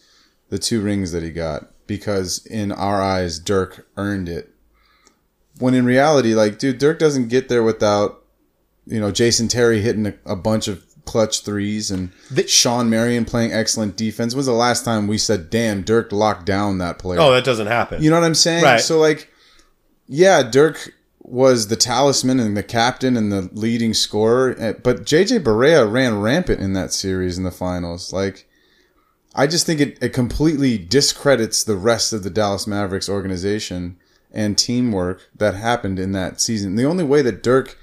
the 0.49 0.59
two 0.59 0.80
rings 0.80 1.12
that 1.12 1.22
he 1.22 1.30
got 1.30 1.68
because 1.87 2.45
in 2.47 2.72
our 2.72 3.01
eyes 3.01 3.39
Dirk 3.39 3.87
earned 3.97 4.28
it. 4.28 4.51
When 5.61 5.72
in 5.72 5.85
reality, 5.85 6.35
like 6.35 6.59
dude, 6.59 6.78
Dirk 6.78 6.99
doesn't 6.99 7.28
get 7.28 7.49
there 7.49 7.62
without 7.62 8.24
you 8.89 8.99
know 8.99 9.12
Jason 9.12 9.47
Terry 9.47 9.82
hitting 9.82 10.09
a, 10.09 10.14
a 10.26 10.35
bunch 10.35 10.66
of 10.66 10.85
clutch 11.05 11.45
threes 11.45 11.93
and 11.93 12.11
Shawn 12.49 12.91
Marion 12.91 13.24
playing 13.24 13.53
excellent 13.53 13.97
defense. 13.97 14.35
Was 14.35 14.47
the 14.47 14.53
last 14.53 14.85
time 14.85 15.07
we 15.07 15.16
said, 15.16 15.49
"Damn, 15.49 15.82
Dirk 15.82 16.11
locked 16.11 16.45
down 16.45 16.78
that 16.78 16.99
player"? 16.99 17.20
Oh, 17.20 17.30
that 17.30 17.45
doesn't 17.45 17.68
happen. 17.68 18.03
You 18.03 18.11
know 18.11 18.18
what 18.18 18.26
I'm 18.26 18.35
saying? 18.35 18.64
Right. 18.64 18.80
So 18.80 18.99
like, 18.99 19.30
yeah, 20.07 20.43
Dirk 20.43 20.95
was 21.21 21.69
the 21.69 21.77
talisman 21.77 22.39
and 22.39 22.57
the 22.57 22.63
captain 22.63 23.17
and 23.17 23.33
the 23.33 23.49
leading 23.53 23.95
scorer, 23.95 24.55
eh, 24.59 24.75
but 24.83 25.05
JJ 25.05 25.43
Barea 25.43 25.91
ran 25.91 26.21
rampant 26.21 26.61
in 26.61 26.75
that 26.75 26.93
series 26.93 27.39
in 27.39 27.45
the 27.45 27.51
finals. 27.51 28.13
Like, 28.13 28.47
I 29.35 29.47
just 29.47 29.67
think 29.67 29.81
it, 29.81 29.99
it 30.03 30.13
completely 30.13 30.77
discredits 30.79 31.65
the 31.65 31.77
rest 31.77 32.13
of 32.13 32.23
the 32.23 32.31
Dallas 32.31 32.67
Mavericks 32.67 33.09
organization 33.09 33.97
and 34.33 34.59
teamwork 34.59 35.29
that 35.35 35.55
happened 35.55 35.99
in 35.99 36.13
that 36.13 36.41
season. 36.41 36.77
The 36.77 36.85
only 36.85 37.05
way 37.05 37.23
that 37.23 37.43
Dirk 37.43 37.79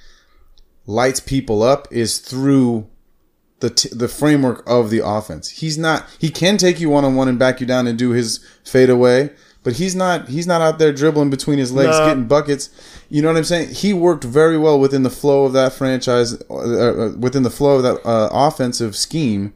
lights 0.86 1.20
people 1.20 1.64
up 1.64 1.88
is 1.92 2.20
through 2.20 2.88
the 3.60 3.70
t- 3.70 3.90
the 3.92 4.08
framework 4.08 4.64
of 4.68 4.90
the 4.90 5.06
offense. 5.06 5.50
He's 5.50 5.78
not 5.78 6.06
he 6.20 6.30
can 6.30 6.58
take 6.58 6.80
you 6.80 6.90
one 6.90 7.06
on 7.06 7.16
one 7.16 7.28
and 7.28 7.40
back 7.40 7.62
you 7.62 7.68
down 7.68 7.88
and 7.88 7.98
do 7.98 8.12
his 8.12 8.46
fadeaway, 8.64 9.32
but 9.64 9.74
he's 9.74 9.96
not 9.96 10.28
he's 10.30 10.48
not 10.48 10.62
out 10.62 10.80
there 10.80 10.92
dribbling 10.92 11.30
between 11.30 11.60
his 11.60 11.72
legs 11.72 11.98
No. 11.98 12.08
getting 12.08 12.26
buckets. 12.28 12.70
You 13.10 13.22
know 13.22 13.28
what 13.28 13.38
I'm 13.38 13.44
saying? 13.44 13.70
He 13.74 13.94
worked 13.94 14.24
very 14.24 14.58
well 14.58 14.80
within 14.80 15.04
the 15.04 15.10
flow 15.10 15.46
of 15.46 15.54
that 15.54 15.74
franchise 15.74 16.42
uh, 16.50 16.54
uh, 16.56 17.12
within 17.18 17.44
the 17.44 17.50
flow 17.50 17.78
of 17.78 17.84
that 17.84 18.06
uh, 18.08 18.30
offensive 18.32 18.96
scheme, 18.96 19.54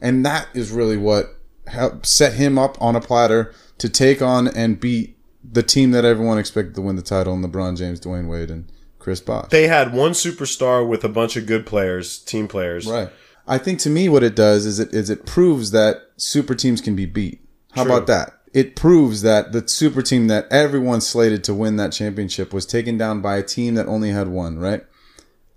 and 0.00 0.24
that 0.26 0.48
is 0.54 0.70
really 0.70 0.96
what 0.96 1.36
helped 1.66 2.06
set 2.06 2.34
him 2.34 2.58
up 2.58 2.76
on 2.80 2.94
a 2.96 3.00
platter 3.00 3.54
to 3.78 3.88
take 3.88 4.20
on 4.22 4.48
and 4.48 4.78
beat 4.80 5.16
the 5.48 5.62
team 5.62 5.90
that 5.92 6.04
everyone 6.04 6.38
expected 6.38 6.74
to 6.74 6.80
win 6.80 6.96
the 6.96 7.02
title 7.02 7.34
in 7.34 7.42
LeBron 7.42 7.76
James, 7.76 8.00
Dwyane 8.00 8.28
Wade, 8.28 8.50
and 8.50 8.70
Chris 8.98 9.20
Bosh. 9.20 9.50
they 9.50 9.66
had 9.68 9.92
one 9.92 10.12
superstar 10.12 10.86
with 10.88 11.04
a 11.04 11.08
bunch 11.08 11.36
of 11.36 11.44
good 11.46 11.66
players, 11.66 12.18
team 12.20 12.48
players. 12.48 12.86
Right. 12.86 13.10
I 13.46 13.58
think 13.58 13.78
to 13.80 13.90
me 13.90 14.08
what 14.08 14.22
it 14.22 14.34
does 14.34 14.64
is 14.64 14.80
it 14.80 14.94
is 14.94 15.10
it 15.10 15.26
proves 15.26 15.70
that 15.72 15.96
super 16.16 16.54
teams 16.54 16.80
can 16.80 16.96
be 16.96 17.04
beat. 17.04 17.40
How 17.72 17.84
about 17.84 18.06
that? 18.06 18.32
It 18.54 18.76
proves 18.76 19.20
that 19.22 19.52
the 19.52 19.66
super 19.68 20.00
team 20.00 20.28
that 20.28 20.46
everyone 20.50 21.00
slated 21.02 21.42
to 21.44 21.54
win 21.54 21.76
that 21.76 21.92
championship 21.92 22.54
was 22.54 22.64
taken 22.64 22.96
down 22.96 23.20
by 23.20 23.36
a 23.36 23.42
team 23.42 23.74
that 23.74 23.86
only 23.86 24.10
had 24.10 24.28
one, 24.28 24.58
right? 24.58 24.84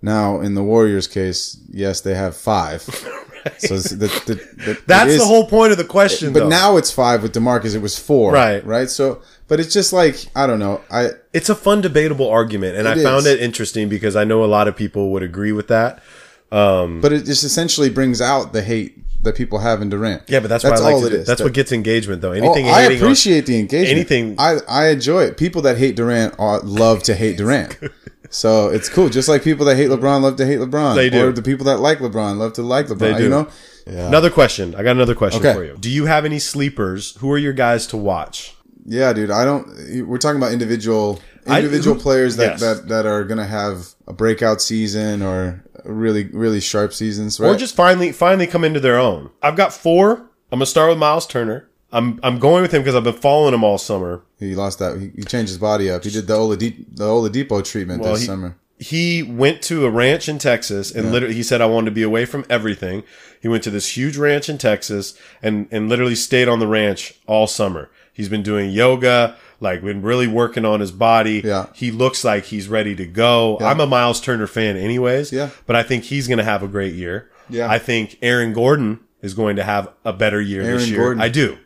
Now, 0.02 0.42
in 0.42 0.56
the 0.56 0.64
Warriors 0.64 1.08
case, 1.08 1.58
yes, 1.70 2.02
they 2.02 2.16
have 2.16 2.36
five. 2.36 2.84
So 3.60 3.76
it's- 3.76 3.92
the, 3.92 4.08
the, 4.26 4.36
the, 4.66 4.82
That's 4.88 5.12
is- 5.12 5.20
the 5.20 5.26
whole 5.26 5.48
point 5.48 5.72
of 5.72 5.78
the 5.78 5.86
question. 5.86 6.34
But 6.34 6.42
though. 6.42 6.50
now 6.50 6.76
it's 6.76 6.92
five 6.92 7.24
with 7.24 7.34
DeMarcus. 7.34 7.76
It 7.76 7.82
was 7.82 7.98
four, 7.98 8.34
Right. 8.34 8.66
Right. 8.66 8.90
So, 8.90 9.22
but 9.48 9.62
it's 9.62 9.72
just 9.72 9.94
like 9.94 10.26
I 10.36 10.48
don't 10.48 10.60
know. 10.60 10.82
I 10.92 11.12
it's 11.32 11.48
a 11.48 11.56
fun 11.56 11.80
debatable 11.80 12.28
argument 12.30 12.76
and 12.76 12.90
i 12.90 12.98
It 12.98 13.04
found 13.04 13.26
it 13.26 13.40
interesting 13.40 13.88
because 13.88 14.18
i 14.18 14.24
know 14.26 14.44
a 14.44 14.48
lot 14.58 14.68
of 14.68 14.76
people 14.76 15.12
would 15.12 15.24
agree 15.24 15.54
with 15.54 15.70
that 15.70 16.04
um, 16.52 17.00
but 17.00 17.14
it 17.14 17.24
just 17.26 17.44
essentially 17.46 17.90
brings 17.90 18.20
out 18.22 18.52
the 18.52 18.62
hate 18.64 18.98
that 19.28 19.36
people 19.36 19.60
have 19.60 19.82
in 19.82 19.90
Durant. 19.90 20.24
yeah 20.28 20.40
but 20.40 20.48
that's, 20.48 20.64
why 20.64 20.72
i 20.72 20.78
like 20.80 20.96
all 20.96 21.06
it 21.06 21.10
do. 21.12 21.16
is. 21.18 21.28
that's 21.28 21.38
That- 21.40 21.44
what 21.46 21.54
gets 21.54 21.72
engagement 21.72 22.22
though 22.22 22.30
Oh, 22.32 22.42
anything 22.44 22.68
I 22.68 22.82
hating 22.84 22.98
on- 22.98 23.04
appreciate 23.04 23.46
the 23.46 23.60
engagement. 23.60 23.92
anything- 23.98 24.36
I 24.40 24.58
I 24.68 24.88
enjoy 24.90 25.24
it. 25.24 25.38
People 25.38 25.62
that 25.64 25.78
hate 25.78 25.96
Durant 25.96 26.34
are, 26.40 26.60
love 26.62 27.04
to 27.04 27.14
hate 27.16 27.38
Durant. 27.38 27.78
so 28.30 28.70
it's 28.70 28.90
cool. 28.90 29.10
Just 29.10 29.30
like 29.30 29.44
people 29.44 29.66
that 29.68 29.76
hate 29.78 29.90
LeBron 29.90 30.22
love 30.22 30.36
to 30.38 30.46
hate 30.46 30.60
LeBron. 30.60 30.96
They 30.96 31.10
do. 31.10 31.28
Or 31.28 31.32
the 31.32 31.42
people 31.42 31.66
that 31.66 31.78
like 31.80 32.00
LeBron 32.00 32.38
love 32.38 32.54
to 32.54 32.62
like 32.62 32.88
LeBron. 32.88 33.00
They 33.00 33.14
do. 33.18 33.24
You 33.24 33.30
know? 33.30 33.48
another 33.88 34.30
question 34.30 34.76
i 34.76 34.84
got 34.84 34.92
another 34.98 35.16
question 35.16 35.40
Okay. 35.40 35.54
for 35.54 35.64
you 35.64 35.78
do 35.80 35.90
you 35.90 36.08
have 36.08 36.26
any 36.26 36.40
sleepers 36.40 37.16
who 37.20 37.32
are 37.32 37.38
your 37.38 37.54
guys 37.54 37.88
to 37.88 37.96
watch 37.96 38.54
Yeah, 38.86 39.14
dude. 39.14 39.32
I 39.32 39.46
don't. 39.46 39.66
We're 40.06 40.18
talking 40.18 40.38
about 40.42 40.52
individual 40.52 41.22
I- 41.46 41.60
individual 41.60 41.96
who- 41.96 42.02
players 42.02 42.36
that, 42.36 42.60
yes. 42.60 42.60
that 42.60 42.88
that 42.90 43.06
are 43.06 43.24
gonna 43.24 43.46
have 43.46 43.88
a 44.06 44.12
breakout 44.14 44.62
season 44.62 45.22
or 45.22 45.64
really 45.86 46.26
really 46.26 46.60
sharp 46.60 46.94
seasons, 46.94 47.40
right? 47.40 47.50
or 47.50 47.56
just 47.56 47.76
finally 47.76 48.12
finally 48.12 48.48
come 48.48 48.64
into 48.64 48.80
their 48.80 48.98
own 48.98 49.30
i've 49.42 49.56
got 49.56 49.74
four 49.74 50.18
i'm 50.52 50.60
gonna 50.60 50.66
start 50.66 50.90
with 50.90 50.98
miles 50.98 51.26
turner 51.28 51.70
i'm 51.92 52.20
i'm 52.24 52.40
going 52.40 52.62
with 52.62 52.72
him 52.74 52.82
because 52.82 52.96
i've 52.96 53.04
been 53.04 53.14
following 53.14 53.54
him 53.54 53.64
all 53.64 53.78
summer 53.78 54.24
he 54.40 54.54
lost 54.56 54.78
that. 54.80 55.00
He, 55.00 55.10
he 55.16 55.24
changed 55.24 55.50
his 55.50 55.58
body 55.58 55.90
up. 55.90 56.04
He 56.04 56.12
did 56.12 56.28
the 56.28 56.36
Oladipo, 56.36 56.86
the 56.96 57.06
Oladipo 57.06 57.64
treatment 57.66 58.02
Well, 58.04 58.12
this 58.14 58.22
he- 58.22 58.28
summer. 58.28 58.56
he 58.78 59.24
went 59.24 59.64
to 59.64 59.86
a 59.88 59.90
ranch 59.90 60.30
in 60.30 60.38
Texas 60.38 60.92
and 60.92 61.12
literally 61.12 61.34
he 61.34 61.42
said 61.42 61.60
I 61.60 61.66
wanted 61.66 61.86
to 61.86 61.96
be 61.96 62.04
away 62.04 62.26
from 62.26 62.46
everything. 62.50 63.04
He 63.42 63.48
went 63.48 63.64
to 63.64 63.72
this 63.72 63.98
huge 63.98 64.16
ranch 64.16 64.48
in 64.48 64.60
Texas 64.60 65.18
and 65.42 65.68
and 65.72 65.90
literally 65.90 66.14
stayed 66.14 66.48
on 66.48 66.60
the 66.60 66.68
ranch 66.68 67.16
all 67.26 67.48
summer. 67.48 67.90
He's 68.14 68.30
been 68.30 68.44
doing 68.44 68.70
yoga, 68.70 69.36
like 69.60 69.82
been 69.84 70.02
really 70.02 70.28
working 70.28 70.66
on 70.66 70.80
his 70.80 70.92
body. 70.92 71.42
Yeah. 71.44 71.68
He 71.74 71.92
looks 71.92 72.24
like 72.24 72.46
he's 72.46 72.68
ready 72.68 72.96
to 72.96 73.06
go. 73.06 73.58
I'm 73.60 73.80
a 73.80 73.88
Miles 73.88 74.22
Turner 74.22 74.48
fan 74.48 74.78
anyways. 74.78 75.32
Yeah. 75.32 75.50
But 75.66 75.76
I 75.76 75.84
think 75.84 76.06
he's 76.06 76.28
going 76.28 76.38
to 76.38 76.44
have 76.44 76.64
a 76.64 76.68
great 76.68 76.94
year. 76.94 77.30
Yeah. 77.50 77.70
I 77.70 77.80
think 77.80 78.18
Aaron 78.22 78.54
Gordon 78.54 79.00
is 79.22 79.34
going 79.34 79.56
to 79.56 79.64
have 79.64 79.92
a 80.06 80.14
better 80.14 80.40
year 80.42 80.64
this 80.64 80.90
year. 80.90 81.00
Gordon. 81.00 81.22
I 81.22 81.30
do. 81.30 81.58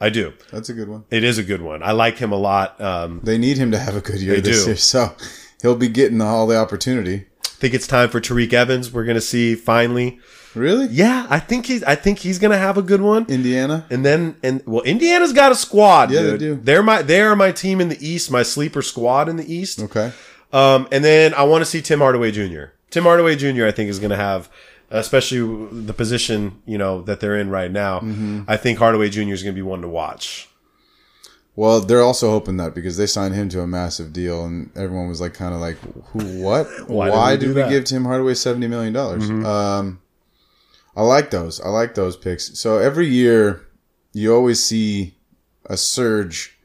I 0.00 0.10
do. 0.10 0.32
That's 0.52 0.68
a 0.68 0.74
good 0.74 0.88
one. 0.88 1.04
It 1.10 1.24
is 1.24 1.38
a 1.38 1.42
good 1.42 1.60
one. 1.60 1.82
I 1.82 1.90
like 1.92 2.18
him 2.18 2.30
a 2.32 2.36
lot. 2.36 2.80
Um, 2.80 3.20
They 3.24 3.36
need 3.36 3.58
him 3.58 3.72
to 3.72 3.78
have 3.78 3.96
a 3.96 4.00
good 4.00 4.20
year 4.20 4.40
this 4.40 4.62
do. 4.62 4.68
year, 4.70 4.76
so 4.76 5.14
he'll 5.60 5.74
be 5.74 5.88
getting 5.88 6.20
all 6.20 6.46
the 6.46 6.56
opportunity. 6.56 7.26
I 7.44 7.48
think 7.60 7.74
it's 7.74 7.88
time 7.88 8.08
for 8.08 8.20
Tyreke 8.20 8.52
Evans. 8.52 8.92
We're 8.92 9.04
going 9.04 9.16
to 9.16 9.20
see 9.20 9.56
finally. 9.56 10.20
Really? 10.58 10.86
Yeah, 10.88 11.26
I 11.30 11.38
think 11.38 11.66
he's. 11.66 11.82
I 11.84 11.94
think 11.94 12.18
he's 12.18 12.38
gonna 12.38 12.58
have 12.58 12.76
a 12.76 12.82
good 12.82 13.00
one. 13.00 13.26
Indiana? 13.28 13.86
And 13.90 14.04
then, 14.04 14.36
and 14.42 14.62
well, 14.66 14.82
Indiana's 14.82 15.32
got 15.32 15.52
a 15.52 15.54
squad. 15.54 16.10
Yeah, 16.10 16.22
they 16.22 16.38
do. 16.38 16.56
They're 16.56 16.82
my. 16.82 17.02
They 17.02 17.20
are 17.22 17.36
my 17.36 17.52
team 17.52 17.80
in 17.80 17.88
the 17.88 18.06
East. 18.06 18.30
My 18.30 18.42
sleeper 18.42 18.82
squad 18.82 19.28
in 19.28 19.36
the 19.36 19.52
East. 19.52 19.80
Okay. 19.80 20.12
Um, 20.52 20.88
and 20.90 21.04
then 21.04 21.34
I 21.34 21.44
want 21.44 21.62
to 21.62 21.66
see 21.66 21.80
Tim 21.80 22.00
Hardaway 22.00 22.30
Jr. 22.30 22.72
Tim 22.90 23.04
Hardaway 23.04 23.36
Jr. 23.36 23.66
I 23.66 23.70
think 23.70 23.90
is 23.90 23.98
gonna 23.98 24.16
have 24.16 24.50
especially 24.90 25.68
the 25.84 25.92
position 25.92 26.62
you 26.66 26.78
know 26.78 27.02
that 27.02 27.20
they're 27.20 27.38
in 27.38 27.50
right 27.50 27.70
now. 27.70 28.00
Mm-hmm. 28.00 28.42
I 28.48 28.56
think 28.56 28.78
Hardaway 28.78 29.10
Jr. 29.10 29.32
is 29.32 29.42
going 29.42 29.54
to 29.54 29.58
be 29.58 29.62
one 29.62 29.82
to 29.82 29.88
watch. 29.88 30.48
Well, 31.56 31.80
they're 31.80 32.02
also 32.02 32.30
hoping 32.30 32.56
that 32.58 32.74
because 32.74 32.96
they 32.96 33.06
signed 33.06 33.34
him 33.34 33.48
to 33.48 33.60
a 33.60 33.66
massive 33.66 34.12
deal, 34.12 34.44
and 34.44 34.70
everyone 34.76 35.08
was 35.08 35.20
like, 35.20 35.34
kind 35.34 35.54
of 35.54 35.60
like, 35.60 35.76
"Who? 36.10 36.42
What? 36.42 36.68
Why 36.88 37.10
Why, 37.10 37.36
did 37.36 37.48
we 37.48 37.54
did 37.54 37.66
we 37.66 37.70
give 37.70 37.84
Tim 37.84 38.04
Hardaway 38.04 38.34
seventy 38.34 38.68
million 38.68 38.92
dollars?" 38.92 39.28
Um, 39.28 40.00
I 40.98 41.02
like 41.02 41.30
those. 41.30 41.60
I 41.60 41.68
like 41.68 41.94
those 41.94 42.16
picks. 42.16 42.58
So 42.58 42.78
every 42.78 43.06
year, 43.06 43.64
you 44.12 44.34
always 44.34 44.62
see 44.62 45.14
a 45.66 45.76
surge 45.76 46.58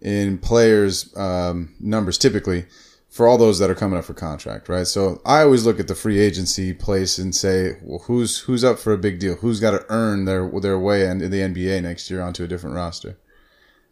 in 0.00 0.38
players' 0.38 1.14
um, 1.18 1.74
numbers, 1.78 2.16
typically 2.16 2.64
for 3.10 3.28
all 3.28 3.36
those 3.36 3.58
that 3.58 3.68
are 3.68 3.74
coming 3.74 3.98
up 3.98 4.06
for 4.06 4.14
contract, 4.14 4.70
right? 4.70 4.86
So 4.86 5.20
I 5.26 5.42
always 5.42 5.66
look 5.66 5.78
at 5.78 5.86
the 5.86 5.94
free 5.94 6.18
agency 6.18 6.72
place 6.72 7.18
and 7.18 7.34
say, 7.34 7.76
well, 7.82 7.98
who's 7.98 8.38
who's 8.38 8.64
up 8.64 8.78
for 8.78 8.94
a 8.94 8.98
big 8.98 9.18
deal? 9.18 9.34
Who's 9.34 9.60
got 9.60 9.72
to 9.72 9.84
earn 9.90 10.24
their 10.24 10.48
their 10.60 10.78
way 10.78 11.06
into 11.06 11.28
the 11.28 11.40
NBA 11.40 11.82
next 11.82 12.10
year 12.10 12.22
onto 12.22 12.44
a 12.44 12.48
different 12.48 12.74
roster? 12.76 13.18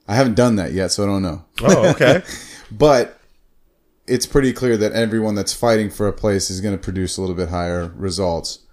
I 0.08 0.14
haven't 0.14 0.36
done 0.36 0.56
that 0.56 0.72
yet, 0.72 0.90
so 0.90 1.02
I 1.02 1.06
don't 1.06 1.22
know. 1.22 1.44
Oh, 1.62 1.90
okay. 1.90 2.22
But 2.68 3.20
it's 4.08 4.26
pretty 4.26 4.52
clear 4.52 4.76
that 4.76 4.92
everyone 4.92 5.36
that's 5.36 5.52
fighting 5.52 5.88
for 5.88 6.08
a 6.08 6.12
place 6.12 6.50
is 6.50 6.60
going 6.60 6.76
to 6.76 6.82
produce 6.82 7.16
a 7.16 7.20
little 7.20 7.36
bit 7.36 7.50
higher 7.50 7.92
results. 7.94 8.65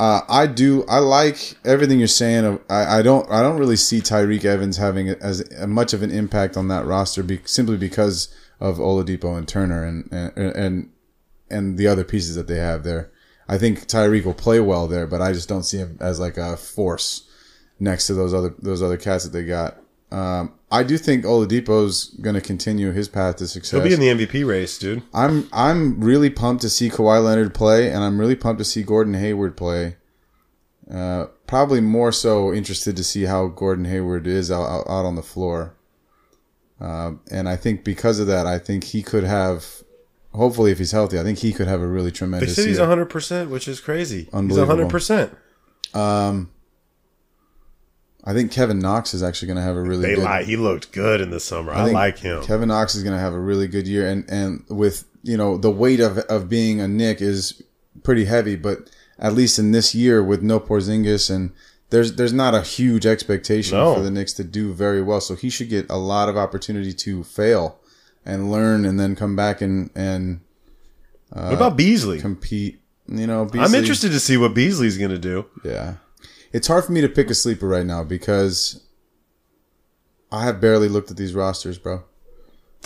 Uh, 0.00 0.22
I 0.28 0.46
do. 0.46 0.84
I 0.88 0.98
like 0.98 1.56
everything 1.64 1.98
you're 1.98 2.08
saying. 2.08 2.58
I, 2.68 2.98
I 2.98 3.02
don't. 3.02 3.30
I 3.30 3.42
don't 3.42 3.58
really 3.58 3.76
see 3.76 4.00
Tyreke 4.00 4.44
Evans 4.44 4.76
having 4.76 5.08
as 5.08 5.44
much 5.66 5.92
of 5.92 6.02
an 6.02 6.10
impact 6.10 6.56
on 6.56 6.68
that 6.68 6.86
roster, 6.86 7.22
be, 7.22 7.40
simply 7.44 7.76
because 7.76 8.34
of 8.58 8.78
Oladipo 8.78 9.36
and 9.36 9.46
Turner 9.46 9.84
and 9.84 10.08
and 10.12 10.36
and 10.36 10.90
and 11.50 11.78
the 11.78 11.86
other 11.86 12.04
pieces 12.04 12.34
that 12.36 12.48
they 12.48 12.56
have 12.56 12.82
there. 12.82 13.12
I 13.48 13.58
think 13.58 13.86
Tyreke 13.86 14.24
will 14.24 14.34
play 14.34 14.60
well 14.60 14.88
there, 14.88 15.06
but 15.06 15.20
I 15.20 15.32
just 15.32 15.48
don't 15.48 15.64
see 15.64 15.78
him 15.78 15.98
as 16.00 16.18
like 16.18 16.36
a 16.36 16.56
force 16.56 17.28
next 17.78 18.06
to 18.06 18.14
those 18.14 18.32
other 18.32 18.54
those 18.58 18.82
other 18.82 18.96
cats 18.96 19.24
that 19.24 19.32
they 19.32 19.44
got. 19.44 19.81
Um, 20.12 20.52
I 20.70 20.82
do 20.82 20.98
think 20.98 21.24
Oladipo's 21.24 22.14
going 22.20 22.34
to 22.34 22.40
continue 22.40 22.92
his 22.92 23.08
path 23.08 23.36
to 23.36 23.48
success. 23.48 23.72
He'll 23.82 23.82
be 23.82 23.94
in 23.94 24.18
the 24.18 24.26
MVP 24.26 24.46
race, 24.46 24.78
dude. 24.78 25.02
I'm 25.14 25.48
I'm 25.52 26.00
really 26.02 26.28
pumped 26.28 26.62
to 26.62 26.70
see 26.70 26.90
Kawhi 26.90 27.24
Leonard 27.24 27.54
play, 27.54 27.88
and 27.90 28.04
I'm 28.04 28.20
really 28.20 28.36
pumped 28.36 28.58
to 28.58 28.64
see 28.64 28.82
Gordon 28.82 29.14
Hayward 29.14 29.56
play. 29.56 29.96
Uh, 30.90 31.26
probably 31.46 31.80
more 31.80 32.12
so 32.12 32.52
interested 32.52 32.96
to 32.96 33.04
see 33.04 33.24
how 33.24 33.48
Gordon 33.48 33.86
Hayward 33.86 34.26
is 34.26 34.50
out, 34.50 34.68
out, 34.68 34.86
out 34.88 35.06
on 35.06 35.14
the 35.14 35.22
floor. 35.22 35.74
Uh, 36.78 37.12
and 37.30 37.48
I 37.48 37.56
think 37.56 37.84
because 37.84 38.18
of 38.18 38.26
that, 38.26 38.46
I 38.46 38.58
think 38.58 38.84
he 38.84 39.02
could 39.02 39.24
have, 39.24 39.82
hopefully, 40.34 40.72
if 40.72 40.78
he's 40.78 40.92
healthy, 40.92 41.18
I 41.18 41.22
think 41.22 41.38
he 41.38 41.52
could 41.52 41.68
have 41.68 41.80
a 41.80 41.86
really 41.86 42.10
tremendous. 42.10 42.56
They 42.56 42.62
said 42.62 42.68
he's 42.68 42.78
100%, 42.78 43.48
which 43.48 43.68
is 43.68 43.80
crazy. 43.80 44.24
He's 44.24 44.32
100%. 44.68 45.36
I 48.24 48.32
think 48.34 48.52
Kevin 48.52 48.78
Knox 48.78 49.14
is 49.14 49.22
actually 49.22 49.46
going 49.48 49.56
to 49.56 49.62
have 49.62 49.74
a 49.76 49.82
really 49.82 50.02
They 50.02 50.14
good. 50.14 50.24
lie. 50.24 50.44
He 50.44 50.56
looked 50.56 50.92
good 50.92 51.20
in 51.20 51.30
the 51.30 51.40
summer. 51.40 51.72
I, 51.72 51.84
think 51.84 51.94
like 51.94 52.18
him. 52.18 52.42
Kevin 52.44 52.68
Knox 52.68 52.94
is 52.94 53.02
going 53.02 53.14
to 53.16 53.20
have 53.20 53.34
a 53.34 53.40
really 53.40 53.66
good 53.66 53.88
year, 53.88 54.06
and 54.08 54.24
and 54.28 54.64
with 54.68 55.04
you 55.22 55.36
know 55.36 55.56
the 55.56 55.70
weight 55.70 56.00
of 56.00 56.18
of 56.18 56.48
being 56.48 56.80
a 56.80 56.86
Knick 56.88 57.20
is 57.20 57.62
pretty 58.02 58.24
heavy, 58.26 58.56
but 58.56 58.90
at 59.18 59.34
least 59.34 59.58
in 59.58 59.72
this 59.72 59.94
year 59.94 60.22
with 60.22 60.42
no 60.42 60.58
Porzingis 60.60 61.30
and 61.34 61.52
there's 61.90 62.14
there's 62.14 62.32
not 62.32 62.54
a 62.54 62.62
huge 62.62 63.04
expectation 63.06 63.76
No. 63.76 63.94
for 63.94 64.00
the 64.00 64.10
Knicks 64.10 64.32
to 64.34 64.44
do 64.44 64.72
very 64.72 65.02
well, 65.02 65.20
so 65.20 65.34
he 65.34 65.50
should 65.50 65.68
get 65.68 65.86
a 65.90 65.98
lot 65.98 66.28
of 66.28 66.36
opportunity 66.36 66.92
to 66.94 67.22
fail 67.24 67.78
and 68.24 68.50
learn, 68.50 68.84
and 68.84 68.98
then 69.00 69.14
come 69.16 69.34
back 69.36 69.60
and 69.60 69.90
and 69.94 70.40
what 71.30 71.54
about 71.54 71.72
uh, 71.72 71.76
Beasley? 71.76 72.20
compete. 72.20 72.80
You 73.08 73.26
know, 73.26 73.48
I'm 73.54 73.74
interested 73.74 74.12
to 74.12 74.20
see 74.20 74.36
what 74.36 74.54
Beasley's 74.54 74.96
going 74.96 75.10
to 75.10 75.18
do. 75.18 75.44
Yeah. 75.64 75.94
It's 76.52 76.68
hard 76.68 76.84
for 76.84 76.92
me 76.92 77.00
to 77.00 77.08
pick 77.08 77.30
a 77.30 77.34
sleeper 77.34 77.66
right 77.66 77.86
now 77.86 78.04
because 78.04 78.84
I 80.30 80.44
have 80.44 80.60
barely 80.60 80.88
looked 80.88 81.10
at 81.10 81.16
these 81.16 81.34
rosters, 81.34 81.78
bro. 81.78 82.04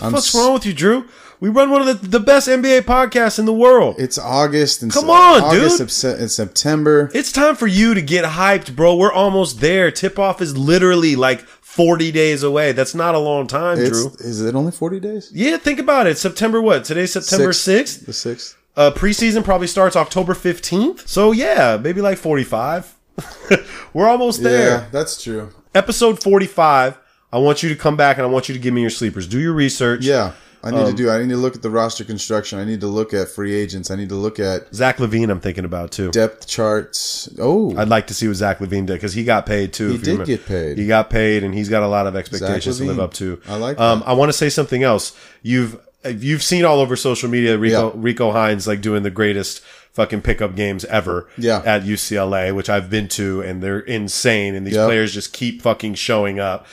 I'm 0.00 0.12
What's 0.12 0.34
wrong 0.34 0.52
with 0.52 0.66
you, 0.66 0.74
Drew? 0.74 1.08
We 1.40 1.48
run 1.48 1.70
one 1.70 1.86
of 1.86 2.02
the, 2.02 2.08
the 2.08 2.20
best 2.20 2.48
NBA 2.48 2.82
podcasts 2.82 3.38
in 3.38 3.46
the 3.46 3.52
world. 3.52 3.96
It's 3.98 4.18
August 4.18 4.82
and 4.82 4.92
Come 4.92 5.08
on, 5.08 5.42
August 5.42 6.02
dude. 6.02 6.20
And 6.20 6.30
September. 6.30 7.10
It's 7.14 7.32
time 7.32 7.56
for 7.56 7.66
you 7.66 7.94
to 7.94 8.02
get 8.02 8.24
hyped, 8.24 8.76
bro. 8.76 8.94
We're 8.96 9.12
almost 9.12 9.60
there. 9.60 9.90
Tip 9.90 10.18
off 10.18 10.42
is 10.42 10.56
literally 10.56 11.16
like 11.16 11.40
40 11.40 12.12
days 12.12 12.42
away. 12.42 12.72
That's 12.72 12.94
not 12.94 13.14
a 13.14 13.18
long 13.18 13.46
time, 13.46 13.78
It's, 13.78 13.90
Drew. 13.90 14.12
is 14.18 14.42
it 14.42 14.54
only 14.54 14.72
40 14.72 15.00
days? 15.00 15.30
Yeah, 15.34 15.56
think 15.56 15.78
about 15.78 16.06
it. 16.06 16.18
September 16.18 16.60
what? 16.60 16.84
Today's 16.84 17.12
September 17.12 17.50
6th. 17.50 18.04
The 18.06 18.12
6th. 18.12 18.54
Uh, 18.76 18.90
preseason 18.90 19.42
probably 19.44 19.66
starts 19.66 19.96
October 19.96 20.34
15th. 20.34 21.08
So 21.08 21.32
yeah, 21.32 21.78
maybe 21.82 22.02
like 22.02 22.18
45. 22.18 22.95
We're 23.92 24.08
almost 24.08 24.42
there. 24.42 24.68
Yeah, 24.68 24.86
that's 24.90 25.22
true. 25.22 25.50
Episode 25.74 26.22
45. 26.22 26.98
I 27.32 27.38
want 27.38 27.62
you 27.62 27.68
to 27.70 27.76
come 27.76 27.96
back 27.96 28.16
and 28.18 28.26
I 28.26 28.30
want 28.30 28.48
you 28.48 28.54
to 28.54 28.60
give 28.60 28.72
me 28.74 28.80
your 28.80 28.90
sleepers. 28.90 29.26
Do 29.26 29.38
your 29.40 29.52
research. 29.52 30.04
Yeah. 30.04 30.32
I 30.64 30.70
need 30.70 30.78
Um, 30.80 30.90
to 30.90 30.96
do. 30.96 31.10
I 31.10 31.18
need 31.22 31.28
to 31.28 31.36
look 31.36 31.54
at 31.54 31.62
the 31.62 31.70
roster 31.70 32.02
construction. 32.02 32.58
I 32.58 32.64
need 32.64 32.80
to 32.80 32.88
look 32.88 33.14
at 33.14 33.28
free 33.28 33.54
agents. 33.54 33.90
I 33.90 33.94
need 33.96 34.08
to 34.08 34.16
look 34.16 34.40
at 34.40 34.74
Zach 34.74 34.96
LaVine, 34.96 35.30
I'm 35.30 35.38
thinking 35.38 35.64
about 35.64 35.92
too. 35.92 36.10
depth 36.10 36.48
charts. 36.48 37.28
Oh, 37.38 37.76
I'd 37.76 37.88
like 37.88 38.08
to 38.08 38.14
see 38.14 38.26
what 38.26 38.36
Zach 38.36 38.58
LaVine 38.58 38.86
did 38.86 38.94
because 38.94 39.12
he 39.12 39.22
got 39.22 39.46
paid 39.46 39.72
too. 39.72 39.90
He 39.92 39.98
did 39.98 40.24
get 40.24 40.44
paid. 40.46 40.76
He 40.78 40.86
got 40.88 41.08
paid, 41.08 41.44
and 41.44 41.54
he's 41.54 41.68
got 41.68 41.82
a 41.84 41.88
lot 41.88 42.06
of 42.08 42.16
expectations 42.16 42.78
to 42.78 42.84
live 42.84 42.98
up 42.98 43.14
to. 43.14 43.40
I 43.48 43.56
like 43.56 43.78
Um, 43.78 44.00
that. 44.00 44.08
I 44.08 44.12
want 44.14 44.30
to 44.30 44.32
say 44.32 44.48
something 44.48 44.82
else. 44.82 45.12
You've 45.42 45.78
you've 46.04 46.42
seen 46.42 46.64
all 46.64 46.80
over 46.80 46.96
social 46.96 47.28
media 47.28 47.56
Rico 47.58 47.88
Yeah. 47.94 48.00
Rico 48.02 48.32
Hines 48.32 48.66
like 48.66 48.80
doing 48.80 49.02
the 49.04 49.10
greatest 49.10 49.60
fucking 49.96 50.20
pickup 50.20 50.54
games 50.54 50.84
ever. 50.84 51.26
Yeah. 51.38 51.62
At 51.64 51.82
UCLA, 51.82 52.54
which 52.54 52.68
I've 52.70 52.88
been 52.90 53.08
to, 53.08 53.40
and 53.40 53.62
they're 53.62 53.80
insane, 53.80 54.54
and 54.54 54.66
these 54.66 54.74
Yep. 54.74 54.86
players 54.86 55.12
just 55.14 55.32
keep 55.32 55.62
fucking 55.62 55.94
showing 55.94 56.38
up. 56.38 56.66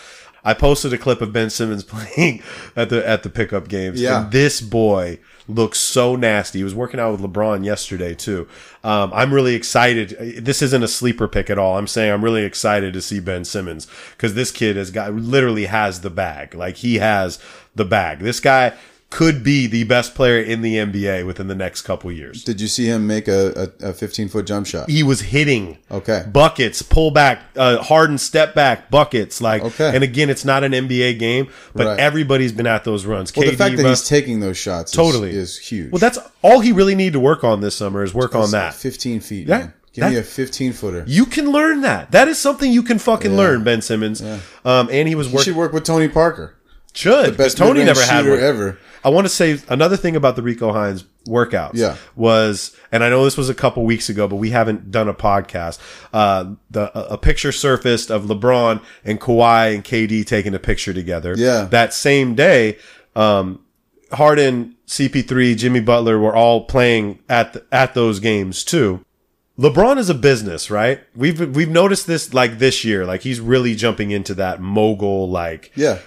I 0.45 0.53
posted 0.53 0.91
a 0.91 0.97
clip 0.97 1.21
of 1.21 1.31
Ben 1.31 1.49
Simmons 1.49 1.83
playing 1.93 2.43
at 2.75 2.89
the 2.89 3.07
at 3.07 3.23
the 3.23 3.29
pickup 3.29 3.69
games. 3.69 3.99
Yeah. 4.01 4.23
And 4.23 4.31
this 4.31 4.59
boy 4.59 5.19
looks 5.47 5.79
so 5.79 6.15
nasty. 6.17 6.59
He 6.59 6.63
was 6.65 6.75
working 6.75 6.99
out 6.99 7.11
with 7.13 7.21
LeBron 7.21 7.63
yesterday 7.65 8.13
too. 8.13 8.47
Um, 8.83 9.11
I'm 9.13 9.33
really 9.33 9.55
excited. 9.55 10.09
This 10.43 10.61
isn't 10.61 10.83
a 10.83 10.87
sleeper 10.87 11.27
pick 11.29 11.49
at 11.49 11.57
all. 11.57 11.77
I'm 11.77 11.87
saying 11.87 12.11
I'm 12.11 12.23
really 12.23 12.43
excited 12.43 12.93
to 12.93 13.01
see 13.01 13.19
Ben 13.21 13.45
Simmons 13.45 13.87
because 14.17 14.33
this 14.35 14.51
kid 14.51 14.75
has 14.75 14.91
got 14.91 15.13
literally 15.13 15.65
has 15.65 16.01
the 16.01 16.09
bag. 16.09 16.53
Like 16.55 16.77
he 16.77 16.95
has 16.97 17.39
the 17.73 17.85
bag. 17.85 18.19
This 18.19 18.39
guy 18.41 18.73
could 19.13 19.43
be 19.43 19.67
the 19.67 19.83
best 19.83 20.15
player 20.15 20.41
in 20.41 20.61
the 20.63 20.75
NBA 20.77 21.25
within 21.25 21.47
the 21.47 21.53
next 21.55 21.83
couple 21.83 22.11
years. 22.11 22.43
did 22.43 22.59
you 22.59 22.67
see 22.67 22.85
him 22.87 23.05
make 23.05 23.27
a, 23.27 23.71
a, 23.81 23.89
a 23.89 23.93
15 23.93 24.27
foot 24.27 24.45
jump 24.47 24.65
shot? 24.65 24.89
He 24.89 25.03
was 25.03 25.21
hitting 25.21 25.77
Okay. 25.91 26.25
buckets, 26.31 26.81
pull 26.81 27.11
back, 27.11 27.41
uh, 27.55 27.77
hardened 27.83 28.19
step 28.21 28.55
back 28.55 28.89
buckets. 28.89 29.39
Like, 29.39 29.63
Okay. 29.63 29.91
and 29.93 30.03
again, 30.03 30.29
it's 30.31 30.43
not 30.43 30.63
an 30.63 30.71
NBA 30.73 31.19
game, 31.19 31.47
but 31.75 31.85
Right. 31.85 31.99
everybody's 31.99 32.51
been 32.51 32.65
at 32.67 32.83
those 32.83 33.05
runs. 33.05 33.31
Well, 33.35 33.45
the 33.49 33.55
fact 33.55 33.77
that 33.77 33.83
Russ- 33.83 34.01
he's 34.01 34.09
taking 34.09 34.39
those 34.39 34.57
shots 34.57 34.91
Totally. 34.91 35.31
is 35.35 35.57
huge. 35.59 35.91
well, 35.91 35.99
that's 35.99 36.17
all 36.41 36.59
he 36.61 36.71
really 36.71 36.95
needed 36.95 37.13
to 37.13 37.19
work 37.19 37.43
on 37.43 37.61
this 37.61 37.75
summer 37.75 38.03
is 38.03 38.13
work 38.13 38.33
on 38.35 38.49
that. 38.51 38.73
15 38.73 39.19
feet. 39.19 39.47
Yeah, 39.47 39.57
man. 39.59 39.73
Give 39.93 40.09
me 40.09 40.17
a 40.17 40.23
15 40.23 40.73
footer. 40.73 41.03
You 41.05 41.27
can 41.27 41.51
learn 41.51 41.81
that. 41.81 42.11
That 42.11 42.27
is 42.27 42.39
something 42.39 42.71
you 42.71 42.81
can 42.81 42.97
fucking 42.97 43.37
learn, 43.37 43.63
Ben 43.63 43.83
Simmons. 43.83 44.23
Um, 44.65 44.89
and 44.91 45.07
he 45.07 45.13
was 45.13 45.27
working. 45.29 45.43
should 45.53 45.55
work 45.55 45.71
with 45.71 45.83
Tony 45.83 46.07
Parker. 46.07 46.55
Should 46.95 47.25
The 47.33 47.37
best 47.37 47.57
Tony 47.57 47.83
never 47.83 48.01
had 48.03 48.27
one. 48.27 48.39
ever. 48.39 48.77
I 49.03 49.09
want 49.09 49.25
to 49.25 49.29
say 49.29 49.59
another 49.69 49.97
thing 49.97 50.15
about 50.15 50.35
the 50.35 50.41
Rico 50.41 50.71
Hines 50.71 51.03
workouts. 51.27 51.71
Yeah. 51.75 51.95
was 52.15 52.75
and 52.91 53.03
I 53.03 53.09
know 53.09 53.23
this 53.23 53.37
was 53.37 53.49
a 53.49 53.53
couple 53.55 53.83
weeks 53.85 54.09
ago, 54.09 54.27
but 54.27 54.37
we 54.37 54.49
haven't 54.51 54.91
done 54.91 55.07
a 55.07 55.13
podcast. 55.13 55.79
Uh, 56.13 56.55
the 56.71 56.95
a 56.97 57.13
a 57.13 57.17
picture 57.17 57.51
surfaced 57.51 58.09
of 58.11 58.23
LeBron 58.25 58.81
and 59.05 59.19
Kawhi 59.19 59.73
and 59.75 59.83
KD 59.83 60.25
taking 60.25 60.53
a 60.53 60.59
picture 60.59 60.93
together. 60.93 61.33
Yeah. 61.37 61.65
that 61.71 61.93
same 61.93 62.35
day, 62.35 62.77
um, 63.15 63.59
Harden, 64.11 64.75
CP3, 64.87 65.57
Jimmy 65.57 65.79
Butler 65.79 66.19
were 66.19 66.35
all 66.35 66.65
playing 66.65 67.19
at 67.29 67.53
the, 67.53 67.65
at 67.71 67.93
those 67.95 68.19
games 68.19 68.63
too. 68.63 69.03
LeBron 69.57 69.97
is 69.97 70.09
a 70.09 70.15
business, 70.15 70.71
right? 70.71 71.01
We've 71.15 71.55
we've 71.55 71.69
noticed 71.69 72.07
this 72.07 72.33
like 72.33 72.57
this 72.59 72.83
year, 72.83 73.05
like 73.05 73.21
he's 73.21 73.39
really 73.39 73.75
jumping 73.75 74.11
into 74.11 74.33
that 74.35 74.59
mogul, 74.61 75.29
like 75.29 75.71
Yeah. 75.75 75.99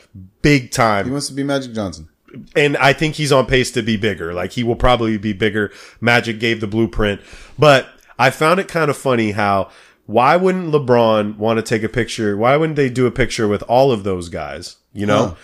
big 0.42 0.70
time 0.72 1.04
He 1.06 1.10
wants 1.12 1.28
to 1.28 1.34
be 1.34 1.42
Magic 1.44 1.72
Johnson. 1.72 2.08
And 2.54 2.76
I 2.76 2.92
think 2.92 3.14
he's 3.16 3.32
on 3.32 3.46
pace 3.46 3.70
to 3.72 3.82
be 3.82 3.96
bigger. 3.96 4.32
Like 4.34 4.52
he 4.52 4.62
will 4.62 4.76
probably 4.76 5.18
be 5.18 5.32
bigger. 5.32 5.72
Magic 6.00 6.38
gave 6.40 6.60
the 6.60 6.66
blueprint, 6.66 7.20
but 7.58 7.88
I 8.18 8.30
found 8.30 8.60
it 8.60 8.68
kind 8.68 8.90
of 8.90 8.96
funny 8.96 9.32
how 9.32 9.70
why 10.06 10.36
wouldn't 10.36 10.72
LeBron 10.72 11.36
want 11.36 11.58
to 11.58 11.62
take 11.62 11.82
a 11.82 11.88
picture? 11.88 12.36
Why 12.36 12.56
wouldn't 12.56 12.76
they 12.76 12.88
do 12.88 13.06
a 13.06 13.10
picture 13.10 13.48
with 13.48 13.62
all 13.64 13.90
of 13.90 14.04
those 14.04 14.28
guys? 14.28 14.76
You 14.92 15.06
know, 15.06 15.26
Huh. 15.28 15.34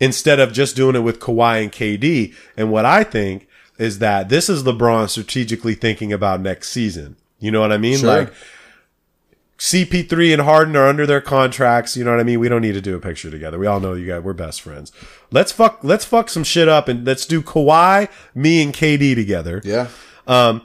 instead 0.00 0.38
of 0.38 0.52
just 0.52 0.76
doing 0.76 0.94
it 0.96 1.00
with 1.00 1.18
Kawhi 1.20 1.62
and 1.62 1.72
KD. 1.72 2.34
And 2.56 2.70
what 2.70 2.84
I 2.84 3.02
think 3.04 3.48
is 3.78 3.98
that 4.00 4.28
this 4.28 4.48
is 4.48 4.62
LeBron 4.64 5.08
strategically 5.08 5.74
thinking 5.74 6.12
about 6.12 6.40
next 6.40 6.70
season. 6.70 7.16
You 7.40 7.50
know 7.50 7.60
what 7.60 7.72
I 7.72 7.78
mean? 7.78 7.98
Sure. 7.98 8.08
Like 8.08 8.32
CP3 9.58 10.32
and 10.34 10.42
Harden 10.42 10.76
are 10.76 10.86
under 10.86 11.06
their 11.06 11.20
contracts. 11.20 11.96
You 11.96 12.04
know 12.04 12.10
what 12.10 12.20
I 12.20 12.24
mean? 12.24 12.40
We 12.40 12.48
don't 12.48 12.60
need 12.62 12.72
to 12.74 12.80
do 12.80 12.94
a 12.96 13.00
picture 13.00 13.30
together. 13.30 13.58
We 13.58 13.66
all 13.66 13.80
know 13.80 13.94
you 13.94 14.06
guys. 14.06 14.22
We're 14.22 14.32
best 14.34 14.60
friends. 14.60 14.92
Let's 15.30 15.50
fuck. 15.52 15.78
Let's 15.82 16.04
fuck 16.04 16.28
some 16.28 16.44
shit 16.44 16.68
up 16.68 16.88
and 16.88 17.06
let's 17.06 17.24
do 17.26 17.40
Kawhi, 17.42 18.08
me, 18.34 18.62
and 18.62 18.72
KD 18.74 19.14
together. 19.14 19.62
Yeah. 19.64 19.88
Um, 20.26 20.62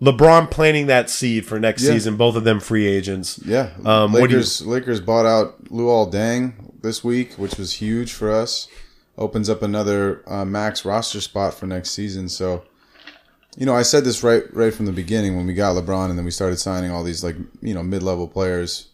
LeBron 0.00 0.50
planting 0.50 0.86
that 0.86 1.10
seed 1.10 1.46
for 1.46 1.60
next 1.60 1.82
Yeah. 1.82 1.92
season. 1.92 2.16
Both 2.16 2.34
of 2.34 2.44
them 2.44 2.58
free 2.58 2.86
agents. 2.86 3.38
Yeah, 3.44 3.68
Um, 3.84 4.12
what 4.12 4.18
you- 4.30 4.36
Lakers 4.36 4.62
Lakers 4.66 5.00
bought 5.00 5.26
out 5.26 5.64
Luol 5.66 6.10
Deng 6.12 6.54
this 6.82 7.04
week, 7.04 7.34
which 7.36 7.56
was 7.56 7.74
huge 7.74 8.12
for 8.12 8.32
us. 8.32 8.66
Opens 9.18 9.48
up 9.50 9.62
another 9.62 10.22
uh, 10.26 10.44
max 10.44 10.84
roster 10.84 11.20
spot 11.20 11.54
for 11.54 11.66
next 11.66 11.90
season. 11.90 12.28
So, 12.28 12.62
you 13.56 13.66
know, 13.66 13.74
I 13.74 13.82
said 13.82 14.04
this 14.04 14.22
right 14.22 14.42
right 14.54 14.72
from 14.72 14.86
the 14.86 14.92
beginning 14.92 15.36
when 15.36 15.46
we 15.46 15.54
got 15.54 15.76
LeBron, 15.76 16.08
and 16.10 16.18
then 16.18 16.24
we 16.24 16.30
started 16.30 16.56
signing 16.58 16.90
all 16.90 17.02
these 17.04 17.22
like 17.22 17.36
you 17.60 17.74
know 17.74 17.82
mid 17.82 18.02
level 18.02 18.26
players. 18.28 18.88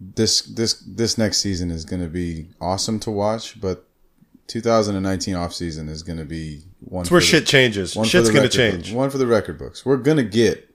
This 0.00 0.42
this 0.42 0.74
this 0.86 1.16
next 1.16 1.38
season 1.38 1.70
is 1.70 1.84
going 1.84 2.02
to 2.02 2.08
be 2.08 2.48
awesome 2.60 2.98
to 3.00 3.10
watch, 3.10 3.60
but 3.60 3.88
2019 4.48 5.34
offseason 5.34 5.88
is 5.88 6.02
going 6.02 6.18
to 6.18 6.24
be 6.26 6.62
one. 6.80 7.02
It's 7.02 7.10
where 7.10 7.20
for 7.20 7.24
the- 7.24 7.30
shit 7.30 7.46
changes. 7.46 7.96
one 7.96 8.06
Shit's 8.06 8.28
gonna 8.30 8.48
change. 8.48 8.88
book- 8.90 8.98
One 8.98 9.08
for 9.10 9.18
the 9.18 9.26
record 9.26 9.58
books. 9.58 9.86
We're 9.86 9.96
gonna 9.96 10.24
get 10.24 10.68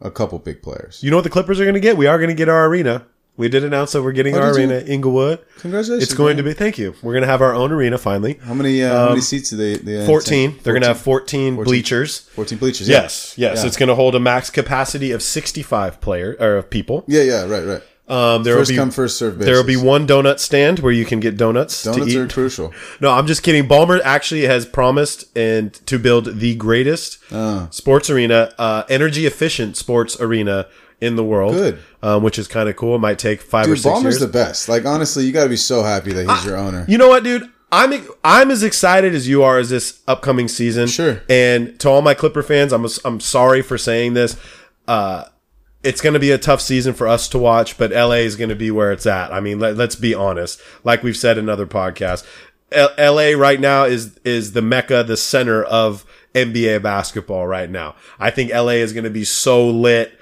a 0.00 0.10
couple 0.10 0.38
big 0.40 0.62
players. 0.62 1.00
You 1.02 1.10
know 1.10 1.16
what 1.18 1.22
the 1.24 1.30
Clippers 1.30 1.60
are 1.60 1.64
going 1.64 1.74
to 1.74 1.80
get? 1.80 1.96
We 1.96 2.06
are 2.06 2.18
going 2.18 2.28
to 2.28 2.34
get 2.34 2.48
our 2.48 2.66
arena. 2.66 3.06
We 3.36 3.48
did 3.48 3.64
announce 3.64 3.92
that 3.92 4.02
we're 4.02 4.12
getting 4.12 4.36
Oh, 4.36 4.40
our 4.40 4.52
did 4.52 4.62
you? 4.70 4.70
arena, 4.76 4.86
Inglewood. 4.86 5.40
Congratulations! 5.58 6.02
It's 6.04 6.14
going 6.14 6.36
to 6.36 6.44
be. 6.44 6.52
Thank 6.52 6.78
you. 6.78 6.94
We're 7.02 7.12
going 7.14 7.22
to 7.22 7.28
have 7.28 7.42
our 7.42 7.52
own 7.52 7.72
arena 7.72 7.98
finally. 7.98 8.34
How 8.44 8.54
many 8.54 8.82
uh, 8.82 8.96
how 8.96 9.08
many 9.08 9.22
seats 9.22 9.50
do 9.50 9.56
they? 9.56 9.76
they 9.76 10.06
14. 10.06 10.60
They're 10.62 10.72
going 10.72 10.82
to 10.82 10.88
have 10.88 11.00
14, 11.00 11.56
14. 11.56 11.64
bleachers. 11.64 12.20
14 12.20 12.58
bleachers. 12.58 12.88
Yeah. 12.88 13.02
Yes, 13.02 13.34
yes. 13.36 13.60
Yeah. 13.60 13.66
It's 13.66 13.76
going 13.76 13.88
to 13.88 13.96
hold 13.96 14.14
a 14.14 14.20
max 14.20 14.50
capacity 14.50 15.10
of 15.10 15.20
65 15.22 16.00
player 16.00 16.36
or 16.38 16.56
of 16.58 16.70
people. 16.70 17.04
Yeah, 17.08 17.22
yeah, 17.22 17.44
right, 17.46 17.64
right. 17.64 17.82
Um, 18.06 18.42
there 18.44 18.54
First 18.56 18.70
will 18.70 18.74
be 18.74 18.78
come, 18.78 18.90
first 18.90 19.16
serve 19.18 19.38
there 19.38 19.56
will 19.56 19.64
be 19.64 19.78
one 19.78 20.06
donut 20.06 20.38
stand 20.38 20.80
where 20.80 20.92
you 20.92 21.06
can 21.06 21.20
get 21.20 21.38
donuts, 21.38 21.84
Donuts 21.84 22.12
to 22.12 22.20
are 22.22 22.28
crucial. 22.28 22.70
No, 23.00 23.10
I'm 23.10 23.26
just 23.26 23.42
kidding. 23.42 23.66
Ballmer 23.66 23.98
actually 24.04 24.42
has 24.42 24.66
promised 24.66 25.24
and 25.34 25.72
to 25.86 25.98
build 25.98 26.38
the 26.40 26.54
greatest 26.54 27.18
Uh. 27.32 27.66
sports 27.70 28.10
arena, 28.10 28.52
uh, 28.58 28.82
energy 28.90 29.24
efficient 29.24 29.78
sports 29.78 30.20
arena 30.20 30.66
in 31.04 31.16
the 31.16 31.24
world. 31.24 31.52
Good. 31.54 31.78
um, 32.02 32.22
which 32.22 32.38
is 32.38 32.48
kind 32.48 32.68
of 32.68 32.76
cool. 32.76 32.96
It 32.96 33.00
might 33.00 33.18
take 33.18 33.40
five 33.40 33.66
or 33.68 33.76
six 33.76 33.86
Ballmer's 33.86 34.02
years. 34.04 34.20
the 34.20 34.28
best. 34.28 34.68
Like 34.68 34.84
honestly, 34.84 35.24
you 35.24 35.32
got 35.32 35.44
to 35.44 35.50
be 35.50 35.56
so 35.56 35.82
happy 35.82 36.12
that 36.12 36.28
he's 36.28 36.44
your 36.44 36.56
owner. 36.56 36.84
You 36.88 36.98
know 36.98 37.08
what, 37.08 37.24
dude? 37.24 37.50
I'm 37.72 37.92
I'm 38.22 38.50
as 38.50 38.62
excited 38.62 39.14
as 39.14 39.26
you 39.28 39.42
are 39.42 39.58
as 39.58 39.68
this 39.70 40.00
upcoming 40.06 40.46
season. 40.48 40.86
Sure. 40.86 41.22
And 41.28 41.78
to 41.80 41.88
all 41.88 42.02
my 42.02 42.14
Clipper 42.14 42.42
fans, 42.42 42.72
I'm 42.72 42.86
I'm 43.04 43.20
sorry 43.20 43.62
for 43.62 43.76
saying 43.78 44.14
this. 44.14 44.36
Uh, 44.86 45.24
it's 45.82 46.00
going 46.00 46.14
to 46.14 46.20
be 46.20 46.30
a 46.30 46.38
tough 46.38 46.60
season 46.60 46.94
for 46.94 47.06
us 47.06 47.28
to 47.28 47.38
watch, 47.38 47.76
but 47.76 47.90
LA 47.90 48.22
is 48.24 48.36
going 48.36 48.48
to 48.48 48.56
be 48.56 48.70
where 48.70 48.90
it's 48.92 49.06
at. 49.06 49.32
I 49.32 49.40
mean, 49.40 49.58
let, 49.60 49.76
let's 49.76 49.96
be 49.96 50.14
honest. 50.14 50.60
Like 50.82 51.02
we've 51.02 51.16
said 51.16 51.36
in 51.36 51.48
other 51.48 51.66
podcasts, 51.66 52.24
L- 52.72 52.94
LA 52.98 53.36
right 53.36 53.60
now 53.60 53.84
is 53.84 54.18
is 54.24 54.52
the 54.52 54.62
mecca, 54.62 55.02
the 55.02 55.16
center 55.16 55.62
of 55.64 56.04
NBA 56.34 56.82
basketball 56.82 57.46
right 57.46 57.68
now. 57.70 57.96
I 58.18 58.30
think 58.30 58.52
LA 58.52 58.78
is 58.82 58.92
going 58.92 59.04
to 59.04 59.10
be 59.10 59.24
so 59.24 59.68
lit. 59.68 60.18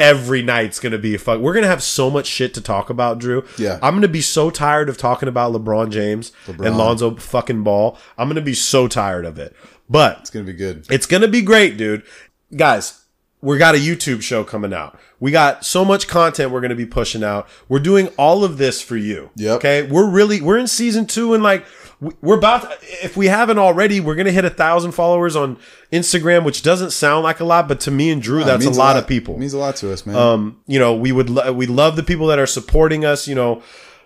Every 0.00 0.42
night's 0.42 0.78
to 0.92 0.98
be 0.98 1.14
a 1.16 1.18
fuck. 1.18 1.40
We're 1.40 1.52
to 1.64 1.68
have 1.68 1.82
so 1.82 2.08
much 2.08 2.26
shit 2.26 2.54
to 2.54 2.60
talk 2.60 2.88
about, 2.88 3.18
Drew. 3.18 3.44
Yeah. 3.56 3.80
I'm 3.82 3.94
to 4.02 4.08
be 4.08 4.20
so 4.20 4.48
tired 4.50 4.88
of 4.88 4.96
talking 4.96 5.28
about 5.28 5.52
LeBron 5.52 5.90
James 5.90 6.30
and 6.46 6.78
Lonzo 6.78 7.16
fucking 7.16 7.64
Ball. 7.64 7.98
I'm 8.16 8.28
to 8.36 8.40
be 8.40 8.54
so 8.54 8.86
tired 8.86 9.24
of 9.24 9.38
it. 9.38 9.56
But 9.90 10.18
It's 10.20 10.30
gonna 10.30 10.44
be 10.44 10.52
good. 10.52 10.86
it's 10.90 11.06
gonna 11.06 11.26
be 11.28 11.42
great, 11.42 11.76
dude. 11.76 12.04
Guys, 12.54 13.02
we 13.40 13.56
got 13.58 13.74
a 13.74 13.78
YouTube 13.78 14.20
show 14.22 14.42
coming 14.44 14.72
out. 14.72 14.98
We 15.20 15.30
got 15.30 15.64
so 15.64 15.84
much 15.84 16.08
content 16.08 16.50
we're 16.50 16.60
gonna 16.60 16.74
be 16.74 16.86
pushing 16.86 17.22
out. 17.22 17.48
We're 17.68 17.78
doing 17.80 18.08
all 18.18 18.44
of 18.44 18.58
this 18.58 18.82
for 18.82 18.96
you. 18.96 19.30
Yep. 19.36 19.56
Okay. 19.58 19.82
We're 19.82 20.08
really 20.08 20.40
we're 20.40 20.58
in 20.58 20.66
season 20.66 21.06
two 21.06 21.34
and 21.34 21.42
like 21.42 21.64
we- 22.00 22.14
we're 22.22 22.36
about 22.38 22.62
to, 22.62 22.78
if 23.04 23.16
we 23.16 23.26
haven't 23.26 23.58
already, 23.58 23.98
we're 24.00 24.14
gonna 24.14 24.30
hit 24.32 24.44
a 24.44 24.50
thousand 24.50 24.92
followers 24.92 25.34
on 25.36 25.56
Instagram, 25.92 26.44
which 26.44 26.62
doesn't 26.62 26.90
sound 26.92 27.24
like 27.24 27.40
a 27.40 27.44
lot, 27.44 27.66
but 27.68 27.80
to 27.80 27.90
me 27.90 28.10
and 28.10 28.20
Drew, 28.22 28.44
that's 28.44 28.64
a 28.64 28.66
means 28.68 28.78
lot, 28.78 28.96
of 28.96 29.06
people 29.06 29.34
It 29.34 29.40
means 29.40 29.52
a 29.54 29.58
lot 29.58 29.76
to 29.76 29.92
us, 29.92 30.04
man. 30.06 30.14
um, 30.16 30.60
you 30.66 30.78
know, 30.78 30.94
we 30.94 31.10
would 31.12 31.30
lo- 31.30 31.52
we 31.52 31.66
love 31.66 31.96
the 31.96 32.02
people 32.04 32.26
that 32.28 32.38
are 32.38 32.46
supporting 32.46 33.04
us. 33.04 33.26
You 33.28 33.34
know, 33.34 33.62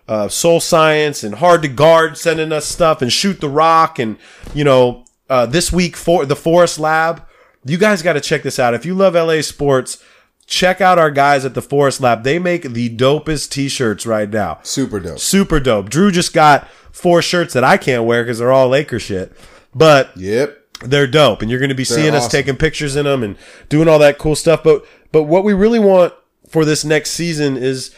uh, 0.09 0.29
Soul 0.29 0.61
Science 0.61 1.23
and 1.23 1.35
Hard 1.37 1.63
to 1.63 1.69
Guard 1.69 2.17
sending 2.19 2.53
us 2.53 2.67
stuff 2.67 3.03
and 3.03 3.13
Shoot 3.13 3.41
the 3.41 3.49
Rock 3.49 3.99
and 3.99 4.17
you 4.55 4.65
know 4.65 5.05
uh, 5.31 5.45
this 5.47 5.71
week 5.73 5.97
for 5.97 6.25
the 6.27 6.37
Forest 6.37 6.79
Lab. 6.79 7.23
You 7.65 7.79
guys 7.79 8.03
got 8.03 8.15
to 8.15 8.21
check 8.21 8.43
this 8.43 8.59
out. 8.59 8.75
If 8.75 8.85
you 8.85 8.95
love 8.95 9.15
LA 9.15 9.41
sports, 9.43 10.03
check 10.47 10.81
out 10.81 10.99
our 10.99 11.11
guys 11.11 11.45
at 11.45 11.55
the 11.55 11.63
Forest 11.63 12.01
Lab. 12.01 12.25
They 12.25 12.39
make 12.39 12.63
the 12.73 12.95
dopest 12.95 13.51
T-shirts 13.51 14.05
right 14.07 14.29
now. 14.29 14.59
Super 14.63 14.99
dope. 15.01 15.19
Super 15.21 15.61
dope. 15.61 15.89
Drew 15.89 16.11
just 16.11 16.33
got 16.33 16.69
four 16.91 17.23
shirts 17.23 17.55
that 17.55 17.65
I 17.65 17.77
can't 17.77 18.05
wear 18.05 18.25
because 18.25 18.39
they're 18.39 18.53
all 18.53 18.69
Laker 18.69 18.99
shit, 18.99 19.33
but 19.75 20.11
Yep. 20.17 20.59
they're 20.85 21.07
dope 21.07 21.41
and 21.43 21.51
you're 21.51 21.61
going 21.61 21.69
to 21.69 21.75
be 21.75 21.85
seeing 21.85 22.15
us 22.15 22.29
taking 22.29 22.57
pictures 22.57 22.97
in 22.97 23.05
them 23.05 23.23
and 23.23 23.37
doing 23.69 23.87
all 23.89 24.01
that 24.01 24.19
cool 24.19 24.35
stuff 24.35 24.63
but 24.65 24.85
but 25.13 25.23
what 25.23 25.45
we 25.45 25.53
really 25.53 25.79
want 25.79 26.13
for 26.49 26.65
this 26.65 26.85
next 26.85 27.11
season 27.13 27.57
is 27.57 27.95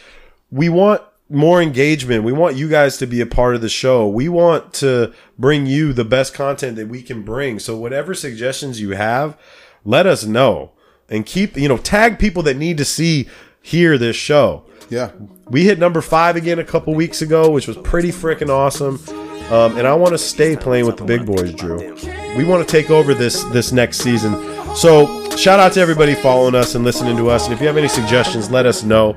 we 0.51 0.69
want 0.69 1.01
more 1.29 1.61
engagement 1.61 2.23
we 2.23 2.31
want 2.31 2.55
you 2.55 2.69
guys 2.69 2.97
to 2.97 3.07
be 3.07 3.19
a 3.19 3.25
part 3.25 3.55
of 3.55 3.61
the 3.61 3.69
show 3.69 4.07
we 4.07 4.29
want 4.29 4.73
to 4.73 5.11
bring 5.39 5.65
you 5.65 5.91
the 5.91 6.05
best 6.05 6.33
content 6.35 6.75
that 6.75 6.87
we 6.87 7.01
can 7.01 7.23
bring 7.23 7.57
so 7.57 7.75
whatever 7.75 8.13
suggestions 8.13 8.79
you 8.79 8.91
have 8.91 9.35
let 9.83 10.05
us 10.05 10.23
know 10.23 10.71
and 11.09 11.25
keep 11.25 11.57
you 11.57 11.67
know 11.67 11.77
tag 11.77 12.19
people 12.19 12.43
that 12.43 12.55
need 12.57 12.77
to 12.77 12.85
see 12.85 13.27
hear 13.61 13.97
this 13.97 14.15
show 14.15 14.63
Yeah. 14.89 15.11
we 15.49 15.63
hit 15.63 15.79
number 15.79 16.01
five 16.01 16.35
again 16.35 16.59
a 16.59 16.63
couple 16.63 16.93
weeks 16.93 17.23
ago, 17.23 17.49
which 17.49 17.67
was 17.67 17.77
pretty 17.77 18.11
freaking 18.11 18.49
awesome. 18.49 18.99
Um, 19.51 19.77
and 19.77 19.87
I 19.87 19.93
want 19.95 20.13
to 20.13 20.17
stay 20.19 20.55
playing 20.55 20.85
with 20.85 20.97
the 20.97 21.03
big 21.03 21.25
boys, 21.25 21.51
Drew. 21.53 21.95
We 22.37 22.43
want 22.45 22.67
to 22.67 22.71
take 22.71 22.91
over 22.91 23.13
this 23.15 23.43
this 23.45 23.71
next 23.71 23.97
season. 23.97 24.33
So 24.75 25.29
shout 25.35 25.59
out 25.59 25.73
to 25.73 25.79
everybody 25.79 26.13
following 26.13 26.53
us 26.55 26.75
and 26.75 26.83
listening 26.83 27.17
to 27.17 27.29
us. 27.31 27.45
And 27.45 27.53
if 27.53 27.61
you 27.61 27.65
have 27.67 27.77
any 27.77 27.87
suggestions, 27.87 28.49
let 28.51 28.65
us 28.67 28.83
know. 28.83 29.15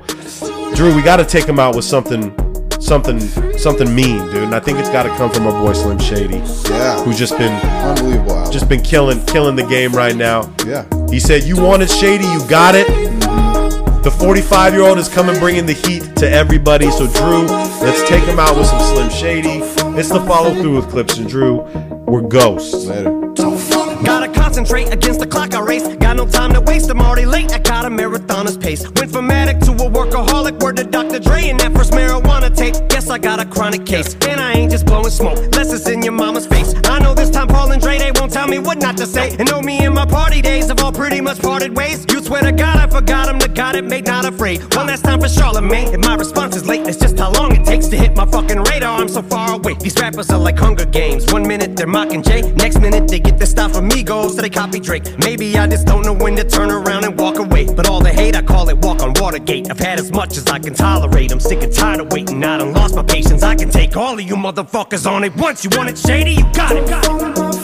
Drew, 0.75 0.95
we 0.95 1.01
got 1.01 1.17
to 1.17 1.25
take 1.25 1.45
him 1.45 1.59
out 1.59 1.75
with 1.75 1.83
something, 1.85 2.33
something, 2.79 3.19
something 3.57 3.93
mean, 3.93 4.17
dude. 4.27 4.43
And 4.43 4.55
I 4.55 4.59
think 4.59 4.79
it's 4.79 4.89
got 4.89 5.03
to 5.03 5.09
come 5.17 5.29
from 5.29 5.45
our 5.47 5.51
boy 5.61 5.73
Slim 5.73 5.99
Shady, 5.99 6.37
Yeah. 6.69 7.01
who's 7.03 7.17
just 7.17 7.37
been 7.37 7.53
Unbelievable. 7.53 8.31
album. 8.37 8.51
just 8.51 8.69
been 8.69 8.81
killing 8.81 9.25
killing 9.25 9.55
the 9.55 9.63
game 9.63 9.91
right 9.91 10.15
now. 10.15 10.49
yeah. 10.65 10.85
He 11.09 11.19
said, 11.19 11.43
You 11.43 11.61
wanted 11.61 11.89
Shady, 11.89 12.25
you 12.25 12.47
got 12.47 12.75
it. 12.75 12.87
The 14.03 14.11
45 14.11 14.73
year 14.73 14.83
old 14.83 14.97
is 14.97 15.09
coming 15.09 15.37
bringing 15.39 15.65
the 15.65 15.73
heat 15.73 16.15
to 16.17 16.29
everybody. 16.29 16.89
So, 16.91 17.05
Drew, 17.11 17.45
let's 17.85 18.07
take 18.07 18.23
him 18.23 18.39
out 18.39 18.55
with 18.57 18.67
some 18.67 18.79
Slim 18.79 19.09
Shady. 19.09 19.59
It's 19.99 20.07
the 20.09 20.21
follow 20.21 20.53
through 20.53 20.77
with 20.77 20.89
Clipps 20.89 21.17
and 21.17 21.27
Drew. 21.27 21.57
We're 22.07 22.21
ghosts. 22.21 22.85
Later. 22.85 23.11
Gotta 24.05 24.31
concentrate 24.31 24.93
against 24.93 25.19
the 25.19 25.27
clock 25.27 25.53
I 25.53 25.59
race. 25.59 25.83
Got 26.09 26.17
no 26.17 26.25
time 26.25 26.53
to 26.53 26.61
waste, 26.61 26.89
I'm 26.89 27.01
already 27.01 27.27
late. 27.27 27.53
I 27.53 27.59
got 27.59 27.85
a 27.85 27.87
marathoner's 27.87 28.57
pace. 28.57 28.81
Went 28.93 29.11
from 29.11 29.29
addict 29.29 29.63
to 29.65 29.73
a 29.73 29.75
workaholic. 29.75 30.59
Word 30.59 30.77
to 30.77 30.83
Dr. 30.83 31.19
Dre 31.19 31.49
and 31.49 31.59
that 31.59 31.71
first 31.71 31.91
marijuana 31.91 32.49
tape. 32.49 32.88
I 33.09 33.17
got 33.17 33.39
a 33.39 33.45
chronic 33.45 33.85
case. 33.85 34.13
And 34.27 34.39
I 34.39 34.53
ain't 34.53 34.71
just 34.71 34.85
blowing 34.85 35.09
smoke, 35.09 35.37
less 35.55 35.69
in 35.87 36.03
your 36.03 36.13
mama's 36.13 36.45
face. 36.45 36.73
I 36.85 36.99
know 36.99 37.13
this 37.13 37.29
time 37.29 37.47
Paul 37.47 37.71
and 37.71 37.81
Dre, 37.81 37.97
they 37.97 38.11
won't 38.11 38.31
tell 38.31 38.47
me 38.47 38.59
what 38.59 38.77
not 38.77 38.97
to 38.97 39.05
say. 39.05 39.35
And 39.37 39.49
know 39.49 39.61
me 39.61 39.79
and 39.79 39.95
my 39.95 40.05
party 40.05 40.41
days 40.41 40.67
have 40.67 40.83
all 40.83 40.91
pretty 40.91 41.21
much 41.21 41.39
parted 41.39 41.75
ways. 41.75 42.05
You 42.11 42.21
swear 42.21 42.43
to 42.43 42.51
God, 42.51 42.77
I 42.77 42.87
forgot 42.87 43.27
him, 43.27 43.39
the 43.39 43.47
God 43.47 43.75
it 43.75 43.83
made, 43.83 44.05
not 44.05 44.25
afraid. 44.25 44.61
One 44.75 44.87
last 44.87 45.03
time 45.03 45.19
for 45.19 45.29
Charlemagne. 45.29 45.93
and 45.93 46.03
my 46.05 46.15
response 46.15 46.55
is 46.55 46.67
late, 46.67 46.87
it's 46.87 46.97
just 46.97 47.17
how 47.17 47.31
long 47.31 47.55
it 47.55 47.65
takes 47.65 47.87
to 47.87 47.97
hit 47.97 48.15
my 48.15 48.25
fucking 48.25 48.61
radar. 48.63 48.99
I'm 48.99 49.07
so 49.07 49.23
far 49.23 49.55
away. 49.55 49.73
These 49.75 49.95
rappers 49.99 50.29
are 50.29 50.37
like 50.37 50.57
Hunger 50.57 50.85
Games. 50.85 51.31
One 51.31 51.47
minute 51.47 51.75
they're 51.75 51.87
mocking 51.87 52.21
Jay, 52.21 52.41
next 52.53 52.79
minute 52.79 53.07
they 53.07 53.19
get 53.19 53.37
their 53.37 53.47
stuff 53.47 53.73
from 53.73 53.89
Migos, 53.89 54.35
so 54.35 54.41
they 54.41 54.49
copy 54.49 54.79
Drake. 54.79 55.17
Maybe 55.17 55.57
I 55.57 55.65
just 55.67 55.87
don't 55.87 56.05
know 56.05 56.13
when 56.13 56.35
to 56.35 56.43
turn 56.43 56.69
around 56.69 57.05
and 57.05 57.19
walk 57.19 57.39
away. 57.39 57.65
But 57.65 57.89
all 57.89 58.01
the 58.01 58.11
hate, 58.11 58.35
I 58.35 58.41
call 58.41 58.69
it 58.69 58.77
walk 58.77 59.01
on 59.01 59.13
Watergate. 59.13 59.71
I've 59.71 59.79
had 59.79 59.99
as 59.99 60.11
much 60.11 60.37
as 60.37 60.45
I 60.47 60.59
can 60.59 60.73
tolerate. 60.73 61.31
I'm 61.31 61.39
sick 61.39 61.63
and 61.63 61.73
tired 61.73 62.01
of 62.01 62.11
waiting. 62.11 62.43
I 62.43 62.57
done 62.57 62.73
lost 62.73 62.97
my 62.99 63.05
patience. 63.05 63.43
I 63.43 63.55
can 63.55 63.69
take 63.69 63.95
all 63.95 64.13
of 64.13 64.21
you 64.21 64.35
motherfuckers 64.35 65.09
on 65.09 65.23
it 65.23 65.35
once. 65.35 65.63
You 65.63 65.69
want 65.75 65.89
it 65.89 65.97
shady, 65.97 66.33
you 66.33 66.43
got 66.53 66.75
it. 66.75 66.87
Got 66.87 67.55
it. 67.55 67.58